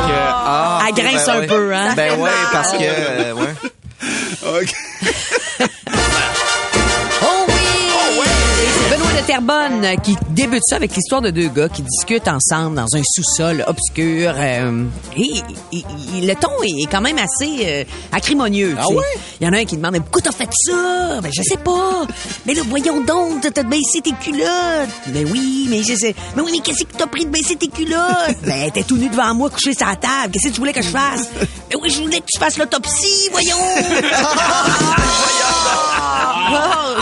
que. 0.00 0.12
Ah, 0.44 0.80
Elle 0.88 0.94
grince 0.94 1.26
ben 1.26 1.32
un 1.34 1.38
ouais. 1.40 1.46
peu, 1.46 1.74
hein? 1.74 1.92
Ben 1.96 2.18
ouais, 2.20 2.30
parce 2.52 2.72
que. 2.72 2.78
euh, 2.82 3.32
ouais. 3.34 3.51
OK. 4.44 4.72
Terrebonne 9.36 9.96
qui 10.02 10.14
débute 10.28 10.60
ça 10.68 10.76
avec 10.76 10.94
l'histoire 10.94 11.22
de 11.22 11.30
deux 11.30 11.48
gars 11.48 11.70
qui 11.70 11.80
discutent 11.80 12.28
ensemble 12.28 12.76
dans 12.76 12.84
un 12.94 13.00
sous-sol 13.02 13.64
obscur. 13.66 14.34
euh, 14.36 14.84
et, 15.16 15.22
et- 15.72 15.84
et 16.18 16.26
le 16.26 16.34
ton 16.34 16.50
est 16.62 16.84
quand 16.90 17.00
même 17.00 17.16
assez 17.16 17.60
euh, 17.64 17.84
acrimonieux. 18.12 18.76
Ah? 18.78 18.84
Il 19.40 19.46
y 19.46 19.48
en 19.48 19.54
a 19.54 19.56
un 19.56 19.64
qui 19.64 19.78
demande 19.78 19.92
mais 19.92 20.00
pourquoi 20.00 20.20
t'as 20.20 20.32
fait 20.32 20.50
ça? 20.66 21.18
Ben 21.22 21.30
je 21.34 21.40
sais 21.42 21.56
pas. 21.56 22.06
Mais 22.44 22.52
là 22.52 22.60
voyons 22.68 23.00
donc, 23.04 23.40
t'as- 23.40 23.50
t'as 23.50 23.62
baissé 23.62 24.02
tes 24.02 24.12
culottes. 24.12 24.90
Ben 25.06 25.26
oui, 25.32 25.66
mais 25.70 25.82
je 25.82 25.94
sais. 25.94 26.14
Mais 26.36 26.42
oui, 26.42 26.50
mais 26.52 26.58
qu'est-ce 26.58 26.84
que 26.84 26.94
t'as 26.94 27.06
pris 27.06 27.24
de 27.24 27.30
baisser 27.30 27.56
tes 27.56 27.68
culottes? 27.68 27.96
ben 28.42 28.70
t'es 28.70 28.82
tout 28.82 28.98
nu 28.98 29.08
devant 29.08 29.32
moi 29.34 29.48
couché 29.48 29.72
sur 29.72 29.86
la 29.86 29.96
table. 29.96 30.32
Qu'est-ce 30.32 30.48
que 30.48 30.52
tu 30.52 30.60
voulais 30.60 30.74
que 30.74 30.82
je 30.82 30.90
fasse? 30.90 31.30
Ben 31.70 31.78
oui, 31.82 31.88
je 31.88 32.02
voulais 32.02 32.18
que 32.20 32.26
tu 32.30 32.38
fasses 32.38 32.58
l'autopsie, 32.58 33.30
voyons. 33.30 33.56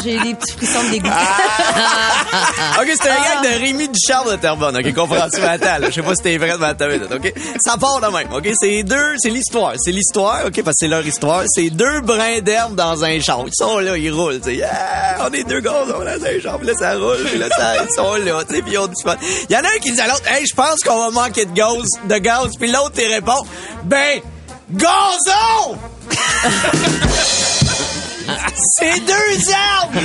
J'ai 0.02 0.18
des 0.18 0.34
petits 0.34 0.52
frissons 0.56 0.84
de 0.84 0.90
dégoût. 0.90 1.08
OK, 2.80 2.88
c'est 3.00 3.08
un 3.08 3.14
gag 3.14 3.42
de 3.42 3.60
Rémi 3.60 3.88
Ducharme 3.88 4.30
de 4.30 4.36
Terrebonne. 4.36 4.76
OK, 4.76 4.94
compréhension 4.94 5.42
mentale. 5.42 5.86
Je 5.88 5.92
sais 5.92 6.02
pas 6.02 6.14
si 6.14 6.22
t'es 6.22 6.38
vrai 6.38 6.52
de 6.52 6.56
ma 6.56 6.70
OK? 6.70 7.34
Ça 7.64 7.76
part 7.76 8.00
de 8.00 8.06
même, 8.06 8.32
OK? 8.32 8.48
C'est 8.54 8.82
deux, 8.82 9.14
c'est 9.18 9.30
l'histoire. 9.30 9.74
C'est 9.78 9.92
l'histoire, 9.92 10.46
OK, 10.46 10.62
parce 10.62 10.74
que 10.74 10.80
c'est 10.80 10.88
leur 10.88 11.06
histoire. 11.06 11.42
C'est 11.46 11.70
deux 11.70 12.00
brins 12.00 12.40
d'herbe 12.40 12.74
dans 12.74 13.04
un 13.04 13.20
champ. 13.20 13.44
Ils 13.46 13.52
sont 13.54 13.78
là, 13.78 13.96
ils 13.96 14.10
roulent, 14.10 14.40
tu 14.40 14.50
sais. 14.50 14.56
Yeah, 14.56 15.18
on 15.20 15.32
est 15.32 15.44
deux 15.44 15.60
gars, 15.60 15.84
on 15.86 16.06
est 16.06 16.18
dans 16.18 16.24
un 16.26 16.40
champ, 16.40 16.58
puis 16.58 16.66
là, 16.66 16.74
ça 16.74 16.94
roule, 16.96 17.24
puis 17.24 17.38
là, 17.38 17.48
ça, 17.50 17.74
ils 17.82 17.94
sont 17.94 18.14
là, 18.14 18.44
tu 18.48 18.54
sais, 18.56 18.62
puis 18.62 18.72
ils 18.72 18.78
ont 18.78 18.86
du 18.86 19.02
fun. 19.02 19.16
Il 19.48 19.54
y 19.54 19.56
en 19.56 19.60
a 19.60 19.68
un 19.68 19.78
qui 19.80 19.92
dit 19.92 20.00
à 20.00 20.06
l'autre, 20.06 20.26
hey, 20.26 20.46
je 20.46 20.54
pense 20.54 20.80
qu'on 20.80 20.98
va 20.98 21.10
manquer 21.10 21.44
de 21.44 21.52
gaz, 21.52 21.84
de 22.04 22.18
gaz, 22.18 22.50
puis 22.58 22.70
l'autre, 22.70 22.94
il 22.98 23.12
répond, 23.12 23.44
ben, 23.84 24.20
gazon! 24.70 25.78
C'est 28.78 29.00
deux 29.00 29.52
arbres! 29.80 30.00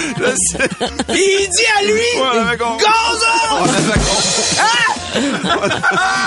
Puis 1.07 1.23
il 1.39 1.49
dit 1.49 1.67
à 1.79 1.83
lui, 1.85 2.11
gazon! 2.79 3.65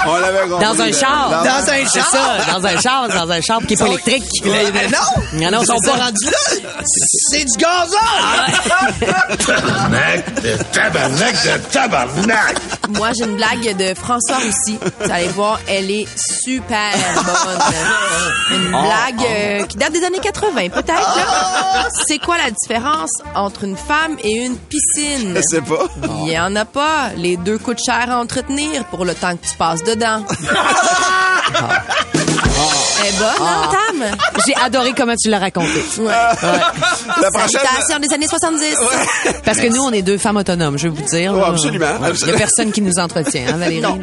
On 0.07 0.17
l'avait 0.17 0.49
compris. 0.49 0.65
Dans 0.65 0.81
un 0.81 0.93
char. 0.93 1.29
Dans 1.45 1.71
un 1.71 1.87
C'est 1.87 2.01
char. 2.01 2.11
ça, 2.11 2.53
dans 2.59 2.67
un 2.67 2.81
char, 2.81 3.09
dans 3.09 3.31
un 3.31 3.41
char 3.41 3.59
qui 3.67 3.75
est 3.75 3.77
pas 3.77 3.87
électrique. 3.87 4.25
non! 4.45 4.51
Non, 5.35 5.51
non, 5.51 5.61
Ils 5.63 5.67
sont 5.67 5.77
c'est 5.83 5.91
pas 5.91 5.97
rendus 6.05 6.25
là! 6.25 6.83
C'est 6.85 7.45
du 7.45 7.57
gazon! 7.59 7.99
Tabarnak 9.47 10.43
de 10.43 10.57
tabarnak 10.73 11.35
de 11.45 11.59
tabarnak! 11.71 12.57
Moi, 12.97 13.11
j'ai 13.19 13.25
une 13.25 13.37
blague 13.37 13.77
de 13.77 13.95
François 13.95 14.39
aussi. 14.39 14.79
Vous 15.01 15.11
allez 15.13 15.29
voir, 15.29 15.61
elle 15.69 15.91
est 15.91 16.07
super 16.17 16.93
bonne. 17.17 18.57
Une 18.59 18.75
Oh, 18.75 18.83
blague 18.83 19.27
euh, 19.29 19.67
qui 19.67 19.77
date 19.77 19.93
des 19.93 20.05
années 20.05 20.21
80, 20.21 20.69
peut-être. 20.71 20.87
là. 21.17 21.88
C'est 22.07 22.19
quoi 22.19 22.37
la 22.39 22.51
différence 22.51 23.11
entre 23.35 23.65
une 23.65 23.77
femme 23.77 24.17
et 24.23 24.45
une 24.45 24.57
piscine? 24.57 25.35
Je 25.37 25.43
sais 25.43 25.63
pas. 25.63 25.89
Il 26.25 26.33
y 26.33 26.39
en 26.39 26.55
a 26.57 26.65
pas. 26.65 27.11
Les 27.17 27.37
deux 27.37 27.59
coûtent 27.59 27.83
cher 27.85 28.11
à 28.11 28.19
entretenir 28.19 28.85
pour 28.87 29.05
le 29.05 29.15
temps 29.15 29.37
que 29.37 29.47
tu 29.47 29.57
passes 29.57 29.85
dedans. 29.85 30.25
Eh 33.01 33.13
bonne, 33.13 33.47
hein, 33.47 33.71
Tam? 33.71 34.05
J'ai 34.47 34.55
adoré 34.57 34.93
comment 34.97 35.15
tu 35.17 35.31
l'as 35.31 35.39
raconté. 35.39 35.69
Ouais. 35.99 36.07
La 36.09 37.31
prochaine. 37.31 37.61
Des 38.03 38.15
années 38.15 38.27
70. 38.29 38.65
Parce 39.45 39.59
que 39.59 39.69
nous, 39.69 39.83
on 39.83 39.93
est 39.93 40.03
deux 40.03 40.19
femmes 40.19 40.37
autonomes, 40.37 40.79
je 40.79 40.89
vais 40.89 40.95
vous 40.95 41.03
dire. 41.09 41.33
Ouais, 41.33 41.41
là. 41.41 41.47
absolument, 41.49 41.87
Il 41.97 42.01
n'y 42.01 42.05
a 42.07 42.09
absolument. 42.11 42.39
personne 42.39 42.73
qui 42.73 42.81
nous 42.83 42.99
entretient, 42.99 43.45
hein, 43.49 43.57
Valérie? 43.57 43.81
Non. 43.81 43.99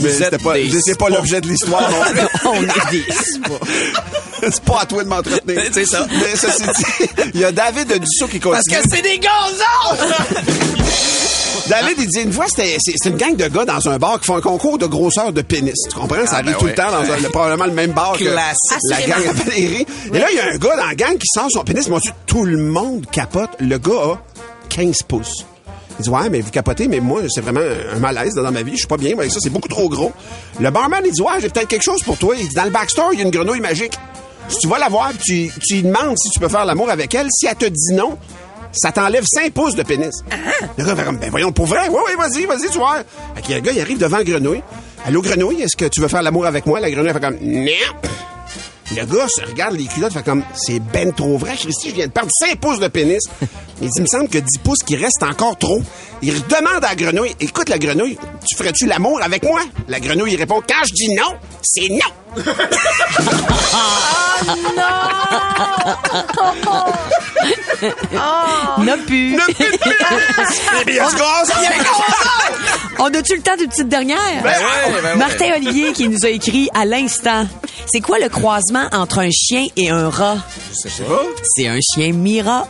Mais 0.00 0.10
c'était 0.10 0.38
pas, 0.38 0.54
des 0.54 0.80
c'est 0.80 0.98
pas 0.98 1.08
l'objet 1.08 1.40
de 1.40 1.48
l'histoire, 1.48 1.82
non 1.90 2.26
on 2.52 2.62
est 2.62 2.90
des... 2.90 3.04
C'est 4.50 4.62
pas 4.64 4.80
à 4.82 4.84
toi 4.86 5.02
de 5.02 5.08
m'entretenir. 5.08 5.62
C'est 5.72 5.86
ça. 5.86 6.06
Mais 6.10 6.36
ceci 6.36 6.64
dit, 6.64 7.08
il 7.32 7.40
y 7.40 7.44
a 7.44 7.52
David 7.52 7.88
de 7.88 7.96
Dussault 7.96 8.28
qui 8.28 8.38
Parce 8.40 8.58
continue. 8.64 8.82
que 8.82 8.88
c'est 8.94 9.00
des 9.02 9.18
gazons! 9.18 9.96
David, 11.68 11.94
il 11.98 12.06
dit 12.08 12.20
une 12.20 12.32
fois, 12.32 12.46
c'était, 12.48 12.76
c'est, 12.80 13.08
une 13.08 13.16
gang 13.16 13.36
de 13.36 13.46
gars 13.48 13.64
dans 13.64 13.88
un 13.88 13.98
bar 13.98 14.20
qui 14.20 14.26
font 14.26 14.36
un 14.36 14.40
concours 14.40 14.78
de 14.78 14.86
grosseur 14.86 15.32
de 15.32 15.42
pénis. 15.42 15.74
Tu 15.88 15.94
comprends? 15.96 16.16
Ça 16.26 16.32
Ah, 16.32 16.34
arrive 16.36 16.46
ben 16.46 16.54
tout 16.58 16.64
ouais. 16.64 16.70
le 16.70 16.76
temps 16.76 16.90
dans 16.90 17.10
un- 17.12 17.16
le- 17.16 17.28
probablement 17.30 17.64
le 17.66 17.72
même 17.72 17.92
bar 17.92 18.12
que 18.18 18.24
Classique. 18.24 18.78
la 18.90 19.02
gang 19.02 19.26
à 19.28 19.32
Valérie. 19.32 19.86
Et 20.12 20.18
là, 20.18 20.26
il 20.30 20.36
y 20.36 20.40
a 20.40 20.46
un 20.52 20.56
gars 20.58 20.76
dans 20.76 20.86
la 20.86 20.94
gang 20.94 21.14
qui 21.16 21.26
sort 21.34 21.46
son 21.50 21.64
pénis. 21.64 21.88
Mon 21.88 21.98
Dieu, 21.98 22.12
tout 22.26 22.44
le 22.44 22.58
monde 22.58 23.06
capote. 23.10 23.50
Le 23.60 23.78
gars 23.78 23.92
a 24.12 24.18
15 24.68 25.02
pouces. 25.08 25.44
Il 25.98 26.02
dit, 26.02 26.10
ouais, 26.10 26.28
mais 26.28 26.40
vous 26.40 26.50
capotez, 26.50 26.88
mais 26.88 26.98
moi, 27.00 27.20
c'est 27.28 27.40
vraiment 27.40 27.60
un 27.60 27.98
malaise 28.00 28.34
dans 28.34 28.50
ma 28.50 28.62
vie. 28.62 28.72
Je 28.72 28.78
suis 28.78 28.86
pas 28.88 28.96
bien 28.96 29.16
avec 29.16 29.30
ça. 29.30 29.38
C'est 29.40 29.50
beaucoup 29.50 29.68
trop 29.68 29.88
gros. 29.88 30.12
Le 30.60 30.70
barman, 30.70 31.00
il 31.04 31.12
dit, 31.12 31.22
ouais, 31.22 31.40
j'ai 31.40 31.48
peut-être 31.48 31.68
quelque 31.68 31.84
chose 31.84 32.02
pour 32.02 32.18
toi. 32.18 32.34
Il 32.38 32.48
dit, 32.48 32.54
dans 32.54 32.64
le 32.64 32.70
backstore, 32.70 33.10
il 33.12 33.20
y 33.20 33.22
a 33.22 33.24
une 33.24 33.30
grenouille 33.30 33.60
magique. 33.60 33.92
Si 34.48 34.58
tu 34.58 34.68
vas 34.68 34.78
la 34.78 34.88
voir, 34.88 35.12
tu, 35.24 35.50
tu 35.66 35.74
lui 35.76 35.82
demandes 35.84 36.18
si 36.18 36.28
tu 36.30 36.38
peux 36.40 36.48
faire 36.48 36.64
l'amour 36.66 36.90
avec 36.90 37.14
elle, 37.14 37.28
si 37.30 37.46
elle 37.46 37.54
te 37.54 37.64
dit 37.64 37.94
non, 37.94 38.18
ça 38.74 38.92
t'enlève 38.92 39.24
5 39.26 39.52
pouces 39.52 39.74
de 39.74 39.82
pénis. 39.82 40.22
Le 40.76 40.84
gars 40.84 40.96
fait 40.96 41.04
comme, 41.04 41.16
ben 41.16 41.30
voyons, 41.30 41.52
pour 41.52 41.66
vrai? 41.66 41.88
Oui, 41.88 41.98
oui, 42.06 42.12
vas-y, 42.18 42.46
vas-y, 42.46 42.68
tu 42.70 42.78
vois. 42.78 42.98
Fait 43.34 43.42
que 43.42 43.52
le 43.52 43.60
gars, 43.60 43.72
il 43.72 43.80
arrive 43.80 43.98
devant 43.98 44.22
grenouille. 44.22 44.62
Allô, 45.06 45.22
grenouille, 45.22 45.62
est-ce 45.62 45.76
que 45.76 45.86
tu 45.86 46.00
veux 46.00 46.08
faire 46.08 46.22
l'amour 46.22 46.46
avec 46.46 46.66
moi? 46.66 46.80
La 46.80 46.90
grenouille 46.90 47.12
fait 47.12 47.20
comme, 47.20 47.38
non. 47.40 47.70
Le 48.96 49.04
gars 49.06 49.26
se 49.28 49.40
regarde 49.44 49.76
les 49.76 49.86
culottes, 49.86 50.12
fait 50.12 50.22
comme, 50.22 50.44
c'est 50.54 50.78
ben 50.78 51.12
trop 51.12 51.36
vrai, 51.36 51.56
Christy, 51.56 51.90
je 51.90 51.94
viens 51.94 52.06
de 52.06 52.12
perdre 52.12 52.30
5 52.32 52.60
pouces 52.60 52.78
de 52.78 52.86
pénis. 52.88 53.22
Il 53.80 53.88
dit, 53.88 53.94
il 53.96 54.02
me 54.02 54.06
semble 54.06 54.28
que 54.28 54.38
10 54.38 54.58
pouces 54.62 54.84
qui 54.86 54.94
restent 54.94 55.24
encore 55.24 55.58
trop. 55.58 55.82
Il 56.22 56.34
demande 56.46 56.84
à 56.84 56.88
la 56.90 56.94
grenouille, 56.94 57.34
écoute 57.40 57.68
la 57.68 57.78
grenouille, 57.78 58.16
tu 58.48 58.56
ferais-tu 58.56 58.86
l'amour 58.86 59.20
avec 59.20 59.42
moi? 59.42 59.60
La 59.88 59.98
grenouille, 59.98 60.34
il 60.34 60.38
répond, 60.38 60.62
quand 60.66 60.84
je 60.86 60.92
dis 60.94 61.12
non, 61.12 61.34
c'est 61.62 61.88
non. 61.88 61.98
N'a 68.84 68.96
plus. 69.06 69.32
Ne 69.32 69.54
plus 69.54 69.72
de 69.72 69.78
pénis! 69.78 70.86
Bien, 70.86 71.04
On 72.98 73.06
a-tu 73.06 73.36
le 73.36 73.42
temps 73.42 73.56
d'une 73.58 73.68
petite 73.68 73.88
dernière? 73.88 74.18
Ben 74.42 74.50
ouais, 74.50 75.00
ben 75.02 75.08
ouais. 75.10 75.16
Martin 75.16 75.46
Olivier 75.56 75.92
qui 75.92 76.08
nous 76.08 76.24
a 76.24 76.28
écrit 76.28 76.68
à 76.74 76.84
l'instant. 76.84 77.46
C'est 77.86 78.00
quoi 78.00 78.18
le 78.18 78.28
croisement 78.28 78.86
entre 78.92 79.18
un 79.18 79.30
chien 79.30 79.66
et 79.76 79.90
un 79.90 80.08
rat? 80.08 80.38
Je 80.84 80.88
sais 80.88 81.02
pas. 81.02 81.22
C'est 81.56 81.66
un 81.68 81.78
chien 81.80 82.12
Mira. 82.12 82.66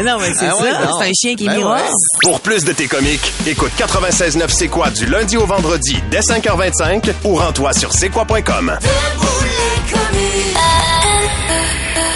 Eh 0.00 0.02
non, 0.02 0.18
mais 0.20 0.32
c'est 0.38 0.46
Ah 0.46 0.56
ouais, 0.56 0.70
ça. 0.70 0.90
C'est 1.00 1.08
un 1.08 1.12
chien 1.12 1.34
qui 1.34 1.44
est 1.44 1.48
Ben 1.48 1.56
Mira. 1.56 1.74
ouais. 1.76 1.82
Pour 2.22 2.40
plus 2.40 2.64
de 2.64 2.72
tes 2.72 2.86
comiques, 2.86 3.32
écoute 3.46 3.72
96.9 3.78 4.44
C'est 4.48 4.68
quoi 4.68 4.90
du 4.90 5.06
lundi 5.06 5.36
au 5.36 5.46
vendredi 5.46 5.96
dès 6.10 6.20
5h25 6.20 7.10
ou 7.24 7.34
rends-toi 7.36 7.72
sur 7.72 7.92
c'est 7.92 8.10
quoi.com. 8.10 8.78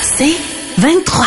C'est 0.03 0.35
23. 0.79 1.27